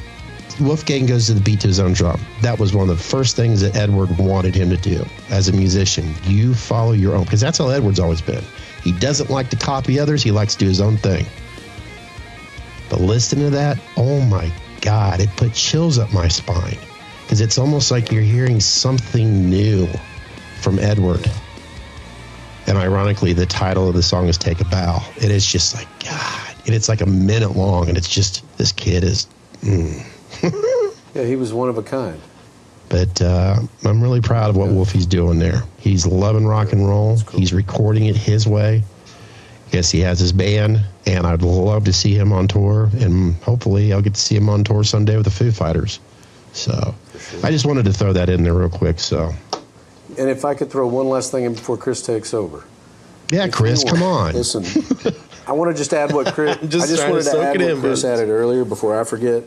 Wolfgang 0.60 1.06
goes 1.06 1.28
to 1.28 1.34
the 1.34 1.42
beat 1.42 1.62
to 1.62 1.68
his 1.68 1.80
own 1.80 1.94
drum. 1.94 2.20
That 2.42 2.60
was 2.60 2.74
one 2.74 2.90
of 2.90 2.98
the 2.98 3.04
first 3.04 3.36
things 3.36 3.62
that 3.62 3.76
Edward 3.76 4.18
wanted 4.18 4.56
him 4.56 4.70
to 4.70 4.78
do 4.78 5.06
as 5.30 5.50
a 5.50 5.54
musician. 5.54 6.14
You 6.26 6.54
follow 6.54 6.92
your 6.92 7.16
own, 7.16 7.24
because 7.24 7.42
that's 7.42 7.58
how 7.58 7.70
Edward's 7.70 8.00
always 8.00 8.22
been. 8.22 8.44
He 8.84 8.92
doesn't 8.92 9.30
like 9.30 9.50
to 9.50 9.56
copy 9.56 10.00
others, 10.00 10.22
he 10.22 10.32
likes 10.32 10.54
to 10.54 10.60
do 10.60 10.68
his 10.68 10.82
own 10.82 10.98
thing. 10.98 11.26
But 12.90 13.02
listen 13.02 13.40
to 13.40 13.50
that, 13.52 13.80
oh 13.98 14.22
my 14.22 14.52
God, 14.82 15.20
it 15.20 15.30
put 15.38 15.54
chills 15.54 15.98
up 15.98 16.14
my 16.14 16.28
spine. 16.28 16.78
Because 17.24 17.42
it's 17.42 17.58
almost 17.58 17.90
like 17.90 18.12
you're 18.12 18.22
hearing 18.22 18.60
something 18.60 19.50
new 19.50 19.88
from 20.62 20.78
Edward. 20.80 21.30
And 22.68 22.78
ironically, 22.78 23.34
the 23.34 23.46
title 23.46 23.88
of 23.88 23.96
the 23.96 24.04
song 24.04 24.28
is 24.28 24.38
Take 24.38 24.62
a 24.62 24.66
Bow. 24.66 25.02
And 25.16 25.26
It 25.26 25.32
is 25.32 25.46
just 25.46 25.74
like, 25.74 25.88
God. 26.04 26.56
And 26.66 26.76
it's 26.76 26.88
like 26.88 27.02
a 27.02 27.06
minute 27.06 27.56
long, 27.56 27.90
and 27.90 27.98
it's 27.98 28.08
just, 28.08 28.44
this 28.58 28.72
kid 28.72 29.04
is. 29.04 29.28
Mm. 29.62 30.06
Yeah, 31.16 31.26
he 31.26 31.36
was 31.36 31.54
one 31.54 31.70
of 31.70 31.78
a 31.78 31.84
kind. 31.84 32.20
But 32.90 33.22
uh, 33.22 33.60
I'm 33.86 34.02
really 34.02 34.20
proud 34.20 34.50
of 34.50 34.56
what 34.58 34.70
Wolfie's 34.70 35.06
doing 35.06 35.38
there. 35.38 35.62
He's 35.78 36.08
loving 36.08 36.48
rock 36.48 36.74
and 36.74 36.88
roll. 36.88 37.20
cool. 37.26 37.40
He's 37.40 37.54
recording 37.54 38.06
it 38.06 38.16
his 38.16 38.48
way. 38.48 38.82
Yes, 39.72 39.92
he 39.92 40.00
has 40.00 40.20
his 40.20 40.32
band, 40.32 40.82
and 41.06 41.28
I'd 41.28 41.44
love 41.44 41.84
to 41.86 41.94
see 41.94 42.16
him 42.16 42.34
on 42.34 42.48
tour. 42.48 42.90
And 43.00 43.36
hopefully, 43.44 43.94
I'll 43.94 44.02
get 44.02 44.16
to 44.16 44.20
see 44.20 44.36
him 44.36 44.50
on 44.50 44.64
tour 44.64 44.84
someday 44.84 45.16
with 45.18 45.26
the 45.26 45.32
Foo 45.32 45.52
Fighters. 45.52 46.00
So, 46.54 46.96
I 47.44 47.52
just 47.52 47.66
wanted 47.68 47.86
to 47.86 47.94
throw 47.94 48.12
that 48.14 48.30
in 48.30 48.44
there 48.44 48.54
real 48.56 48.70
quick. 48.70 49.00
So, 49.00 49.32
And 50.18 50.30
if 50.30 50.46
I 50.46 50.56
could 50.56 50.72
throw 50.72 50.88
one 50.88 51.10
last 51.10 51.30
thing 51.32 51.44
in 51.44 51.54
before 51.54 51.78
Chris 51.78 52.02
takes 52.02 52.34
over. 52.34 52.64
yeah, 53.32 53.46
If 53.46 53.52
Chris, 53.54 53.84
come 53.84 54.02
on. 54.04 54.34
Listen, 54.34 54.64
I 55.48 55.52
want 55.52 55.72
to 55.72 55.78
just 55.78 55.94
add 55.94 56.12
what 56.12 56.34
Chris. 56.34 56.58
just 56.68 56.86
I 56.86 56.88
just 56.96 57.08
wanted 57.08 57.24
to 57.26 57.32
to, 57.32 57.42
add 57.44 57.60
what 57.60 57.70
in, 57.70 57.80
Chris 57.82 58.02
bro. 58.02 58.14
added 58.14 58.30
earlier 58.30 58.66
before 58.66 59.00
I 59.00 59.04
forget. 59.04 59.44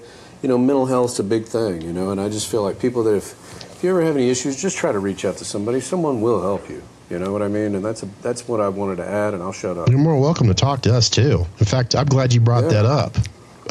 You 0.47 0.53
know, 0.53 0.59
mental 0.59 0.87
health's 0.87 1.19
a 1.19 1.25
big 1.25 1.45
thing. 1.45 1.83
You 1.83 1.93
know, 1.93 2.13
and 2.13 2.21
I 2.21 2.29
just 2.29 2.49
feel 2.49 2.63
like 2.63 2.79
people 2.79 3.03
that 3.03 3.17
if 3.17 3.33
if 3.75 3.83
you 3.83 3.91
ever 3.91 4.01
have 4.03 4.15
any 4.15 4.31
issues, 4.31 4.55
just 4.63 4.77
try 4.77 4.93
to 4.93 5.01
reach 5.01 5.25
out 5.25 5.37
to 5.39 5.45
somebody. 5.45 5.81
Someone 5.81 6.21
will 6.21 6.41
help 6.41 6.71
you. 6.71 6.85
You 7.11 7.19
know 7.19 7.33
what 7.33 7.43
I 7.43 7.49
mean? 7.49 7.75
And 7.75 7.85
that's 7.85 8.05
a, 8.05 8.09
that's 8.23 8.47
what 8.47 8.61
I 8.61 8.69
wanted 8.69 8.99
to 8.99 9.09
add. 9.09 9.35
And 9.35 9.43
I'll 9.43 9.51
shut 9.51 9.77
up. 9.77 9.89
You're 9.89 9.99
more 9.99 10.21
welcome 10.21 10.47
to 10.47 10.55
talk 10.55 10.83
to 10.83 10.95
us 10.95 11.11
too. 11.11 11.45
In 11.59 11.67
fact, 11.67 11.97
I'm 11.97 12.07
glad 12.07 12.33
you 12.33 12.39
brought 12.39 12.63
Yeah. 12.63 12.81
that 12.81 12.87
up. 12.87 13.17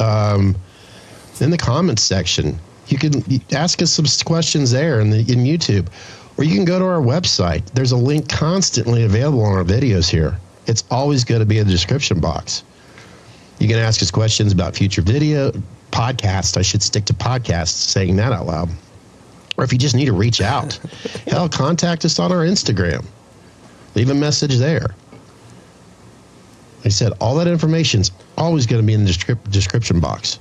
Um, 0.02 0.54
in 1.40 1.48
the 1.48 1.56
comments 1.56 2.02
section, 2.02 2.58
you 2.88 2.98
can 2.98 3.24
ask 3.52 3.80
us 3.80 3.90
some 3.90 4.04
questions 4.26 4.70
there 4.70 5.00
in 5.00 5.08
the 5.08 5.20
in 5.20 5.44
YouTube, 5.44 5.86
or 6.36 6.44
you 6.44 6.54
can 6.54 6.66
go 6.66 6.78
to 6.78 6.84
our 6.84 7.00
website. 7.00 7.64
There's 7.72 7.92
a 7.92 7.96
link 7.96 8.28
constantly 8.28 9.04
available 9.04 9.42
on 9.46 9.56
our 9.56 9.64
videos 9.64 10.10
here. 10.10 10.36
It's 10.66 10.84
always 10.90 11.24
going 11.24 11.40
to 11.40 11.46
be 11.46 11.56
in 11.56 11.66
the 11.66 11.72
description 11.72 12.20
box. 12.20 12.64
You 13.60 13.66
can 13.66 13.78
ask 13.78 14.02
us 14.02 14.10
questions 14.10 14.52
about 14.52 14.76
future 14.76 15.00
video 15.00 15.52
podcast. 15.96 16.58
I 16.58 16.62
should 16.62 16.82
stick 16.82 17.06
to 17.06 17.14
podcasts, 17.14 17.68
saying 17.68 18.16
that 18.16 18.32
out 18.32 18.46
loud. 18.46 18.68
Or 19.56 19.64
if 19.64 19.72
you 19.72 19.78
just 19.78 19.94
need 19.94 20.04
to 20.04 20.12
reach 20.12 20.42
out, 20.42 20.74
hell, 21.26 21.48
contact 21.48 22.04
us 22.04 22.18
on 22.18 22.30
our 22.30 22.44
Instagram. 22.44 23.04
Leave 23.94 24.10
a 24.10 24.14
message 24.14 24.58
there. 24.58 24.94
Like 26.78 26.86
I 26.86 26.88
said, 26.90 27.14
all 27.20 27.34
that 27.36 27.46
information's 27.46 28.12
always 28.36 28.66
going 28.66 28.82
to 28.82 28.86
be 28.86 28.92
in 28.92 29.04
the 29.04 29.10
descrip- 29.10 29.50
description 29.50 29.98
box. 29.98 30.38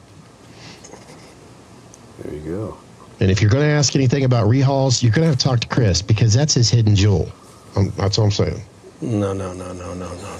There 2.19 2.33
you 2.33 2.41
go. 2.41 2.77
And 3.21 3.31
if 3.31 3.41
you're 3.41 3.49
going 3.49 3.63
to 3.63 3.71
ask 3.71 3.95
anything 3.95 4.25
about 4.25 4.49
rehauls, 4.49 5.01
you're 5.01 5.13
going 5.13 5.23
to 5.23 5.29
have 5.29 5.37
to 5.37 5.43
talk 5.43 5.61
to 5.61 5.67
Chris 5.69 6.01
because 6.01 6.33
that's 6.33 6.53
his 6.53 6.69
hidden 6.69 6.97
jewel. 6.97 7.31
Um, 7.77 7.93
that's 7.95 8.19
all 8.19 8.25
I'm 8.25 8.31
saying. 8.31 8.61
No, 8.99 9.31
no, 9.31 9.53
no, 9.53 9.71
no, 9.71 9.93
no, 9.93 10.13
no, 10.13 10.33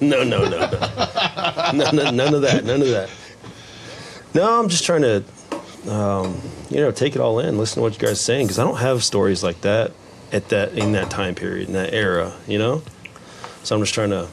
no, 0.00 0.20
no, 0.20 0.24
no, 0.24 0.24
no, 0.24 0.48
no, 0.48 0.70
no, 1.72 1.72
no, 1.72 1.90
no, 1.92 2.10
none 2.10 2.34
of 2.34 2.42
that, 2.42 2.64
none 2.64 2.82
of 2.82 2.88
that. 2.88 3.08
No, 4.36 4.60
I'm 4.60 4.68
just 4.68 4.84
trying 4.84 5.00
to, 5.00 5.24
um, 5.90 6.38
you 6.68 6.76
know, 6.76 6.90
take 6.90 7.16
it 7.16 7.22
all 7.22 7.38
in, 7.38 7.56
listen 7.56 7.76
to 7.76 7.80
what 7.80 7.94
you 7.94 7.98
guys 7.98 8.12
are 8.12 8.14
saying, 8.16 8.48
because 8.48 8.58
I 8.58 8.64
don't 8.64 8.76
have 8.76 9.02
stories 9.02 9.42
like 9.42 9.62
that 9.62 9.92
at 10.30 10.50
that 10.50 10.74
in 10.74 10.92
that 10.92 11.08
time 11.08 11.34
period 11.34 11.68
in 11.68 11.72
that 11.72 11.94
era, 11.94 12.34
you 12.46 12.58
know. 12.58 12.82
So 13.62 13.74
I'm 13.74 13.80
just 13.80 13.94
trying 13.94 14.10
to 14.10 14.28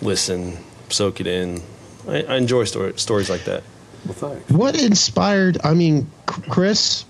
listen, 0.00 0.56
soak 0.88 1.20
it 1.20 1.26
in. 1.26 1.60
I, 2.08 2.22
I 2.22 2.36
enjoy 2.36 2.64
story, 2.64 2.94
stories 2.96 3.28
like 3.28 3.44
that. 3.44 3.62
Well, 4.06 4.14
thanks. 4.14 4.50
What 4.50 4.82
inspired? 4.82 5.58
I 5.62 5.74
mean, 5.74 6.10
Chris, 6.24 7.04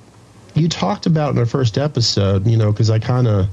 you 0.54 0.68
talked 0.68 1.06
about 1.06 1.30
in 1.30 1.38
our 1.38 1.46
first 1.46 1.78
episode, 1.78 2.44
you 2.44 2.56
know, 2.56 2.72
because 2.72 2.90
I 2.90 2.98
kind 2.98 3.28
of, 3.28 3.46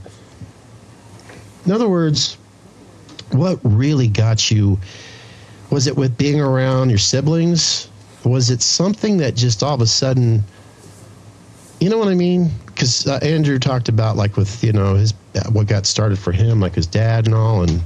in 1.67 1.71
other 1.71 1.87
words, 1.87 2.39
what 3.33 3.59
really 3.61 4.07
got 4.07 4.49
you? 4.49 4.79
Was 5.69 5.85
it 5.85 5.95
with 5.95 6.17
being 6.17 6.41
around 6.41 6.89
your 6.89 6.97
siblings? 6.97 7.91
Was 8.25 8.49
it 8.49 8.61
something 8.61 9.17
that 9.17 9.35
just 9.35 9.61
all 9.63 9.75
of 9.75 9.81
a 9.81 9.87
sudden, 9.87 10.43
you 11.79 11.89
know 11.89 11.97
what 11.97 12.07
I 12.07 12.15
mean? 12.15 12.49
Because 12.65 13.07
uh, 13.07 13.19
Andrew 13.21 13.59
talked 13.59 13.87
about 13.87 14.17
like 14.17 14.35
with 14.35 14.63
you 14.63 14.73
know 14.73 14.95
his 14.95 15.13
what 15.51 15.67
got 15.67 15.85
started 15.85 16.17
for 16.17 16.31
him, 16.31 16.59
like 16.59 16.75
his 16.75 16.87
dad 16.87 17.27
and 17.27 17.35
all, 17.35 17.61
and 17.61 17.81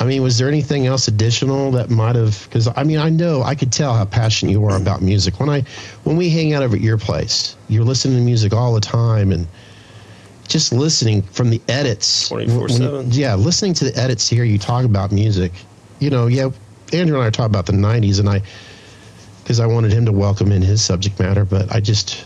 I 0.00 0.04
mean, 0.04 0.22
was 0.22 0.38
there 0.38 0.48
anything 0.48 0.86
else 0.86 1.06
additional 1.06 1.70
that 1.72 1.88
might 1.88 2.16
have? 2.16 2.44
Because 2.44 2.68
I 2.76 2.82
mean, 2.82 2.98
I 2.98 3.10
know 3.10 3.42
I 3.42 3.54
could 3.54 3.72
tell 3.72 3.94
how 3.94 4.04
passionate 4.04 4.52
you 4.52 4.64
are 4.64 4.76
about 4.76 5.02
music. 5.02 5.38
When 5.38 5.48
I, 5.48 5.62
when 6.02 6.16
we 6.16 6.28
hang 6.28 6.52
out 6.52 6.62
over 6.62 6.74
at 6.74 6.82
your 6.82 6.98
place, 6.98 7.56
you're 7.68 7.84
listening 7.84 8.18
to 8.18 8.22
music 8.22 8.52
all 8.52 8.74
the 8.74 8.80
time 8.80 9.30
and 9.30 9.46
just 10.48 10.72
listening 10.72 11.22
from 11.22 11.50
the 11.50 11.62
edits. 11.68 12.28
24/7. 12.28 12.96
When 12.96 13.10
Yeah, 13.12 13.34
listening 13.36 13.74
to 13.74 13.84
the 13.84 13.96
edits 13.96 14.28
here, 14.28 14.44
you 14.44 14.58
talk 14.58 14.84
about 14.84 15.12
music. 15.12 15.52
You 16.00 16.10
know, 16.10 16.26
yeah, 16.26 16.50
Andrew 16.92 17.16
and 17.16 17.24
I 17.26 17.30
talk 17.30 17.46
about 17.46 17.66
the 17.66 17.72
'90s, 17.72 18.18
and 18.18 18.28
I, 18.28 18.42
because 19.44 19.60
I 19.60 19.66
wanted 19.66 19.92
him 19.92 20.06
to 20.06 20.12
welcome 20.12 20.50
in 20.52 20.62
his 20.62 20.82
subject 20.82 21.20
matter, 21.20 21.44
but 21.44 21.70
I 21.70 21.78
just, 21.78 22.24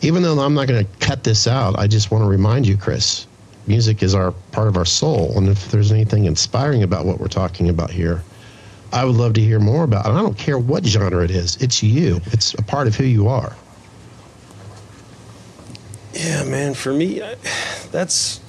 even 0.00 0.24
though 0.24 0.40
I'm 0.40 0.54
not 0.54 0.66
going 0.66 0.84
to 0.84 0.90
cut 0.98 1.22
this 1.22 1.46
out, 1.46 1.78
I 1.78 1.86
just 1.86 2.10
want 2.10 2.24
to 2.24 2.28
remind 2.28 2.66
you, 2.66 2.76
Chris, 2.76 3.28
music 3.68 4.02
is 4.02 4.12
our 4.12 4.32
part 4.50 4.66
of 4.66 4.76
our 4.76 4.84
soul, 4.84 5.32
and 5.36 5.48
if 5.48 5.70
there's 5.70 5.92
anything 5.92 6.24
inspiring 6.24 6.82
about 6.82 7.06
what 7.06 7.20
we're 7.20 7.28
talking 7.28 7.68
about 7.68 7.92
here, 7.92 8.24
I 8.92 9.04
would 9.04 9.14
love 9.14 9.34
to 9.34 9.40
hear 9.40 9.60
more 9.60 9.84
about. 9.84 10.04
it. 10.04 10.08
I 10.08 10.20
don't 10.20 10.36
care 10.36 10.58
what 10.58 10.84
genre 10.84 11.22
it 11.22 11.30
is; 11.30 11.56
it's 11.62 11.80
you. 11.80 12.20
It's 12.26 12.54
a 12.54 12.62
part 12.62 12.88
of 12.88 12.96
who 12.96 13.04
you 13.04 13.28
are. 13.28 13.54
Yeah, 16.12 16.42
man. 16.44 16.74
For 16.74 16.92
me, 16.92 17.22
I, 17.22 17.36
that's 17.90 18.40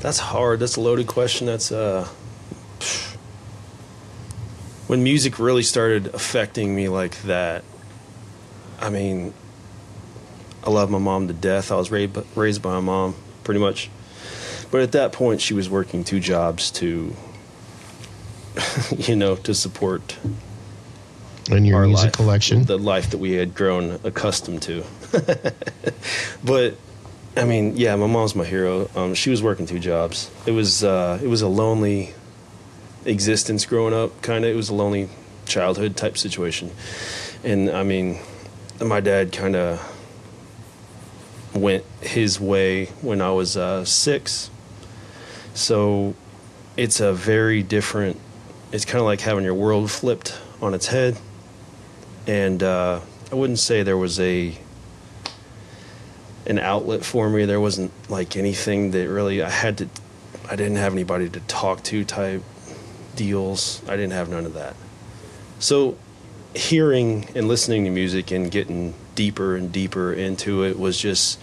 that's 0.00 0.18
hard. 0.18 0.58
That's 0.58 0.76
a 0.76 0.80
loaded 0.80 1.06
question. 1.06 1.46
That's 1.46 1.72
uh, 1.72 2.06
when 4.88 5.02
music 5.04 5.38
really 5.38 5.62
started 5.62 6.08
affecting 6.14 6.74
me 6.74 6.88
like 6.88 7.22
that. 7.22 7.62
I 8.80 8.90
mean, 8.90 9.32
I 10.64 10.70
love 10.70 10.90
my 10.90 10.98
mom 10.98 11.28
to 11.28 11.34
death. 11.34 11.70
I 11.70 11.76
was 11.76 11.90
raised 11.90 12.18
raised 12.36 12.62
by 12.62 12.72
my 12.74 12.80
mom, 12.80 13.14
pretty 13.44 13.60
much. 13.60 13.90
But 14.70 14.82
at 14.82 14.92
that 14.92 15.12
point, 15.12 15.40
she 15.40 15.54
was 15.54 15.70
working 15.70 16.04
two 16.04 16.20
jobs 16.20 16.70
to, 16.72 17.14
you 18.96 19.16
know, 19.16 19.36
to 19.36 19.54
support 19.54 20.16
And 21.50 21.66
your 21.66 21.78
our 21.78 21.86
music 21.86 22.04
life, 22.06 22.12
collection. 22.12 22.64
the 22.64 22.76
life 22.78 23.10
that 23.10 23.18
we 23.18 23.32
had 23.32 23.54
grown 23.54 23.98
accustomed 24.04 24.62
to. 24.62 24.84
but 26.44 26.76
I 27.36 27.44
mean, 27.44 27.76
yeah, 27.76 27.96
my 27.96 28.06
mom's 28.06 28.34
my 28.34 28.44
hero. 28.44 28.90
Um, 28.94 29.14
she 29.14 29.30
was 29.30 29.42
working 29.42 29.64
two 29.66 29.78
jobs. 29.78 30.30
It 30.46 30.52
was 30.52 30.84
uh, 30.84 31.18
it 31.22 31.28
was 31.28 31.40
a 31.42 31.48
lonely 31.48 32.14
existence 33.08 33.64
growing 33.66 33.94
up. 33.94 34.22
Kind 34.22 34.44
of, 34.44 34.50
it 34.50 34.54
was 34.56 34.68
a 34.68 34.74
lonely 34.74 35.08
childhood 35.46 35.96
type 35.96 36.18
situation. 36.18 36.70
And 37.42 37.70
I 37.70 37.82
mean, 37.82 38.18
my 38.80 39.00
dad 39.00 39.32
kind 39.32 39.56
of 39.56 39.94
went 41.54 41.84
his 42.00 42.40
way 42.40 42.86
when 43.00 43.20
I 43.20 43.30
was 43.30 43.56
uh, 43.56 43.84
six. 43.84 44.50
So 45.54 46.14
it's 46.76 47.00
a 47.00 47.12
very 47.12 47.62
different. 47.62 48.20
It's 48.70 48.84
kind 48.84 48.98
of 48.98 49.06
like 49.06 49.22
having 49.22 49.44
your 49.44 49.54
world 49.54 49.90
flipped 49.90 50.38
on 50.60 50.74
its 50.74 50.88
head 50.88 51.16
and 52.28 52.62
uh, 52.62 53.00
I 53.32 53.34
wouldn't 53.34 53.58
say 53.58 53.82
there 53.82 53.96
was 53.96 54.20
a 54.20 54.56
an 56.46 56.58
outlet 56.58 57.04
for 57.04 57.28
me. 57.28 57.46
There 57.46 57.60
wasn't 57.60 57.90
like 58.10 58.36
anything 58.36 58.92
that 58.92 59.08
really 59.08 59.42
I 59.42 59.50
had 59.50 59.78
to. 59.78 59.88
I 60.48 60.54
didn't 60.54 60.76
have 60.76 60.92
anybody 60.92 61.28
to 61.30 61.40
talk 61.40 61.82
to 61.84 62.04
type 62.04 62.42
deals. 63.18 63.82
I 63.86 63.96
didn't 63.96 64.12
have 64.12 64.30
none 64.30 64.46
of 64.46 64.54
that. 64.54 64.76
So 65.58 65.98
hearing 66.54 67.28
and 67.34 67.48
listening 67.48 67.84
to 67.84 67.90
music 67.90 68.30
and 68.30 68.50
getting 68.50 68.94
deeper 69.14 69.56
and 69.56 69.70
deeper 69.70 70.12
into 70.12 70.64
it 70.64 70.78
was 70.78 70.98
just 70.98 71.38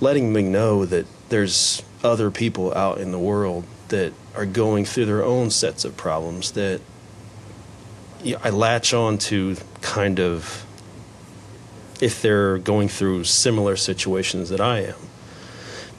letting 0.00 0.32
me 0.32 0.42
know 0.42 0.86
that 0.86 1.06
there's 1.28 1.82
other 2.02 2.30
people 2.30 2.72
out 2.74 2.98
in 2.98 3.10
the 3.10 3.18
world 3.18 3.64
that 3.88 4.12
are 4.34 4.46
going 4.46 4.84
through 4.84 5.04
their 5.04 5.24
own 5.24 5.50
sets 5.50 5.84
of 5.84 5.96
problems 5.96 6.52
that 6.52 6.80
I 8.42 8.50
latch 8.50 8.94
on 8.94 9.18
to 9.18 9.56
kind 9.80 10.20
of 10.20 10.64
if 12.00 12.22
they're 12.22 12.58
going 12.58 12.88
through 12.88 13.24
similar 13.24 13.76
situations 13.76 14.48
that 14.48 14.60
I 14.60 14.80
am 14.80 14.96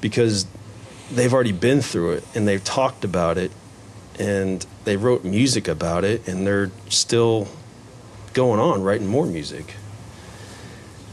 because 0.02 0.46
they've 1.12 1.34
already 1.34 1.52
been 1.52 1.82
through 1.82 2.14
it 2.14 2.24
and 2.34 2.48
they've 2.48 2.64
talked 2.64 3.04
about 3.06 3.38
it 3.38 3.52
and 4.20 4.66
they 4.86 4.98
wrote 4.98 5.24
music 5.24 5.68
about 5.68 6.04
it 6.04 6.28
and 6.28 6.46
they're 6.46 6.72
still 6.90 7.48
going 8.34 8.60
on 8.60 8.84
writing 8.84 9.08
more 9.08 9.26
music. 9.26 9.76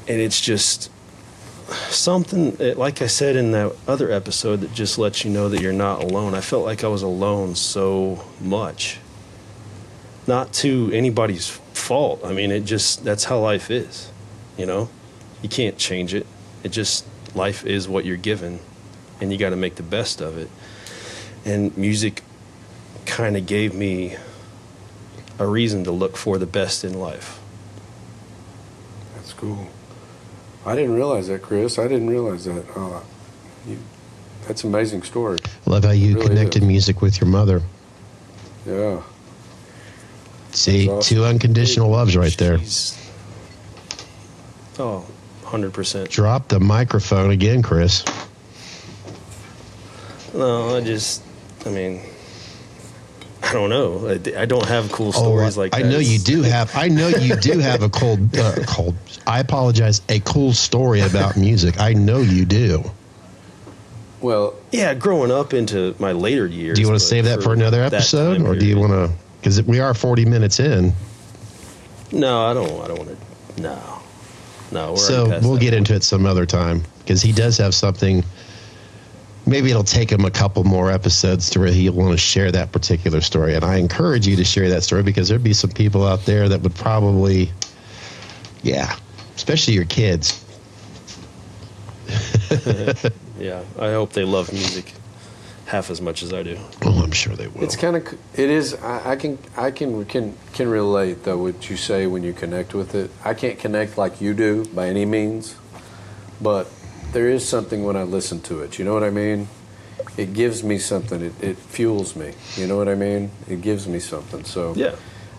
And 0.08 0.20
it's 0.20 0.40
just 0.40 0.90
something 1.88 2.56
eh, 2.60 2.74
like 2.76 3.00
i 3.00 3.06
said 3.06 3.36
in 3.36 3.52
that 3.52 3.72
other 3.86 4.10
episode 4.10 4.56
that 4.56 4.74
just 4.74 4.98
lets 4.98 5.24
you 5.24 5.30
know 5.30 5.48
that 5.48 5.60
you're 5.60 5.72
not 5.72 6.02
alone. 6.02 6.34
I 6.34 6.40
felt 6.40 6.64
like 6.64 6.82
i 6.82 6.88
was 6.88 7.02
alone 7.02 7.54
so 7.54 8.24
much. 8.40 8.98
Not 10.26 10.52
to 10.54 10.90
anybody's 10.92 11.48
fault. 11.48 12.20
I 12.24 12.32
mean 12.32 12.50
it 12.50 12.64
just 12.64 13.04
that's 13.04 13.24
how 13.24 13.38
life 13.38 13.70
is 13.70 14.10
you 14.60 14.66
know? 14.66 14.90
You 15.42 15.48
can't 15.48 15.78
change 15.78 16.12
it. 16.12 16.26
It 16.62 16.70
just 16.70 17.06
life 17.34 17.64
is 17.64 17.88
what 17.88 18.04
you're 18.04 18.18
given 18.18 18.60
and 19.20 19.32
you 19.32 19.38
got 19.38 19.50
to 19.50 19.56
make 19.56 19.76
the 19.76 19.82
best 19.82 20.20
of 20.20 20.36
it. 20.36 20.50
And 21.44 21.76
music 21.78 22.22
kind 23.06 23.36
of 23.36 23.46
gave 23.46 23.74
me 23.74 24.16
a 25.38 25.46
reason 25.46 25.84
to 25.84 25.90
look 25.90 26.16
for 26.16 26.38
the 26.38 26.46
best 26.46 26.84
in 26.84 26.94
life. 26.94 27.40
That's 29.14 29.32
cool. 29.32 29.68
I 30.66 30.76
didn't 30.76 30.94
realize 30.94 31.28
that, 31.28 31.42
Chris. 31.42 31.78
I 31.78 31.88
didn't 31.88 32.10
realize 32.10 32.44
that. 32.44 32.64
Uh, 32.76 33.00
you, 33.66 33.78
that's 34.46 34.64
an 34.64 34.70
amazing 34.70 35.02
story. 35.02 35.38
Love 35.66 35.84
how 35.84 35.90
you 35.90 36.14
really 36.14 36.28
connected 36.28 36.62
is. 36.62 36.68
music 36.68 37.00
with 37.00 37.20
your 37.20 37.28
mother. 37.28 37.62
Yeah. 38.66 39.02
See, 40.52 40.88
awesome. 40.88 41.16
two 41.16 41.24
unconditional 41.24 41.88
loves 41.88 42.16
right 42.16 42.36
there. 42.36 42.58
Oh, 44.78 45.06
100%. 45.44 46.08
Drop 46.08 46.48
the 46.48 46.60
microphone 46.60 47.30
again, 47.30 47.62
Chris. 47.62 48.04
No, 50.34 50.76
I 50.76 50.80
just, 50.80 51.22
I 51.66 51.70
mean, 51.70 52.02
I 53.42 53.52
don't 53.52 53.70
know. 53.70 54.08
I, 54.08 54.42
I 54.42 54.44
don't 54.44 54.66
have 54.66 54.92
cool 54.92 55.08
oh, 55.08 55.12
stories 55.12 55.56
oh, 55.56 55.60
like 55.62 55.74
I 55.74 55.82
that. 55.82 55.88
know 55.88 55.98
you 55.98 56.18
do 56.18 56.42
have. 56.42 56.74
I 56.74 56.88
know 56.88 57.08
you 57.08 57.36
do 57.36 57.58
have 57.60 57.82
a 57.82 57.88
cold, 57.88 58.36
uh, 58.36 58.56
cold. 58.66 58.94
I 59.26 59.40
apologize. 59.40 60.02
A 60.08 60.20
cool 60.20 60.52
story 60.52 61.00
about 61.00 61.36
music. 61.36 61.80
I 61.80 61.94
know 61.94 62.18
you 62.18 62.44
do. 62.44 62.84
Well, 64.20 64.54
yeah, 64.70 64.92
growing 64.94 65.30
up 65.30 65.54
into 65.54 65.94
my 65.98 66.12
later 66.12 66.46
years. 66.46 66.76
Do 66.76 66.82
you 66.82 66.88
want 66.88 67.00
to 67.00 67.06
save 67.06 67.24
that 67.24 67.36
for, 67.36 67.44
for 67.44 67.52
another 67.54 67.82
episode, 67.82 68.42
or 68.42 68.54
do 68.54 68.66
you 68.66 68.78
want 68.78 68.92
to? 68.92 69.10
Because 69.38 69.62
we 69.62 69.80
are 69.80 69.94
forty 69.94 70.26
minutes 70.26 70.60
in. 70.60 70.92
No, 72.12 72.46
I 72.46 72.54
don't. 72.54 72.82
I 72.82 72.88
don't 72.88 72.98
want 72.98 73.10
to. 73.10 73.62
No, 73.62 74.02
no. 74.72 74.96
so 74.96 75.28
we'll 75.40 75.56
get 75.56 75.70
point. 75.70 75.74
into 75.74 75.94
it 75.94 76.02
some 76.02 76.26
other 76.26 76.44
time 76.44 76.82
because 76.98 77.22
he 77.22 77.32
does 77.32 77.56
have 77.56 77.74
something 77.74 78.22
maybe 79.46 79.70
it'll 79.70 79.82
take 79.82 80.10
him 80.10 80.24
a 80.24 80.30
couple 80.30 80.64
more 80.64 80.90
episodes 80.90 81.50
to 81.50 81.60
where 81.60 81.72
he'll 81.72 81.92
want 81.92 82.12
to 82.12 82.18
share 82.18 82.52
that 82.52 82.72
particular 82.72 83.20
story. 83.20 83.54
And 83.54 83.64
I 83.64 83.76
encourage 83.76 84.26
you 84.26 84.36
to 84.36 84.44
share 84.44 84.68
that 84.68 84.82
story 84.82 85.02
because 85.02 85.28
there'd 85.28 85.42
be 85.42 85.54
some 85.54 85.70
people 85.70 86.06
out 86.06 86.24
there 86.24 86.48
that 86.48 86.60
would 86.62 86.74
probably, 86.74 87.50
yeah, 88.62 88.96
especially 89.36 89.74
your 89.74 89.84
kids. 89.86 90.44
yeah, 93.38 93.62
I 93.78 93.92
hope 93.92 94.12
they 94.12 94.24
love 94.24 94.52
music 94.52 94.92
half 95.70 95.88
as 95.88 96.00
much 96.00 96.22
as 96.24 96.32
I 96.32 96.42
do. 96.42 96.58
Oh, 96.84 97.02
I'm 97.02 97.12
sure 97.12 97.36
they 97.36 97.46
will. 97.46 97.62
It's 97.62 97.76
kind 97.76 97.96
of 97.96 98.12
it 98.34 98.50
is. 98.50 98.74
I, 98.74 99.12
I, 99.12 99.16
can 99.16 99.38
I 99.56 99.70
can 99.70 100.04
can 100.04 100.36
can 100.52 100.68
relate 100.68 101.22
though 101.22 101.38
what 101.38 101.70
you 101.70 101.76
say 101.76 102.08
when 102.08 102.24
you 102.24 102.32
connect 102.32 102.74
with 102.74 102.94
it. 102.96 103.10
I 103.24 103.34
can't 103.34 103.58
connect 103.58 103.96
like 103.96 104.20
you 104.20 104.34
do 104.34 104.64
by 104.66 104.88
any 104.88 105.04
means, 105.04 105.54
but 106.40 106.68
there 107.12 107.28
is 107.28 107.46
something 107.46 107.84
when 107.84 107.96
I 107.96 108.02
listen 108.04 108.40
to 108.42 108.60
it. 108.62 108.78
You 108.78 108.84
know 108.84 108.94
what 108.94 109.04
I 109.04 109.10
mean? 109.10 109.48
It 110.16 110.32
gives 110.32 110.62
me 110.62 110.78
something. 110.78 111.22
It, 111.22 111.32
it 111.42 111.56
fuels 111.56 112.16
me. 112.16 112.32
You 112.56 112.66
know 112.66 112.76
what 112.76 112.88
I 112.88 112.94
mean? 112.94 113.30
It 113.48 113.60
gives 113.60 113.86
me 113.86 113.98
something. 113.98 114.44
So 114.44 114.74
yeah. 114.74 114.94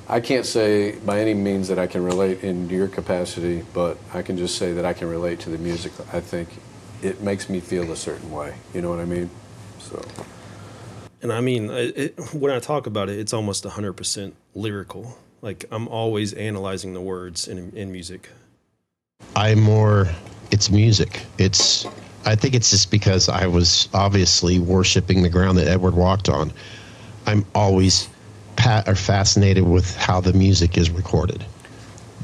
I 0.07 0.19
can't 0.19 0.45
say 0.45 0.95
by 0.99 1.19
any 1.19 1.33
means 1.33 1.67
that 1.69 1.79
I 1.79 1.87
can 1.87 2.03
relate 2.03 2.43
in 2.43 2.69
your 2.69 2.87
capacity, 2.87 3.63
but 3.73 3.97
I 4.13 4.21
can 4.21 4.37
just 4.37 4.57
say 4.57 4.73
that 4.73 4.85
I 4.85 4.93
can 4.93 5.09
relate 5.09 5.39
to 5.41 5.49
the 5.49 5.57
music. 5.57 5.93
I 6.11 6.19
think 6.19 6.49
it 7.01 7.21
makes 7.21 7.49
me 7.49 7.59
feel 7.59 7.91
a 7.91 7.95
certain 7.95 8.31
way. 8.31 8.55
You 8.73 8.81
know 8.81 8.89
what 8.89 8.99
I 8.99 9.05
mean? 9.05 9.29
So. 9.79 10.03
And 11.21 11.31
I 11.31 11.39
mean, 11.39 11.69
it, 11.69 12.19
when 12.33 12.51
I 12.51 12.59
talk 12.59 12.87
about 12.87 13.09
it, 13.09 13.19
it's 13.19 13.33
almost 13.33 13.63
100% 13.63 14.33
lyrical. 14.55 15.17
Like 15.41 15.65
I'm 15.71 15.87
always 15.87 16.33
analyzing 16.33 16.93
the 16.93 17.01
words 17.01 17.47
in, 17.47 17.75
in 17.75 17.91
music. 17.91 18.29
I'm 19.35 19.61
more 19.61 20.09
it's 20.51 20.69
music. 20.69 21.21
It's 21.37 21.85
I 22.25 22.35
think 22.35 22.53
it's 22.53 22.69
just 22.69 22.91
because 22.91 23.29
I 23.29 23.47
was 23.47 23.89
obviously 23.93 24.59
worshiping 24.59 25.23
the 25.23 25.29
ground 25.29 25.57
that 25.57 25.67
Edward 25.67 25.95
walked 25.95 26.29
on. 26.29 26.51
I'm 27.25 27.45
always 27.55 28.09
pat 28.57 28.87
or 28.87 28.95
fascinated 28.95 29.63
with 29.63 29.95
how 29.95 30.21
the 30.21 30.33
music 30.33 30.77
is 30.77 30.91
recorded. 30.91 31.43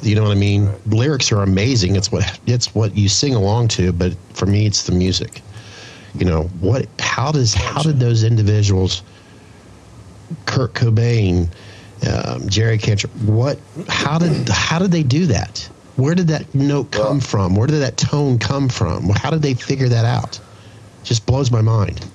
You 0.03 0.15
know 0.15 0.23
what 0.23 0.31
I 0.31 0.35
mean? 0.35 0.67
Right. 0.67 0.87
Lyrics 0.87 1.31
are 1.31 1.41
amazing. 1.41 1.95
It's 1.95 2.11
what 2.11 2.39
it's 2.45 2.75
what 2.75 2.95
you 2.95 3.09
sing 3.09 3.33
along 3.33 3.69
to, 3.69 3.91
but 3.91 4.13
for 4.33 4.45
me, 4.45 4.67
it's 4.67 4.83
the 4.83 4.91
music. 4.91 5.41
You 6.15 6.25
know 6.25 6.43
what? 6.59 6.87
How 6.99 7.31
does 7.31 7.53
how 7.53 7.81
did 7.81 7.99
those 7.99 8.23
individuals, 8.23 9.01
Kurt 10.45 10.73
Cobain, 10.73 11.49
um, 12.07 12.47
Jerry 12.47 12.77
Cantrell, 12.77 13.13
what? 13.25 13.57
How 13.87 14.19
did 14.19 14.47
how 14.49 14.77
did 14.77 14.91
they 14.91 15.03
do 15.03 15.25
that? 15.27 15.67
Where 15.97 16.13
did 16.13 16.27
that 16.27 16.53
note 16.53 16.91
come 16.91 17.17
well, 17.17 17.19
from? 17.19 17.55
Where 17.55 17.67
did 17.67 17.81
that 17.81 17.97
tone 17.97 18.37
come 18.37 18.69
from? 18.69 19.09
How 19.09 19.31
did 19.31 19.41
they 19.41 19.55
figure 19.55 19.89
that 19.89 20.05
out? 20.05 20.39
Just 21.03 21.25
blows 21.25 21.51
my 21.51 21.61
mind. 21.61 22.05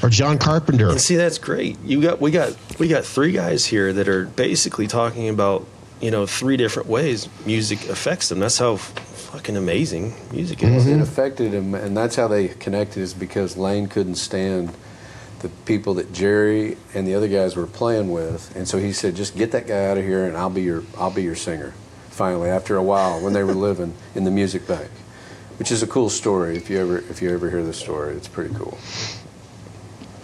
Or 0.00 0.08
John 0.08 0.38
Carpenter. 0.38 0.90
And 0.90 1.00
see, 1.00 1.16
that's 1.16 1.38
great. 1.38 1.78
You 1.80 2.00
got 2.00 2.20
we 2.20 2.30
got 2.30 2.56
we 2.78 2.86
got 2.88 3.04
three 3.04 3.32
guys 3.32 3.66
here 3.66 3.92
that 3.92 4.08
are 4.08 4.26
basically 4.26 4.86
talking 4.86 5.28
about 5.28 5.66
you 6.00 6.10
know 6.10 6.24
three 6.26 6.56
different 6.56 6.88
ways 6.88 7.28
music 7.44 7.88
affects 7.88 8.28
them. 8.28 8.38
That's 8.38 8.58
how 8.58 8.76
fucking 8.76 9.56
amazing 9.56 10.14
music 10.30 10.62
is. 10.62 10.84
Mm-hmm. 10.84 11.00
It 11.00 11.02
affected 11.02 11.52
him, 11.52 11.74
and 11.74 11.96
that's 11.96 12.14
how 12.14 12.28
they 12.28 12.48
connected. 12.48 13.00
Is 13.00 13.12
because 13.14 13.56
Layne 13.56 13.88
couldn't 13.88 14.16
stand 14.16 14.72
the 15.40 15.48
people 15.48 15.94
that 15.94 16.12
Jerry 16.12 16.76
and 16.94 17.08
the 17.08 17.14
other 17.14 17.28
guys 17.28 17.56
were 17.56 17.66
playing 17.66 18.12
with, 18.12 18.54
and 18.54 18.68
so 18.68 18.78
he 18.78 18.92
said, 18.92 19.16
"Just 19.16 19.36
get 19.36 19.50
that 19.50 19.66
guy 19.66 19.86
out 19.86 19.98
of 19.98 20.04
here, 20.04 20.26
and 20.26 20.36
I'll 20.36 20.50
be 20.50 20.62
your 20.62 20.84
I'll 20.96 21.10
be 21.10 21.24
your 21.24 21.34
singer." 21.34 21.74
Finally 22.14 22.48
after 22.48 22.76
a 22.76 22.82
while 22.82 23.20
when 23.20 23.32
they 23.32 23.42
were 23.42 23.54
living 23.54 23.92
in 24.14 24.24
the 24.24 24.30
music 24.30 24.66
bank, 24.66 24.90
which 25.58 25.70
is 25.70 25.82
a 25.82 25.86
cool 25.86 26.08
story. 26.08 26.56
If 26.56 26.70
you 26.70 26.80
ever 26.80 26.98
if 26.98 27.20
you 27.20 27.32
ever 27.34 27.50
hear 27.50 27.62
the 27.62 27.72
story, 27.72 28.14
it's 28.14 28.28
pretty 28.28 28.54
cool. 28.54 28.78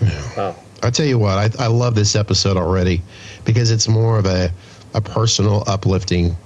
Yeah. 0.01 0.37
Wow. 0.37 0.57
I 0.83 0.91
tell 0.91 1.07
you 1.07 1.19
what, 1.19 1.37
I, 1.37 1.65
I 1.65 1.67
love 1.67 1.95
this 1.95 2.17
episode 2.17 2.57
already 2.57 3.03
because 3.45 3.71
it's 3.71 3.89
more 3.89 4.19
of 4.19 4.27
a 4.27 4.51
a 4.95 5.01
personal 5.01 5.63
uplifting, 5.67 6.37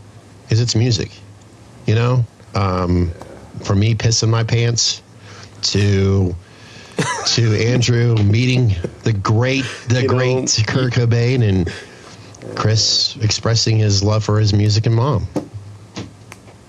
because 0.43 0.61
it's 0.61 0.75
music, 0.75 1.11
you 1.87 1.95
know. 1.95 2.25
Um, 2.55 3.13
for 3.63 3.75
me, 3.75 3.95
pissing 3.95 4.31
my 4.31 4.45
pants 4.45 5.03
to 5.63 6.35
to 7.27 7.55
Andrew 7.55 8.15
meeting 8.17 8.75
the 9.03 9.13
great 9.13 9.65
the 9.89 10.03
you 10.03 10.09
great 10.09 10.59
know, 10.59 10.65
Kurt 10.67 10.93
Cobain 10.93 11.43
and 11.43 11.73
Chris 12.55 13.17
expressing 13.17 13.79
his 13.79 14.03
love 14.03 14.25
for 14.25 14.39
his 14.39 14.53
music 14.53 14.87
and 14.87 14.95
mom. 14.95 15.27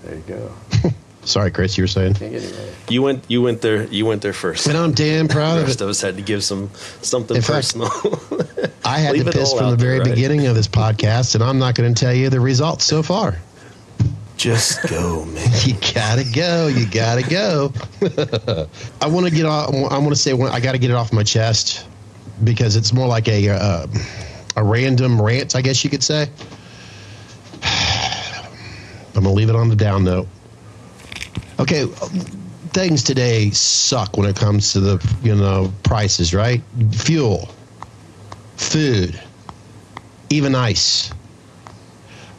There 0.04 0.14
you 0.14 0.22
go. 0.26 0.52
Sorry, 1.24 1.50
Chris, 1.50 1.76
you 1.76 1.82
were 1.82 1.88
saying. 1.88 2.16
You 2.88 3.02
went. 3.02 3.24
You 3.26 3.42
went 3.42 3.60
there. 3.60 3.84
You 3.86 4.06
went 4.06 4.22
there 4.22 4.32
first. 4.32 4.68
And 4.68 4.76
I'm 4.76 4.92
damn 4.92 5.26
proud 5.36 5.58
of 5.58 5.64
it. 5.64 5.66
rest 5.66 5.80
of 5.80 5.88
us 5.88 6.00
had 6.00 6.16
to 6.16 6.22
give 6.22 6.44
some 6.44 6.70
something 7.02 7.36
In 7.36 7.42
personal. 7.42 7.88
Fact, 7.88 8.72
I 8.84 8.98
had 8.98 9.16
to 9.16 9.24
piss 9.24 9.52
from 9.52 9.70
the 9.70 9.76
very 9.76 9.98
there, 9.98 10.06
right? 10.06 10.14
beginning 10.14 10.46
of 10.46 10.54
this 10.54 10.68
podcast, 10.68 11.34
and 11.34 11.42
I'm 11.42 11.58
not 11.58 11.74
going 11.74 11.92
to 11.92 12.00
tell 12.00 12.14
you 12.14 12.30
the 12.30 12.38
results 12.40 12.84
so 12.84 13.02
far. 13.02 13.36
Just 14.36 14.88
go, 14.88 15.24
man. 15.24 15.50
you 15.64 15.74
gotta 15.94 16.22
go. 16.32 16.68
You 16.68 16.86
gotta 16.86 17.22
go. 17.28 17.72
I 19.00 19.06
want 19.08 19.26
to 19.26 19.32
get 19.32 19.46
off. 19.46 19.74
I 19.74 19.98
want 19.98 20.10
to 20.10 20.16
say 20.16 20.32
I 20.32 20.60
got 20.60 20.72
to 20.72 20.78
get 20.78 20.90
it 20.90 20.94
off 20.94 21.12
my 21.12 21.24
chest 21.24 21.86
because 22.44 22.76
it's 22.76 22.92
more 22.92 23.08
like 23.08 23.26
a. 23.26 23.48
Uh, 23.48 23.86
a 24.56 24.64
random 24.64 25.20
rant, 25.20 25.54
I 25.54 25.60
guess 25.60 25.84
you 25.84 25.90
could 25.90 26.02
say. 26.02 26.28
I'm 27.62 29.22
gonna 29.22 29.32
leave 29.32 29.50
it 29.50 29.56
on 29.56 29.68
the 29.68 29.76
down 29.76 30.04
note. 30.04 30.26
Okay, 31.60 31.86
things 32.72 33.02
today 33.02 33.50
suck 33.50 34.16
when 34.16 34.28
it 34.28 34.36
comes 34.36 34.72
to 34.72 34.80
the 34.80 35.16
you 35.22 35.34
know 35.34 35.72
prices, 35.82 36.34
right? 36.34 36.62
Fuel, 36.92 37.48
food, 38.56 39.20
even 40.30 40.54
ice. 40.54 41.12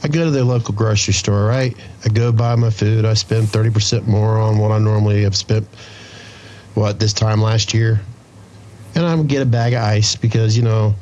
I 0.04 0.08
go 0.08 0.26
to 0.26 0.32
the 0.32 0.44
local 0.44 0.74
grocery 0.74 1.14
store, 1.14 1.46
right? 1.46 1.76
I 2.06 2.10
go 2.10 2.32
buy 2.32 2.56
my 2.56 2.70
food. 2.70 3.04
I 3.04 3.16
spend 3.16 3.48
30% 3.48 4.06
more 4.06 4.38
on 4.38 4.60
what 4.60 4.72
I 4.72 4.78
normally 4.78 5.24
have 5.24 5.36
spent, 5.36 5.68
what, 6.76 7.00
this 7.00 7.14
time 7.14 7.42
last 7.42 7.74
year. 7.74 8.00
And 8.94 9.22
to 9.22 9.28
get 9.28 9.42
a 9.42 9.46
bag 9.46 9.74
of 9.74 9.84
ice 9.84 10.16
because, 10.16 10.56
you 10.56 10.64
know, 10.64 10.94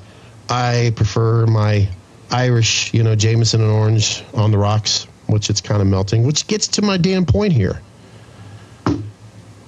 I 0.49 0.93
prefer 0.95 1.45
my 1.47 1.87
Irish, 2.31 2.93
you 2.93 3.03
know, 3.03 3.15
Jameson 3.15 3.61
and 3.61 3.71
orange 3.71 4.23
on 4.33 4.51
the 4.51 4.57
rocks, 4.57 5.07
which 5.27 5.49
it's 5.49 5.61
kind 5.61 5.81
of 5.81 5.87
melting, 5.87 6.23
which 6.23 6.47
gets 6.47 6.67
to 6.69 6.81
my 6.81 6.97
damn 6.97 7.25
point 7.25 7.53
here. 7.53 7.81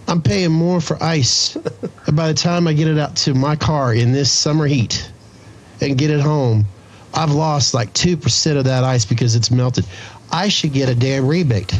I'm 0.07 0.21
paying 0.21 0.51
more 0.51 0.79
for 0.79 1.01
ice. 1.03 1.55
by 2.13 2.27
the 2.27 2.33
time 2.33 2.67
I 2.67 2.73
get 2.73 2.87
it 2.87 2.97
out 2.97 3.15
to 3.17 3.33
my 3.33 3.55
car 3.55 3.93
in 3.93 4.11
this 4.11 4.31
summer 4.31 4.65
heat 4.65 5.11
and 5.81 5.97
get 5.97 6.09
it 6.09 6.21
home, 6.21 6.65
I've 7.13 7.31
lost 7.31 7.73
like 7.73 7.93
2% 7.93 8.57
of 8.57 8.65
that 8.65 8.83
ice 8.83 9.05
because 9.05 9.35
it's 9.35 9.51
melted. 9.51 9.85
I 10.31 10.49
should 10.49 10.73
get 10.73 10.89
a 10.89 10.95
damn 10.95 11.27
rebate. 11.27 11.73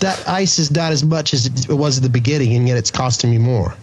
That 0.00 0.28
ice 0.28 0.58
is 0.58 0.70
not 0.70 0.92
as 0.92 1.04
much 1.04 1.32
as 1.34 1.46
it 1.46 1.72
was 1.72 1.96
at 1.96 2.02
the 2.02 2.10
beginning, 2.10 2.54
and 2.54 2.68
yet 2.68 2.76
it's 2.76 2.90
costing 2.90 3.30
me 3.30 3.38
more. 3.38 3.74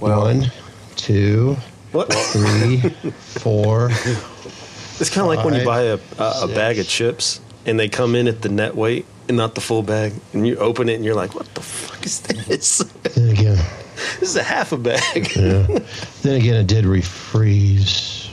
Well, 0.00 0.22
One, 0.22 0.52
two, 0.96 1.56
What? 1.92 2.12
three, 2.12 2.78
four. 3.40 3.88
It's 4.98 5.10
kind 5.10 5.22
of 5.22 5.34
like 5.34 5.44
when 5.44 5.54
you 5.54 5.64
buy 5.64 5.82
a, 5.82 5.98
a, 6.18 6.32
a 6.42 6.48
bag 6.48 6.78
of 6.78 6.86
chips 6.88 7.40
and 7.64 7.78
they 7.78 7.88
come 7.88 8.14
in 8.14 8.28
at 8.28 8.42
the 8.42 8.48
net 8.48 8.74
weight 8.74 9.04
and 9.28 9.36
not 9.36 9.54
the 9.54 9.60
full 9.60 9.82
bag, 9.82 10.12
and 10.32 10.46
you 10.46 10.56
open 10.56 10.88
it 10.88 10.94
and 10.94 11.04
you're 11.04 11.14
like, 11.14 11.34
"What 11.34 11.52
the 11.54 11.60
fuck 11.60 12.04
is 12.06 12.20
this? 12.20 12.78
Then 13.14 13.30
again, 13.30 13.58
this 14.20 14.30
is 14.30 14.36
a 14.36 14.42
half 14.42 14.72
a 14.72 14.76
bag." 14.78 15.34
yeah. 15.34 15.66
Then 16.22 16.36
again, 16.40 16.54
it 16.56 16.66
did 16.66 16.84
refreeze. 16.84 18.25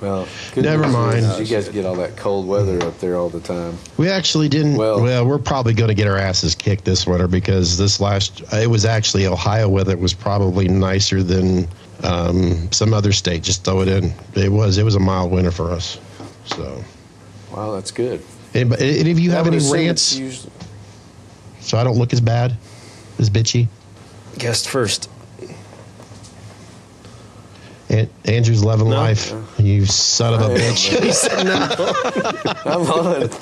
Well, 0.00 0.28
good 0.54 0.64
Never 0.64 0.84
news 0.84 0.92
mind. 0.92 1.18
is 1.18 1.38
You 1.50 1.56
guys 1.56 1.68
get 1.68 1.84
all 1.84 1.96
that 1.96 2.16
cold 2.16 2.46
weather 2.46 2.82
up 2.84 2.98
there 3.00 3.16
all 3.16 3.28
the 3.28 3.40
time. 3.40 3.76
We 3.96 4.08
actually 4.08 4.48
didn't. 4.48 4.76
Well- 4.76 5.00
Well, 5.02 5.26
we're 5.26 5.38
probably 5.38 5.74
going 5.74 5.88
to 5.88 5.94
get 5.94 6.06
our 6.06 6.16
asses 6.16 6.54
kicked 6.54 6.84
this 6.84 7.06
winter 7.06 7.26
because 7.28 7.76
this 7.78 8.00
last 8.00 8.42
it 8.52 8.68
was 8.70 8.84
actually 8.84 9.26
Ohio 9.26 9.68
weather 9.68 9.96
was 9.96 10.14
probably 10.14 10.68
nicer 10.68 11.22
than 11.22 11.66
um, 12.04 12.70
some 12.72 12.94
other 12.94 13.12
state. 13.12 13.42
Just 13.42 13.64
throw 13.64 13.80
it 13.80 13.88
in. 13.88 14.12
It 14.34 14.50
was. 14.52 14.78
It 14.78 14.84
was 14.84 14.94
a 14.94 15.00
mild 15.00 15.32
winter 15.32 15.50
for 15.50 15.70
us. 15.72 15.98
So, 16.46 16.82
Wow, 17.52 17.72
that's 17.74 17.90
good. 17.90 18.22
anybody, 18.54 19.00
any 19.00 19.10
of 19.10 19.18
you 19.18 19.32
I 19.32 19.34
have 19.34 19.44
would 19.46 19.54
any 19.54 19.62
assume 19.62 19.74
rants? 19.86 20.16
usually- 20.16 20.52
So 21.60 21.76
I 21.76 21.84
don't 21.84 21.96
look 21.98 22.12
as 22.12 22.20
bad, 22.20 22.56
as 23.18 23.28
bitchy. 23.30 23.66
Guest 24.38 24.68
first. 24.68 25.10
And 27.90 28.08
Andrew's 28.26 28.62
loving 28.62 28.90
No. 28.90 28.96
life. 28.96 29.32
You 29.58 29.86
son 29.86 30.34
of 30.34 30.42
a 30.42 30.54
I 30.54 30.58
bitch. 30.58 31.02
he 31.02 31.12
said 31.12 31.44
no. 31.44 32.62
I'm 32.64 32.82
on 32.90 33.22
it. 33.22 33.32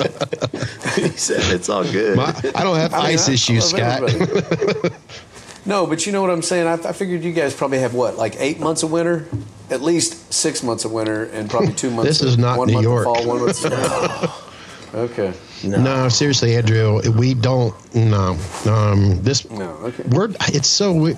he 0.94 1.08
said 1.16 1.52
it's 1.54 1.68
all 1.68 1.82
good. 1.84 2.16
My- 2.16 2.34
I 2.54 2.62
don't 2.62 2.76
have 2.76 2.94
I 2.94 2.98
mean, 2.98 3.06
ice 3.06 3.28
I- 3.28 3.32
I 3.32 3.34
issues, 3.34 3.72
love 3.72 4.10
Scott. 4.10 4.92
no, 5.66 5.86
but 5.86 6.06
you 6.06 6.12
know 6.12 6.20
what 6.20 6.30
I'm 6.30 6.42
saying. 6.42 6.66
I, 6.66 6.74
I 6.88 6.92
figured 6.92 7.24
you 7.24 7.32
guys 7.32 7.54
probably 7.54 7.78
have 7.80 7.94
what, 7.94 8.16
like 8.16 8.36
eight 8.38 8.60
months 8.60 8.82
of 8.84 8.92
winter, 8.92 9.26
at 9.70 9.82
least 9.82 10.32
six 10.32 10.62
months 10.62 10.84
of 10.84 10.92
winter, 10.92 11.24
and 11.24 11.50
probably 11.50 11.72
two 11.72 11.90
months. 11.90 12.08
This 12.08 12.20
of, 12.22 12.28
is 12.28 12.38
not 12.38 12.56
one 12.58 12.68
New 12.68 12.74
month 12.74 12.84
York. 12.84 13.06
Of 13.08 13.16
fall, 13.16 13.26
one 13.26 13.40
month 13.40 13.64
of 13.64 14.94
okay. 14.94 15.32
No, 15.64 16.08
seriously, 16.08 16.54
Andrew, 16.54 17.00
we 17.18 17.34
don't. 17.34 17.74
No, 17.94 18.38
um, 18.66 19.20
this 19.22 19.48
No. 19.50 19.70
Okay. 19.82 20.04
we're. 20.10 20.28
It's 20.48 20.68
so. 20.68 21.14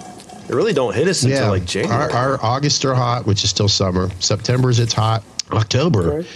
We, 0.49 0.53
It 0.55 0.57
really 0.57 0.73
don't 0.73 0.95
hit 0.95 1.09
us 1.09 1.23
until 1.23 1.39
yeah, 1.45 1.51
like 1.51 1.65
January. 1.65 2.13
Our, 2.13 2.33
our 2.35 2.45
August 2.45 2.85
are 2.85 2.95
hot, 2.95 3.27
which 3.27 3.45
is 3.45 3.51
still 3.51 3.69
summer. 3.69 4.11
September's 4.21 4.79
it's 4.79 4.93
hot. 4.93 5.23
October, 5.53 6.13
Okay. 6.19 6.29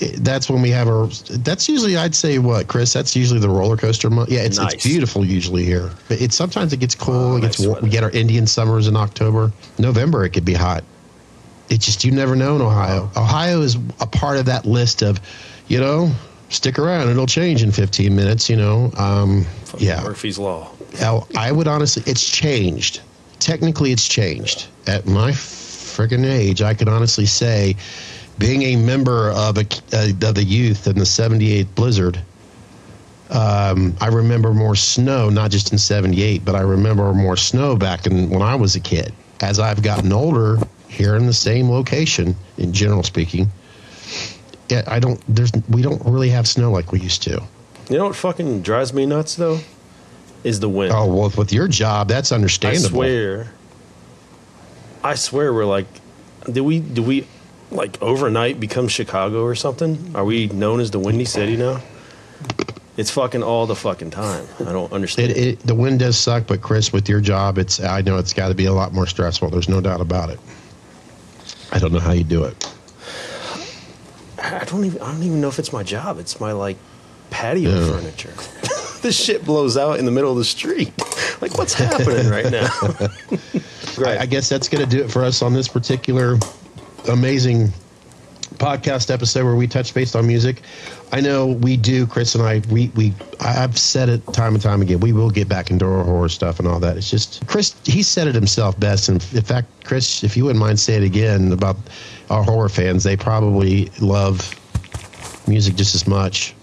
it- 0.00 0.24
that's 0.24 0.48
when 0.50 0.60
we 0.62 0.70
have 0.70 0.88
our. 0.88 1.06
That's 1.30 1.68
usually 1.68 1.96
I'd 1.96 2.14
say 2.14 2.38
what 2.38 2.66
Chris. 2.68 2.92
That's 2.92 3.14
usually 3.14 3.38
the 3.40 3.48
roller 3.48 3.76
coaster 3.76 4.10
month. 4.10 4.30
Yeah, 4.30 4.40
it's 4.40 4.58
Nice. 4.58 4.74
it's 4.74 4.84
beautiful 4.86 5.24
usually 5.24 5.64
here. 5.64 5.90
But 6.08 6.20
it's 6.20 6.34
sometimes 6.34 6.72
it 6.72 6.78
gets 6.80 6.94
cool. 6.94 7.14
Oh, 7.14 7.36
it 7.36 7.42
gets 7.42 7.60
nice 7.60 7.68
warm. 7.68 7.82
we 7.84 7.90
get 7.90 8.02
our 8.02 8.10
Indian 8.10 8.46
summers 8.46 8.88
in 8.88 8.96
October. 8.96 9.52
November 9.78 10.24
it 10.24 10.30
could 10.30 10.44
be 10.44 10.54
hot. 10.54 10.82
It 11.68 11.80
just 11.80 12.04
you 12.04 12.10
never 12.10 12.34
know 12.34 12.56
in 12.56 12.62
Ohio. 12.62 13.08
Ohio 13.16 13.60
is 13.60 13.76
a 14.00 14.06
part 14.06 14.38
of 14.38 14.46
that 14.46 14.66
list 14.66 15.02
of, 15.02 15.20
you 15.68 15.78
know, 15.78 16.10
stick 16.48 16.80
around. 16.80 17.08
It'll 17.10 17.26
change 17.26 17.62
in 17.62 17.70
15 17.70 18.16
minutes. 18.16 18.50
You 18.50 18.56
know, 18.56 18.90
um, 18.96 19.46
yeah. 19.78 20.02
Murphy's 20.02 20.36
Law. 20.38 20.68
Now, 21.00 21.28
I 21.36 21.52
would 21.52 21.68
honestly, 21.68 22.02
it's 22.06 22.28
changed. 22.28 23.02
Technically, 23.40 23.90
it's 23.90 24.06
changed. 24.06 24.68
At 24.86 25.06
my 25.06 25.32
friggin' 25.32 26.24
age, 26.24 26.62
I 26.62 26.74
could 26.74 26.88
honestly 26.88 27.26
say, 27.26 27.74
being 28.38 28.62
a 28.62 28.76
member 28.76 29.30
of 29.30 29.58
a 29.58 29.66
uh, 29.92 30.28
of 30.28 30.34
the 30.34 30.44
youth 30.44 30.86
in 30.86 30.98
the 30.98 31.06
'78 31.06 31.74
blizzard, 31.74 32.20
um, 33.30 33.94
I 34.00 34.08
remember 34.08 34.54
more 34.54 34.76
snow, 34.76 35.28
not 35.28 35.50
just 35.50 35.72
in 35.72 35.78
'78, 35.78 36.44
but 36.44 36.54
I 36.54 36.60
remember 36.60 37.12
more 37.12 37.36
snow 37.36 37.76
back 37.76 38.06
in 38.06 38.30
when 38.30 38.42
I 38.42 38.54
was 38.54 38.76
a 38.76 38.80
kid. 38.80 39.12
As 39.40 39.58
I've 39.58 39.82
gotten 39.82 40.12
older, 40.12 40.58
here 40.88 41.16
in 41.16 41.26
the 41.26 41.32
same 41.32 41.70
location, 41.70 42.36
in 42.58 42.72
general 42.72 43.02
speaking, 43.02 43.50
I 44.86 45.00
don't. 45.00 45.20
There's 45.28 45.52
we 45.68 45.82
don't 45.82 46.02
really 46.04 46.30
have 46.30 46.46
snow 46.46 46.70
like 46.70 46.92
we 46.92 47.00
used 47.00 47.22
to. 47.22 47.42
You 47.88 47.98
know 47.98 48.06
what 48.06 48.16
fucking 48.16 48.62
drives 48.62 48.92
me 48.92 49.06
nuts 49.06 49.34
though? 49.34 49.60
Is 50.42 50.60
the 50.60 50.68
wind. 50.68 50.92
Oh 50.94 51.06
well, 51.12 51.32
with 51.36 51.52
your 51.52 51.68
job, 51.68 52.08
that's 52.08 52.32
understandable. 52.32 52.86
I 53.00 53.04
swear. 53.04 53.52
I 55.04 55.14
swear 55.14 55.52
we're 55.52 55.66
like, 55.66 55.86
do 56.50 56.64
we 56.64 56.80
do 56.80 57.02
we 57.02 57.26
like 57.70 58.00
overnight 58.02 58.58
become 58.58 58.88
Chicago 58.88 59.42
or 59.44 59.54
something? 59.54 60.12
Are 60.14 60.24
we 60.24 60.46
known 60.48 60.80
as 60.80 60.90
the 60.90 60.98
Windy 60.98 61.24
City 61.26 61.56
now? 61.56 61.80
It's 62.96 63.10
fucking 63.10 63.42
all 63.42 63.66
the 63.66 63.76
fucking 63.76 64.10
time. 64.10 64.46
I 64.60 64.72
don't 64.72 64.92
understand. 64.92 65.30
It, 65.30 65.36
it 65.36 65.60
the 65.60 65.74
wind 65.74 66.00
does 66.00 66.18
suck, 66.18 66.46
but 66.46 66.60
Chris, 66.60 66.92
with 66.92 67.08
your 67.08 67.20
job, 67.20 67.58
it's 67.58 67.80
I 67.80 68.00
know 68.00 68.16
it's 68.18 68.32
got 68.32 68.48
to 68.48 68.54
be 68.54 68.64
a 68.66 68.72
lot 68.72 68.92
more 68.92 69.06
stressful. 69.06 69.50
There's 69.50 69.68
no 69.68 69.80
doubt 69.80 70.00
about 70.00 70.30
it. 70.30 70.40
I 71.72 71.78
don't 71.78 71.92
know 71.92 72.00
how 72.00 72.12
you 72.12 72.24
do 72.24 72.44
it. 72.44 72.74
I 74.42 74.64
don't 74.64 74.84
even 74.84 75.00
I 75.02 75.12
don't 75.12 75.22
even 75.22 75.40
know 75.40 75.48
if 75.48 75.58
it's 75.58 75.72
my 75.72 75.82
job. 75.82 76.18
It's 76.18 76.40
my 76.40 76.52
like 76.52 76.76
patio 77.30 77.70
Yeah. 77.70 77.86
furniture. 77.90 78.34
this 79.02 79.18
shit 79.18 79.44
blows 79.44 79.76
out 79.76 79.98
in 79.98 80.04
the 80.04 80.10
middle 80.10 80.30
of 80.30 80.36
the 80.36 80.44
street. 80.44 80.92
Like 81.40 81.56
what's 81.56 81.74
happening 81.74 82.28
right 82.28 82.50
now? 82.50 82.68
I, 84.06 84.18
I 84.20 84.26
guess 84.26 84.48
that's 84.48 84.68
going 84.68 84.84
to 84.84 84.90
do 84.90 85.02
it 85.04 85.10
for 85.10 85.24
us 85.24 85.42
on 85.42 85.52
this 85.52 85.68
particular 85.68 86.38
amazing 87.08 87.72
podcast 88.60 89.10
episode 89.12 89.44
where 89.44 89.56
we 89.56 89.66
touch 89.66 89.94
base 89.94 90.14
on 90.14 90.26
music. 90.26 90.62
I 91.12 91.20
know 91.20 91.46
we 91.46 91.76
do, 91.76 92.06
Chris 92.06 92.34
and 92.34 92.44
I. 92.44 92.62
We 92.70 92.88
we 92.94 93.14
I've 93.40 93.78
said 93.78 94.08
it 94.08 94.24
time 94.32 94.54
and 94.54 94.62
time 94.62 94.82
again. 94.82 95.00
We 95.00 95.12
will 95.12 95.30
get 95.30 95.48
back 95.48 95.70
into 95.70 95.86
our 95.86 96.04
horror 96.04 96.28
stuff 96.28 96.58
and 96.58 96.68
all 96.68 96.78
that. 96.80 96.96
It's 96.96 97.10
just 97.10 97.46
Chris. 97.46 97.74
He 97.84 98.02
said 98.02 98.28
it 98.28 98.34
himself 98.34 98.78
best. 98.78 99.08
And 99.08 99.26
in 99.32 99.42
fact, 99.42 99.68
Chris, 99.84 100.22
if 100.22 100.36
you 100.36 100.44
wouldn't 100.44 100.60
mind 100.60 100.78
saying 100.78 101.02
it 101.02 101.06
again 101.06 101.52
about 101.52 101.76
our 102.28 102.44
horror 102.44 102.68
fans, 102.68 103.02
they 103.02 103.16
probably 103.16 103.90
love 104.00 104.54
music 105.48 105.74
just 105.74 105.94
as 105.94 106.06
much. 106.06 106.54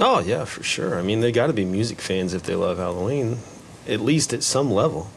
Oh 0.00 0.20
yeah, 0.20 0.44
for 0.44 0.62
sure. 0.62 0.98
I 0.98 1.02
mean, 1.02 1.20
they 1.20 1.32
got 1.32 1.46
to 1.48 1.52
be 1.52 1.64
music 1.64 2.00
fans 2.00 2.34
if 2.34 2.42
they 2.42 2.54
love 2.54 2.78
Halloween, 2.78 3.38
at 3.88 4.00
least 4.00 4.32
at 4.32 4.42
some 4.42 4.70
level. 4.70 5.08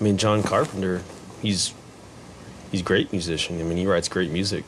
I 0.00 0.04
mean, 0.04 0.16
John 0.16 0.42
Carpenter, 0.42 1.02
he's 1.42 1.74
he's 2.70 2.80
a 2.80 2.84
great 2.84 3.12
musician. 3.12 3.60
I 3.60 3.64
mean, 3.64 3.76
he 3.76 3.86
writes 3.86 4.08
great 4.08 4.30
music, 4.30 4.64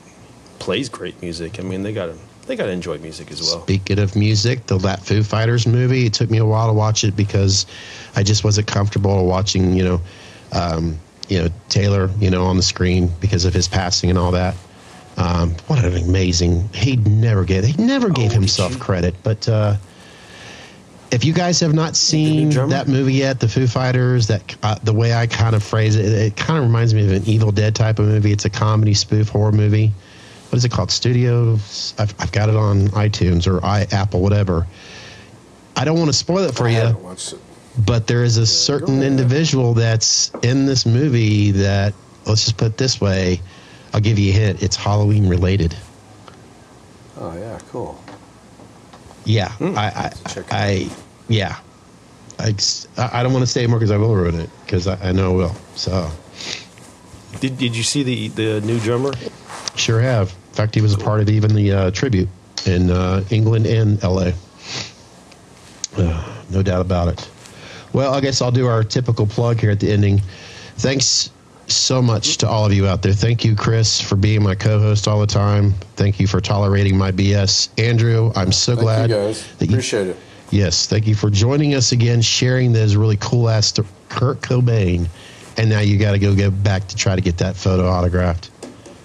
plays 0.59 0.89
great 0.89 1.21
music. 1.23 1.59
I 1.59 1.63
mean, 1.63 1.83
they 1.83 1.93
got 1.93 2.07
to 2.07 2.19
they 2.47 2.57
got 2.57 2.67
to 2.67 2.73
enjoy 2.73 2.99
music 2.99 3.31
as 3.31 3.43
well. 3.43 3.63
Speaking 3.63 3.99
of 3.99 4.17
music, 4.17 4.67
the 4.67 4.79
that 4.79 5.01
Foo 5.01 5.23
Fighters 5.23 5.67
movie, 5.67 6.07
it 6.07 6.15
took 6.15 6.31
me 6.31 6.39
a 6.39 6.47
while 6.47 6.67
to 6.67 6.73
watch 6.73 7.05
it 7.05 7.15
because 7.15 7.67
I 8.17 8.23
just 8.23 8.43
wasn't 8.43 8.67
comfortable 8.67 9.27
watching, 9.27 9.75
you 9.75 9.85
know, 9.85 10.01
um, 10.53 10.99
you 11.29 11.43
know 11.43 11.49
Taylor, 11.69 12.11
you 12.19 12.31
know, 12.31 12.45
on 12.47 12.57
the 12.57 12.63
screen 12.63 13.11
because 13.21 13.45
of 13.45 13.55
his 13.55 13.69
passing 13.69 14.11
and 14.11 14.19
all 14.19 14.33
that. 14.33 14.55
Um, 15.19 15.51
what 15.67 15.85
an 15.85 15.97
amazing! 15.97 16.69
He 16.73 16.97
never 16.97 17.45
gave 17.45 17.65
he 17.65 17.73
never 17.83 18.09
gave 18.09 18.31
Oh, 18.31 18.35
himself 18.35 18.73
you- 18.75 18.79
credit. 18.79 19.15
But 19.23 19.49
uh, 19.49 19.77
if 21.11 21.25
you 21.25 21.33
guys 21.33 21.59
have 21.61 21.75
not 21.75 21.97
seen 21.97 22.51
that 22.69 22.87
movie 22.87 23.15
yet, 23.15 23.41
the 23.41 23.49
Foo 23.49 23.67
Fighters, 23.67 24.29
that 24.29 24.57
uh, 24.63 24.77
the 24.85 24.93
way 24.93 25.15
I 25.15 25.27
kind 25.27 25.57
of 25.57 25.63
phrase 25.63 25.97
it, 25.97 26.05
it 26.07 26.37
kind 26.37 26.59
of 26.59 26.65
reminds 26.65 26.95
me 26.95 27.05
of 27.05 27.13
an 27.13 27.25
Evil 27.27 27.51
Dead 27.51 27.75
type 27.75 27.99
of 27.99 28.07
movie. 28.07 28.31
It's 28.31 28.45
a 28.45 28.51
comedy 28.51 28.95
spoof 28.95 29.29
horror 29.31 29.53
movie. 29.53 29.93
What 30.51 30.57
is 30.59 30.65
it 30.65 30.71
called? 30.71 30.91
Studio. 30.91 31.55
I've, 31.99 32.15
I've 32.19 32.33
got 32.33 32.49
it 32.49 32.57
on 32.57 32.89
iTunes 32.89 33.47
or 33.47 33.65
i 33.65 33.87
Apple, 33.91 34.21
whatever. 34.23 34.67
I 35.77 35.85
don't 35.85 35.99
want 35.99 36.09
to 36.11 36.17
spoil 36.17 36.45
it 36.45 36.55
for 36.55 36.67
I 36.67 36.71
you 36.71 36.77
haven't 36.77 37.03
watched 37.03 37.33
it. 37.35 37.39
but 37.87 38.07
there 38.07 38.23
is 38.25 38.37
a 38.37 38.47
certain 38.47 39.03
individual 39.03 39.75
that's 39.75 40.31
in 40.43 40.65
this 40.67 40.87
movie 40.87 41.51
that 41.53 41.93
let's 42.27 42.45
just 42.45 42.57
put 42.57 42.67
it 42.69 42.77
this 42.77 43.01
way 43.01 43.41
i'll 43.93 44.01
give 44.01 44.19
you 44.19 44.31
a 44.31 44.35
hint. 44.35 44.63
It's 44.63 44.77
halloween 44.77 45.29
related. 45.29 45.77
Oh 47.21 47.35
yeah, 47.37 47.59
cool. 47.71 48.01
yeah 49.25 49.53
i 49.61 50.13
Check 50.29 50.53
i, 50.53 50.57
I 50.67 50.91
yeah. 51.29 51.57
I, 52.39 52.55
I 52.97 53.23
don't 53.25 53.33
want 53.33 53.43
to 53.43 53.51
say 53.51 53.67
more 53.67 53.79
because 53.79 53.91
i 53.91 53.97
will 53.97 54.15
ruin 54.15 54.37
it 54.39 54.49
because 54.65 54.87
I, 54.87 55.09
I 55.09 55.13
know 55.13 55.33
I 55.33 55.37
will 55.37 55.57
so. 55.75 56.11
Did 57.41 57.59
Did 57.59 57.77
you 57.77 57.83
see 57.83 58.03
the 58.05 58.29
the 58.29 58.61
new 58.61 58.79
drummer? 58.81 59.13
sure 59.75 60.01
have. 60.01 60.29
In 60.51 60.55
fact 60.55 60.75
he 60.75 60.81
was 60.81 60.95
a 60.95 60.99
part 60.99 61.21
of 61.21 61.29
even 61.29 61.55
the 61.55 61.73
uh, 61.73 61.91
tribute 61.91 62.29
in 62.67 62.91
uh, 62.91 63.25
england 63.31 63.67
and 63.67 64.03
la 64.03 64.31
uh, 65.97 66.35
no 66.51 66.63
doubt 66.63 66.81
about 66.81 67.09
it. 67.09 67.29
Well 67.93 68.15
i 68.15 68.21
guess 68.21 68.41
i'll 68.41 68.53
do 68.53 68.67
our 68.69 68.85
typical 68.85 69.27
plug 69.27 69.59
here 69.61 69.71
at 69.73 69.81
the 69.81 69.91
ending. 69.91 70.21
Thanks 70.77 71.31
so 71.69 72.01
much 72.03 72.39
to 72.39 72.49
all 72.49 72.65
of 72.67 72.73
you 72.73 72.87
out 72.87 73.03
there. 73.03 73.13
Thank 73.13 73.45
you, 73.45 73.55
Chris, 73.55 74.01
for 74.01 74.17
being 74.17 74.43
my 74.43 74.55
co-host 74.55 75.07
all 75.09 75.21
the 75.21 75.27
time. 75.27 75.73
Thank 75.97 76.19
you 76.21 76.27
for 76.27 76.41
tolerating 76.41 76.97
my 76.97 77.13
BS, 77.13 77.69
Andrew. 77.79 78.33
I'm 78.35 78.53
so 78.53 78.75
Thank 78.75 78.85
glad 78.85 79.11
you 79.11 79.17
guys. 79.17 79.47
that 79.59 79.67
you 79.67 79.73
Appreciate 79.75 80.07
it. 80.09 80.17
Yes, 80.51 80.87
thank 80.87 81.07
you 81.07 81.15
for 81.15 81.29
joining 81.29 81.75
us 81.75 81.93
again, 81.93 82.23
sharing 82.23 82.73
those 82.73 82.97
really 82.97 83.19
cool 83.19 83.51
ass 83.51 83.67
sto- 83.67 83.85
Kurt 84.09 84.41
Cobain, 84.41 85.07
and 85.59 85.69
now 85.69 85.81
you 85.81 85.99
got 85.99 86.13
to 86.13 86.19
go 86.19 86.35
get 86.35 86.63
back 86.63 86.89
to 86.89 86.97
try 86.97 87.15
to 87.15 87.21
get 87.21 87.37
that 87.39 87.55
photo 87.55 87.87
autographed. 87.87 88.51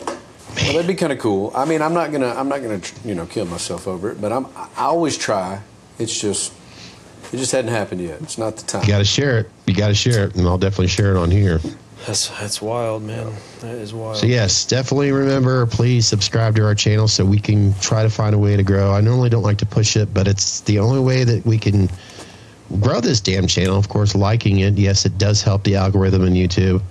Well, 0.07 0.73
that'd 0.73 0.87
be 0.87 0.95
kind 0.95 1.11
of 1.11 1.19
cool. 1.19 1.51
I 1.55 1.65
mean, 1.65 1.81
I'm 1.81 1.93
not 1.93 2.11
gonna, 2.11 2.27
I'm 2.29 2.47
not 2.47 2.61
gonna, 2.61 2.79
you 3.03 3.15
know, 3.15 3.25
kill 3.25 3.45
myself 3.45 3.87
over 3.87 4.11
it, 4.11 4.21
but 4.21 4.31
I'm, 4.31 4.45
I 4.55 4.83
always 4.83 5.17
try. 5.17 5.61
It's 5.99 6.17
just, 6.17 6.53
it 7.33 7.37
just 7.37 7.51
hadn't 7.51 7.71
happened 7.71 8.01
yet. 8.01 8.21
It's 8.21 8.37
not 8.37 8.55
the 8.55 8.63
time. 8.63 8.83
You 8.83 8.87
got 8.87 8.99
to 8.99 9.05
share 9.05 9.39
it. 9.39 9.49
You 9.65 9.73
got 9.73 9.87
to 9.89 9.95
share 9.95 10.27
it, 10.27 10.35
and 10.35 10.47
I'll 10.47 10.57
definitely 10.57 10.87
share 10.87 11.13
it 11.13 11.17
on 11.17 11.29
here. 11.31 11.59
That's 12.05 12.27
that's 12.39 12.61
wild, 12.61 13.03
man. 13.03 13.33
That 13.61 13.75
is 13.75 13.93
wild. 13.93 14.17
So 14.17 14.25
yes, 14.25 14.65
definitely 14.65 15.13
remember. 15.13 15.65
Please 15.65 16.05
subscribe 16.05 16.55
to 16.57 16.65
our 16.65 16.75
channel 16.75 17.07
so 17.07 17.23
we 17.23 17.39
can 17.39 17.73
try 17.79 18.03
to 18.03 18.09
find 18.09 18.35
a 18.35 18.37
way 18.37 18.57
to 18.57 18.63
grow. 18.63 18.91
I 18.91 18.99
normally 18.99 19.29
don't 19.29 19.43
like 19.43 19.59
to 19.59 19.65
push 19.65 19.95
it, 19.95 20.13
but 20.13 20.27
it's 20.27 20.61
the 20.61 20.79
only 20.79 20.99
way 20.99 21.23
that 21.23 21.45
we 21.45 21.57
can 21.57 21.89
grow 22.81 22.99
this 22.99 23.21
damn 23.21 23.47
channel. 23.47 23.77
Of 23.77 23.87
course, 23.87 24.15
liking 24.15 24.59
it, 24.59 24.73
yes, 24.73 25.05
it 25.05 25.17
does 25.17 25.41
help 25.41 25.63
the 25.63 25.75
algorithm 25.75 26.23
in 26.25 26.33
YouTube, 26.33 26.81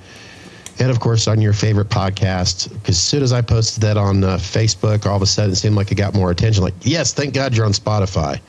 and 0.78 0.90
of 0.90 0.98
course 1.00 1.28
on 1.28 1.42
your 1.42 1.52
favorite 1.52 1.90
podcast. 1.90 2.70
Because 2.72 2.96
as 2.96 3.02
soon 3.02 3.22
as 3.22 3.34
I 3.34 3.42
posted 3.42 3.82
that 3.82 3.98
on 3.98 4.24
uh, 4.24 4.38
Facebook, 4.38 5.04
all 5.04 5.16
of 5.16 5.22
a 5.22 5.26
sudden 5.26 5.52
it 5.52 5.56
seemed 5.56 5.76
like 5.76 5.92
it 5.92 5.96
got 5.96 6.14
more 6.14 6.30
attention. 6.30 6.62
Like, 6.62 6.74
yes, 6.80 7.12
thank 7.12 7.34
God 7.34 7.54
you're 7.54 7.66
on 7.66 7.72
Spotify. 7.72 8.40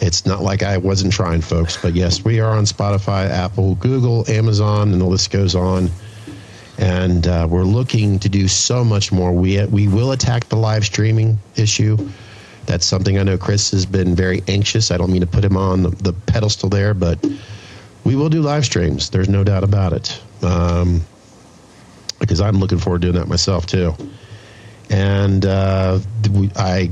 It's 0.00 0.24
not 0.24 0.42
like 0.42 0.62
I 0.62 0.78
wasn't 0.78 1.12
trying, 1.12 1.42
folks, 1.42 1.76
but 1.76 1.94
yes, 1.94 2.24
we 2.24 2.40
are 2.40 2.56
on 2.56 2.64
Spotify, 2.64 3.28
Apple, 3.28 3.74
Google, 3.76 4.28
Amazon, 4.30 4.92
and 4.92 5.00
the 5.00 5.04
list 5.04 5.30
goes 5.30 5.54
on 5.54 5.90
and 6.80 7.26
uh, 7.26 7.46
we're 7.48 7.62
looking 7.62 8.18
to 8.18 8.28
do 8.28 8.48
so 8.48 8.82
much 8.82 9.12
more. 9.12 9.32
We 9.32 9.62
we 9.66 9.86
will 9.86 10.12
attack 10.12 10.48
the 10.48 10.56
live 10.56 10.84
streaming 10.84 11.38
issue. 11.54 11.96
That's 12.66 12.86
something 12.86 13.18
I 13.18 13.22
know 13.22 13.36
Chris 13.36 13.70
has 13.72 13.84
been 13.84 14.14
very 14.14 14.42
anxious. 14.48 14.90
I 14.90 14.96
don't 14.96 15.12
mean 15.12 15.20
to 15.20 15.26
put 15.26 15.44
him 15.44 15.56
on 15.56 15.82
the, 15.82 15.90
the 15.90 16.12
pedestal 16.12 16.68
there, 16.68 16.94
but 16.94 17.24
we 18.04 18.16
will 18.16 18.28
do 18.28 18.40
live 18.40 18.64
streams. 18.64 19.10
There's 19.10 19.28
no 19.28 19.44
doubt 19.44 19.64
about 19.64 19.92
it. 19.92 20.20
Um, 20.42 21.02
because 22.18 22.40
I'm 22.40 22.58
looking 22.58 22.78
forward 22.78 23.02
to 23.02 23.08
doing 23.08 23.20
that 23.20 23.28
myself 23.28 23.66
too. 23.66 23.94
And 24.88 25.44
uh, 25.44 25.98
I, 26.56 26.90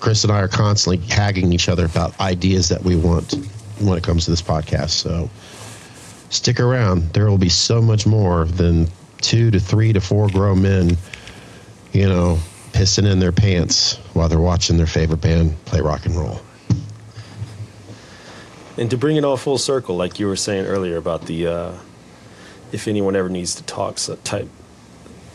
Chris 0.00 0.24
and 0.24 0.32
I 0.32 0.40
are 0.40 0.48
constantly 0.48 1.06
hagging 1.08 1.52
each 1.52 1.68
other 1.68 1.84
about 1.84 2.18
ideas 2.20 2.68
that 2.70 2.82
we 2.82 2.96
want 2.96 3.34
when 3.80 3.96
it 3.96 4.02
comes 4.02 4.24
to 4.24 4.30
this 4.30 4.42
podcast. 4.42 4.90
So 4.90 5.30
stick 6.30 6.58
around. 6.58 7.12
There 7.12 7.28
will 7.28 7.38
be 7.38 7.48
so 7.48 7.80
much 7.80 8.06
more 8.06 8.46
than 8.46 8.88
two 9.20 9.50
to 9.50 9.60
three 9.60 9.92
to 9.92 10.00
four 10.00 10.28
grown 10.28 10.62
men, 10.62 10.96
you 11.92 12.08
know, 12.08 12.38
pissing 12.72 13.10
in 13.10 13.18
their 13.18 13.32
pants 13.32 13.96
while 14.14 14.28
they're 14.28 14.40
watching 14.40 14.76
their 14.76 14.86
favorite 14.86 15.20
band 15.20 15.62
play 15.66 15.80
rock 15.80 16.06
and 16.06 16.16
roll. 16.16 16.40
And 18.76 18.90
to 18.90 18.96
bring 18.96 19.16
it 19.16 19.24
all 19.24 19.36
full 19.36 19.58
circle, 19.58 19.96
like 19.96 20.18
you 20.18 20.26
were 20.26 20.36
saying 20.36 20.64
earlier 20.64 20.96
about 20.96 21.26
the 21.26 21.46
uh, 21.46 21.72
if 22.72 22.88
anyone 22.88 23.14
ever 23.16 23.28
needs 23.28 23.54
to 23.56 23.62
talk 23.64 23.96
type 24.24 24.48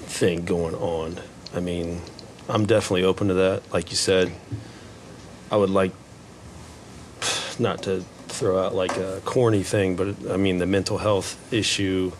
thing 0.07 0.45
going 0.45 0.73
on, 0.75 1.19
I 1.53 1.59
mean, 1.59 2.01
I'm 2.47 2.65
definitely 2.65 3.03
open 3.03 3.29
to 3.29 3.33
that. 3.35 3.71
Like 3.73 3.89
you 3.89 3.97
said, 3.97 4.31
I 5.51 5.57
would 5.57 5.69
like 5.69 5.91
not 7.59 7.83
to 7.83 8.01
throw 8.27 8.63
out 8.63 8.75
like 8.75 8.97
a 8.97 9.21
corny 9.25 9.63
thing, 9.63 9.95
but 9.95 10.29
I 10.29 10.37
mean 10.37 10.57
the 10.57 10.65
mental 10.65 10.97
health 10.97 11.37
issue, 11.53 12.11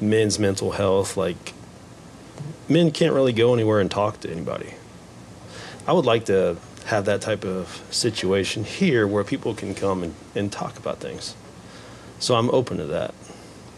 men's 0.00 0.38
mental 0.38 0.72
health, 0.72 1.16
like 1.16 1.52
men 2.68 2.90
can't 2.90 3.12
really 3.12 3.32
go 3.32 3.52
anywhere 3.54 3.80
and 3.80 3.90
talk 3.90 4.20
to 4.20 4.30
anybody. 4.30 4.74
I 5.86 5.92
would 5.92 6.06
like 6.06 6.26
to 6.26 6.56
have 6.86 7.04
that 7.04 7.20
type 7.20 7.44
of 7.44 7.84
situation 7.90 8.64
here 8.64 9.06
where 9.06 9.22
people 9.22 9.54
can 9.54 9.74
come 9.74 10.02
and, 10.02 10.14
and 10.34 10.50
talk 10.50 10.78
about 10.78 10.98
things. 10.98 11.34
So 12.18 12.34
I'm 12.34 12.50
open 12.50 12.78
to 12.78 12.86
that. 12.86 13.14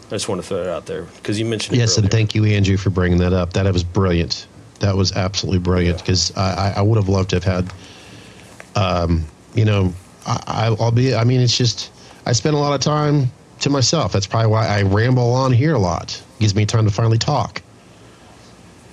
I 0.07 0.09
just 0.09 0.29
want 0.29 0.41
to 0.41 0.47
throw 0.47 0.61
it 0.61 0.67
out 0.67 0.85
there 0.85 1.03
because 1.03 1.39
you 1.39 1.45
mentioned 1.45 1.75
it 1.75 1.79
Yes, 1.79 1.97
and 1.97 2.09
thank 2.09 2.35
you, 2.35 2.45
Andrew, 2.45 2.77
for 2.77 2.89
bringing 2.89 3.17
that 3.19 3.33
up. 3.33 3.53
That 3.53 3.71
was 3.71 3.83
brilliant. 3.83 4.47
That 4.83 4.97
was 4.97 5.13
absolutely 5.13 5.59
brilliant 5.59 5.99
because 5.99 6.35
I, 6.35 6.73
I, 6.75 6.79
I 6.79 6.81
would 6.81 6.97
have 6.97 7.07
loved 7.07 7.29
to 7.29 7.37
have 7.37 7.43
had, 7.45 7.73
um, 8.75 9.23
you 9.55 9.63
know, 9.63 9.93
I, 10.25 10.75
I'll 10.77 10.91
be. 10.91 11.15
I 11.15 11.23
mean, 11.23 11.39
it's 11.39 11.57
just 11.57 11.89
I 12.25 12.33
spend 12.33 12.57
a 12.57 12.59
lot 12.59 12.73
of 12.73 12.81
time 12.81 13.31
to 13.61 13.69
myself. 13.69 14.11
That's 14.11 14.27
probably 14.27 14.51
why 14.51 14.67
I 14.67 14.81
ramble 14.81 15.31
on 15.31 15.53
here 15.53 15.73
a 15.73 15.79
lot. 15.79 16.21
gives 16.37 16.53
me 16.53 16.65
time 16.65 16.83
to 16.83 16.91
finally 16.91 17.17
talk. 17.17 17.61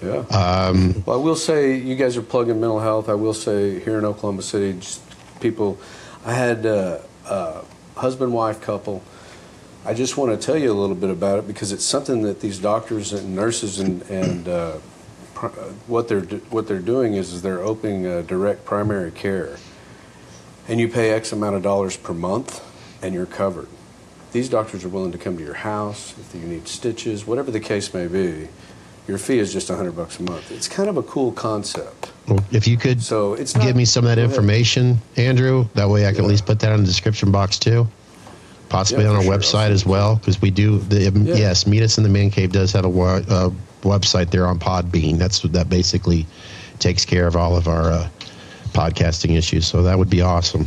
Yeah. 0.01 0.19
Um, 0.31 1.03
Well, 1.05 1.19
I 1.19 1.23
will 1.23 1.35
say 1.35 1.77
you 1.77 1.97
guys 1.97 2.17
are 2.17 2.23
plugging 2.23 2.61
mental 2.61 2.79
health. 2.79 3.09
I 3.09 3.15
will 3.15 3.35
say 3.35 3.81
here 3.81 3.99
in 3.99 4.05
Oklahoma 4.05 4.43
City, 4.43 4.79
just 4.79 5.03
people. 5.41 5.77
I 6.25 6.35
had 6.35 6.67
uh, 6.67 6.99
a 7.27 7.65
husband 7.97 8.33
wife 8.33 8.61
couple. 8.61 9.03
I 9.85 9.95
just 9.95 10.17
want 10.17 10.39
to 10.39 10.47
tell 10.47 10.57
you 10.57 10.71
a 10.71 10.79
little 10.79 10.95
bit 10.95 11.11
about 11.11 11.41
it 11.41 11.49
because 11.49 11.73
it's 11.73 11.85
something 11.85 12.23
that 12.23 12.41
these 12.41 12.61
doctors 12.61 13.13
and 13.13 13.35
nurses 13.35 13.81
and 13.81 14.03
and 14.03 14.47
uh, 14.47 14.53
uh, 14.53 14.79
what 15.87 16.09
they're 16.09 16.23
what 16.51 16.69
they're 16.69 16.79
doing 16.79 17.15
is, 17.15 17.33
is 17.33 17.43
they're 17.43 17.61
opening 17.61 18.07
uh, 18.07 18.23
direct 18.23 18.65
primary 18.65 19.11
care, 19.11 19.57
and 20.69 20.81
you 20.81 20.89
pay 20.89 21.11
X 21.11 21.33
amount 21.33 21.57
of 21.57 21.63
dollars 21.63 21.97
per 21.97 22.13
month, 22.13 22.63
and 23.03 23.15
you're 23.15 23.27
covered. 23.27 23.69
These 24.33 24.49
doctors 24.49 24.85
are 24.85 24.89
willing 24.89 25.13
to 25.13 25.19
come 25.19 25.37
to 25.39 25.43
your 25.45 25.55
house 25.55 26.15
if 26.19 26.35
you 26.35 26.47
need 26.47 26.69
stitches, 26.69 27.27
whatever 27.27 27.51
the 27.51 27.61
case 27.61 27.93
may 27.93 28.07
be. 28.07 28.49
Your 29.09 29.19
fee 29.19 29.41
is 29.41 29.53
just 29.53 29.69
100 29.69 29.91
bucks 29.97 30.21
a 30.21 30.23
month. 30.23 30.53
It's 30.53 30.69
kind 30.69 30.89
of 30.89 30.97
a 30.97 31.03
cool 31.03 31.33
concept. 31.33 32.13
well, 32.29 32.39
if 32.53 32.69
you 32.69 32.77
could 32.77 33.03
So 33.03 33.35
it's 33.35 33.55
give 33.55 33.75
me 33.75 33.85
some 33.85 34.05
of 34.05 34.09
that 34.15 34.19
information, 34.23 35.01
Andrew, 35.17 35.67
that 35.75 35.89
way 35.89 36.07
I 36.07 36.11
can 36.13 36.19
Yeah. 36.19 36.25
at 36.27 36.29
least 36.29 36.47
put 36.47 36.61
that 36.61 36.73
in 36.73 36.81
the 36.81 36.87
description 36.87 37.33
box 37.33 37.59
too. 37.59 37.89
Possibly 38.69 39.03
Yeah, 39.05 39.11
on 39.11 39.17
our 39.17 39.23
sure. 39.25 39.37
Website 39.37 39.71
as 39.71 39.85
well, 39.85 40.15
because 40.15 40.41
we 40.41 40.53
do 40.53 40.79
the 40.79 41.01
Yeah. 41.11 41.35
yes, 41.35 41.67
Meet 41.67 41.83
Us 41.83 41.99
in 41.99 42.05
the 42.05 42.11
Man 42.11 42.31
Cave 42.31 42.53
does 42.53 42.71
have 42.73 42.85
a 42.85 42.89
uh, 43.01 43.51
website 43.83 44.31
there 44.31 44.47
on 44.47 44.59
Podbean. 44.59 45.19
That's 45.19 45.41
that 45.41 45.69
basically 45.69 46.27
takes 46.79 47.05
care 47.05 47.27
of 47.27 47.37
all 47.37 47.57
of 47.57 47.69
our 47.69 47.91
uh, 47.91 48.09
podcasting 48.73 49.37
issues. 49.37 49.67
So 49.67 49.83
that 49.83 49.99
would 49.99 50.11
be 50.11 50.21
awesome. 50.23 50.67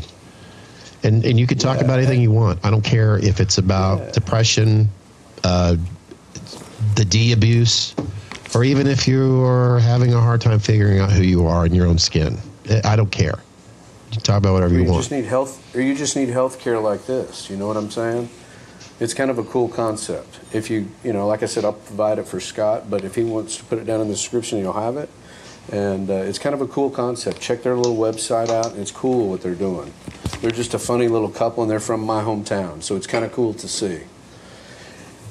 And 1.04 1.26
and 1.26 1.40
you 1.40 1.48
can 1.48 1.58
talk 1.58 1.78
Yeah. 1.80 1.86
about 1.86 2.00
anything 2.00 2.22
you 2.22 2.32
want. 2.32 2.60
I 2.64 2.70
don't 2.70 2.84
care 2.84 3.18
if 3.20 3.40
it's 3.40 3.58
about 3.58 4.00
Yeah. 4.00 4.12
depression, 4.12 4.90
uh, 5.44 5.76
the 6.96 7.06
D 7.06 7.34
abuse, 7.34 7.94
or 8.56 8.64
even 8.64 8.88
if 8.88 9.08
you 9.08 9.42
are 9.44 9.80
having 9.80 10.14
a 10.14 10.20
hard 10.22 10.42
time 10.42 10.60
figuring 10.60 11.00
out 11.00 11.12
who 11.12 11.24
you 11.24 11.46
are 11.48 11.66
in 11.66 11.74
your 11.74 11.88
own 11.88 11.98
skin. 11.98 12.38
I 12.86 12.96
don't 12.96 13.12
care. 13.12 13.40
You 14.12 14.20
talk 14.22 14.38
about 14.38 14.54
whatever 14.54 14.74
Or 14.76 14.78
you 14.78 14.84
you 14.86 14.92
want. 14.92 15.02
just 15.04 15.12
need 15.12 15.26
health, 15.26 15.60
or 15.76 15.82
you 15.82 15.96
just 15.96 16.16
need 16.16 16.30
health 16.30 16.60
care 16.60 16.80
like 16.80 17.06
this. 17.08 17.50
You 17.50 17.58
know 17.58 17.68
what 17.68 17.76
I'm 17.78 17.90
saying? 17.92 18.30
It's 19.04 19.14
kind 19.14 19.30
of 19.30 19.38
a 19.38 19.44
cool 19.44 19.68
concept. 19.68 20.40
If 20.54 20.70
you, 20.70 20.88
you 21.04 21.12
know, 21.12 21.28
like 21.28 21.44
I 21.44 21.48
said, 21.48 21.66
I'll 21.66 21.74
provide 21.74 22.20
it 22.20 22.26
for 22.26 22.40
Scott, 22.40 22.90
but 22.90 23.04
if 23.04 23.16
he 23.16 23.26
wants 23.26 23.58
to 23.58 23.64
put 23.66 23.78
it 23.78 23.84
down 23.84 24.00
in 24.00 24.08
the 24.08 24.14
description, 24.14 24.60
you'll 24.60 24.72
have 24.72 24.96
it. 24.96 25.10
And 25.74 26.10
uh, 26.10 26.14
it's 26.14 26.40
kind 26.40 26.56
of 26.56 26.62
a 26.62 26.68
cool 26.68 26.90
concept. 26.90 27.42
Check 27.42 27.64
their 27.64 27.76
little 27.76 27.98
website 27.98 28.48
out. 28.48 28.78
It's 28.78 28.92
cool 28.92 29.30
what 29.30 29.42
they're 29.42 29.56
doing. 29.56 29.94
They're 30.40 30.52
just 30.52 30.74
a 30.74 30.80
funny 30.80 31.10
little 31.10 31.28
couple, 31.30 31.64
and 31.64 31.70
they're 31.70 31.82
from 31.82 32.00
my 32.00 32.24
hometown, 32.24 32.82
so 32.82 32.96
it's 32.96 33.06
kind 33.06 33.26
of 33.26 33.34
cool 33.34 33.54
to 33.56 33.68
see. 33.68 34.04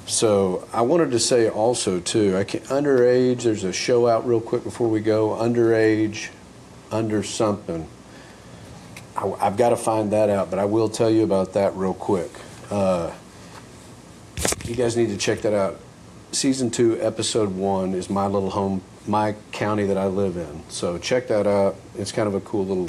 So 0.04 0.68
I 0.70 0.82
wanted 0.82 1.10
to 1.12 1.18
say 1.18 1.48
also 1.48 1.98
too, 1.98 2.36
I 2.36 2.44
can 2.44 2.60
underage. 2.64 3.44
There's 3.44 3.64
a 3.64 3.72
show 3.72 4.06
out 4.06 4.26
real 4.26 4.42
quick 4.42 4.64
before 4.64 4.88
we 4.88 5.00
go. 5.00 5.30
Underage, 5.30 6.28
under 6.90 7.22
something. 7.22 7.88
I, 9.16 9.32
I've 9.40 9.56
got 9.56 9.70
to 9.70 9.78
find 9.78 10.12
that 10.12 10.28
out, 10.28 10.50
but 10.50 10.58
I 10.58 10.66
will 10.66 10.90
tell 10.90 11.08
you 11.08 11.24
about 11.24 11.54
that 11.54 11.74
real 11.74 11.94
quick. 11.94 12.30
Uh, 12.70 13.12
you 14.64 14.74
guys 14.74 14.96
need 14.96 15.08
to 15.08 15.16
check 15.16 15.40
that 15.42 15.54
out. 15.54 15.78
Season 16.32 16.70
two, 16.70 16.98
episode 17.00 17.54
one 17.54 17.94
is 17.94 18.08
my 18.08 18.26
little 18.26 18.50
home, 18.50 18.82
my 19.06 19.34
county 19.52 19.84
that 19.86 19.98
I 19.98 20.06
live 20.06 20.36
in. 20.36 20.62
So 20.70 20.98
check 20.98 21.28
that 21.28 21.46
out. 21.46 21.76
It's 21.96 22.12
kind 22.12 22.26
of 22.26 22.34
a 22.34 22.40
cool 22.40 22.64
little, 22.64 22.88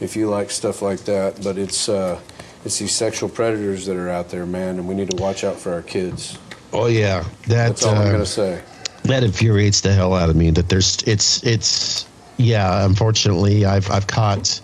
if 0.00 0.14
you 0.14 0.28
like 0.28 0.50
stuff 0.50 0.82
like 0.82 1.00
that. 1.04 1.42
But 1.42 1.56
it's 1.56 1.88
uh, 1.88 2.20
it's 2.64 2.78
these 2.78 2.94
sexual 2.94 3.28
predators 3.28 3.86
that 3.86 3.96
are 3.96 4.10
out 4.10 4.28
there, 4.28 4.46
man, 4.46 4.78
and 4.78 4.86
we 4.86 4.94
need 4.94 5.10
to 5.10 5.16
watch 5.16 5.42
out 5.42 5.56
for 5.56 5.72
our 5.72 5.82
kids. 5.82 6.38
Oh 6.72 6.86
yeah, 6.86 7.22
that 7.48 7.68
That's 7.68 7.84
all 7.84 7.94
I'm 7.94 8.08
uh, 8.08 8.12
gonna 8.12 8.26
say. 8.26 8.62
that 9.04 9.22
infuriates 9.24 9.80
the 9.80 9.92
hell 9.92 10.14
out 10.14 10.30
of 10.30 10.36
me. 10.36 10.50
That 10.50 10.68
there's 10.68 11.02
it's 11.04 11.42
it's 11.44 12.06
yeah. 12.36 12.84
Unfortunately, 12.84 13.64
I've 13.64 13.90
I've 13.90 14.06
caught 14.06 14.60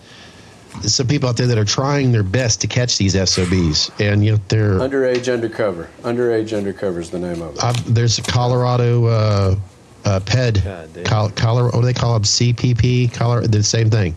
some 0.83 1.07
people 1.07 1.29
out 1.29 1.37
there 1.37 1.47
that 1.47 1.59
are 1.59 1.65
trying 1.65 2.13
their 2.13 2.23
best 2.23 2.61
to 2.63 2.67
catch 2.67 2.99
these 2.99 3.15
SOBs, 3.15 3.91
and 4.01 4.25
you 4.25 4.33
know 4.33 4.39
they're 4.49 4.79
Underage 4.79 5.33
undercover. 5.33 5.89
Underage 6.03 6.57
undercover 6.57 7.01
is 7.01 7.11
the 7.11 7.19
name 7.19 7.43
of 7.43 7.57
it. 7.57 7.65
I've, 7.65 7.95
there's 7.95 8.19
a 8.19 8.23
Colorado 8.23 9.07
uh, 9.07 9.57
uh, 10.05 10.21
PED, 10.21 10.63
God 10.65 10.93
damn. 10.95 11.05
Col- 11.05 11.31
Colorado, 11.31 11.77
what 11.77 11.83
do 11.83 11.87
they 11.87 11.93
call 11.95 12.15
them? 12.15 12.23
CPP, 12.23 13.13
Colorado, 13.13 13.47
the 13.47 13.63
same 13.63 13.91
thing. 13.91 14.17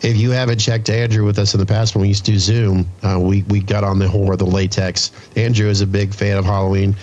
If 0.00 0.16
you 0.16 0.30
haven't 0.30 0.58
checked 0.58 0.88
Andrew 0.90 1.24
with 1.24 1.38
us 1.38 1.54
in 1.54 1.60
the 1.60 1.66
past 1.66 1.94
when 1.94 2.02
we 2.02 2.08
used 2.08 2.24
to 2.26 2.32
do 2.32 2.38
Zoom, 2.38 2.88
uh, 3.02 3.18
we 3.18 3.42
we 3.44 3.60
got 3.60 3.82
on 3.84 3.98
the 3.98 4.08
horror 4.08 4.34
of 4.34 4.38
the 4.38 4.46
latex. 4.46 5.10
Andrew 5.36 5.68
is 5.68 5.80
a 5.80 5.86
big 5.86 6.14
fan 6.14 6.36
of 6.38 6.44
Halloween. 6.44 6.94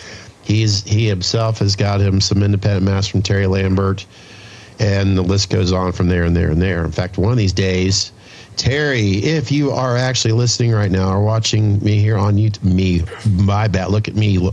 He's 0.44 0.84
he 0.84 1.08
himself 1.08 1.60
has 1.60 1.76
got 1.76 2.00
him 2.00 2.22
some 2.22 2.42
independent 2.44 2.86
masks 2.86 3.12
from 3.12 3.22
Terry 3.22 3.48
Lambert, 3.48 4.06
and 4.80 5.18
the 5.18 5.24
list 5.24 5.50
goes 5.50 5.74
on 5.74 5.92
from 5.92 6.08
there 6.08 6.24
and 6.24 6.36
there 6.36 6.52
and 6.52 6.62
there. 6.62 6.86
In 6.86 6.92
fact, 6.92 7.18
one 7.18 7.32
of 7.32 7.38
these 7.38 7.54
days, 7.54 8.12
Terry, 8.58 9.18
if 9.18 9.52
you 9.52 9.72
are 9.72 9.98
actually 9.98 10.34
listening 10.34 10.72
right 10.72 10.92
now 10.92 11.12
or 11.12 11.24
watching 11.24 11.80
me 11.84 12.00
here 12.00 12.18
on 12.18 12.36
YouTube, 12.36 12.64
me, 12.64 13.04
my 13.44 13.68
bad, 13.68 13.90
look 13.90 14.08
at 14.08 14.16
me. 14.16 14.50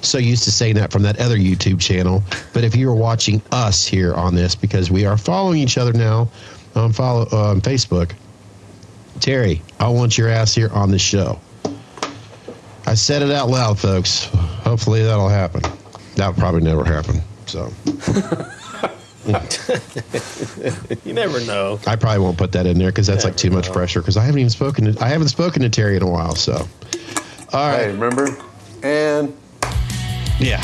So 0.00 0.18
used 0.18 0.44
to 0.44 0.52
saying 0.52 0.76
that 0.76 0.92
from 0.92 1.02
that 1.02 1.20
other 1.20 1.36
YouTube 1.36 1.80
channel, 1.80 2.22
but 2.52 2.64
if 2.64 2.76
you 2.76 2.88
are 2.90 2.94
watching 2.94 3.42
us 3.52 3.86
here 3.86 4.14
on 4.14 4.34
this, 4.34 4.54
because 4.54 4.90
we 4.90 5.04
are 5.04 5.16
following 5.16 5.58
each 5.58 5.78
other 5.78 5.92
now 5.92 6.28
on 6.74 6.92
follow 6.92 7.26
uh, 7.32 7.50
on 7.50 7.60
Facebook, 7.60 8.12
Terry, 9.20 9.62
I 9.80 9.88
want 9.88 10.16
your 10.16 10.28
ass 10.28 10.54
here 10.54 10.70
on 10.72 10.90
the 10.90 10.98
show. 10.98 11.40
I 12.86 12.94
said 12.94 13.22
it 13.22 13.32
out 13.32 13.48
loud, 13.48 13.78
folks. 13.78 14.26
Hopefully 14.26 15.02
that'll 15.02 15.28
happen. 15.28 15.62
That'll 16.14 16.34
probably 16.34 16.62
never 16.62 16.84
happen. 16.84 17.20
So 17.46 17.72
You 21.04 21.12
never 21.12 21.40
know. 21.40 21.78
I 21.86 21.96
probably 21.96 22.18
won't 22.20 22.38
put 22.38 22.52
that 22.52 22.66
in 22.66 22.78
there 22.78 22.90
because 22.90 23.06
that's 23.06 23.24
like 23.24 23.36
too 23.36 23.50
much 23.50 23.72
pressure. 23.72 24.00
Because 24.00 24.16
I 24.16 24.22
haven't 24.24 24.40
even 24.40 24.50
spoken. 24.50 24.92
To, 24.92 25.04
I 25.04 25.08
haven't 25.08 25.28
spoken 25.28 25.62
to 25.62 25.68
Terry 25.68 25.96
in 25.96 26.02
a 26.02 26.10
while. 26.10 26.34
So, 26.34 26.54
all 27.52 27.70
Hey, 27.70 27.86
right, 27.86 27.86
remember? 27.86 28.36
And 28.82 29.36
yeah, 30.38 30.62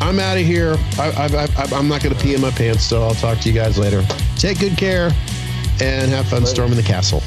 I'm 0.00 0.18
out 0.18 0.36
of 0.36 0.44
here. 0.44 0.76
I, 0.98 1.10
I, 1.10 1.62
I, 1.62 1.76
I'm 1.76 1.88
not 1.88 2.02
going 2.02 2.14
to 2.14 2.20
pee 2.22 2.34
in 2.34 2.40
my 2.40 2.50
pants. 2.50 2.82
So 2.84 3.02
I'll 3.02 3.14
talk 3.14 3.38
to 3.40 3.48
you 3.48 3.54
guys 3.54 3.78
later. 3.78 4.04
Take 4.36 4.60
good 4.60 4.76
care 4.76 5.10
and 5.80 6.10
have 6.10 6.28
fun 6.28 6.46
storming 6.46 6.76
the 6.76 6.82
castle. 6.82 7.22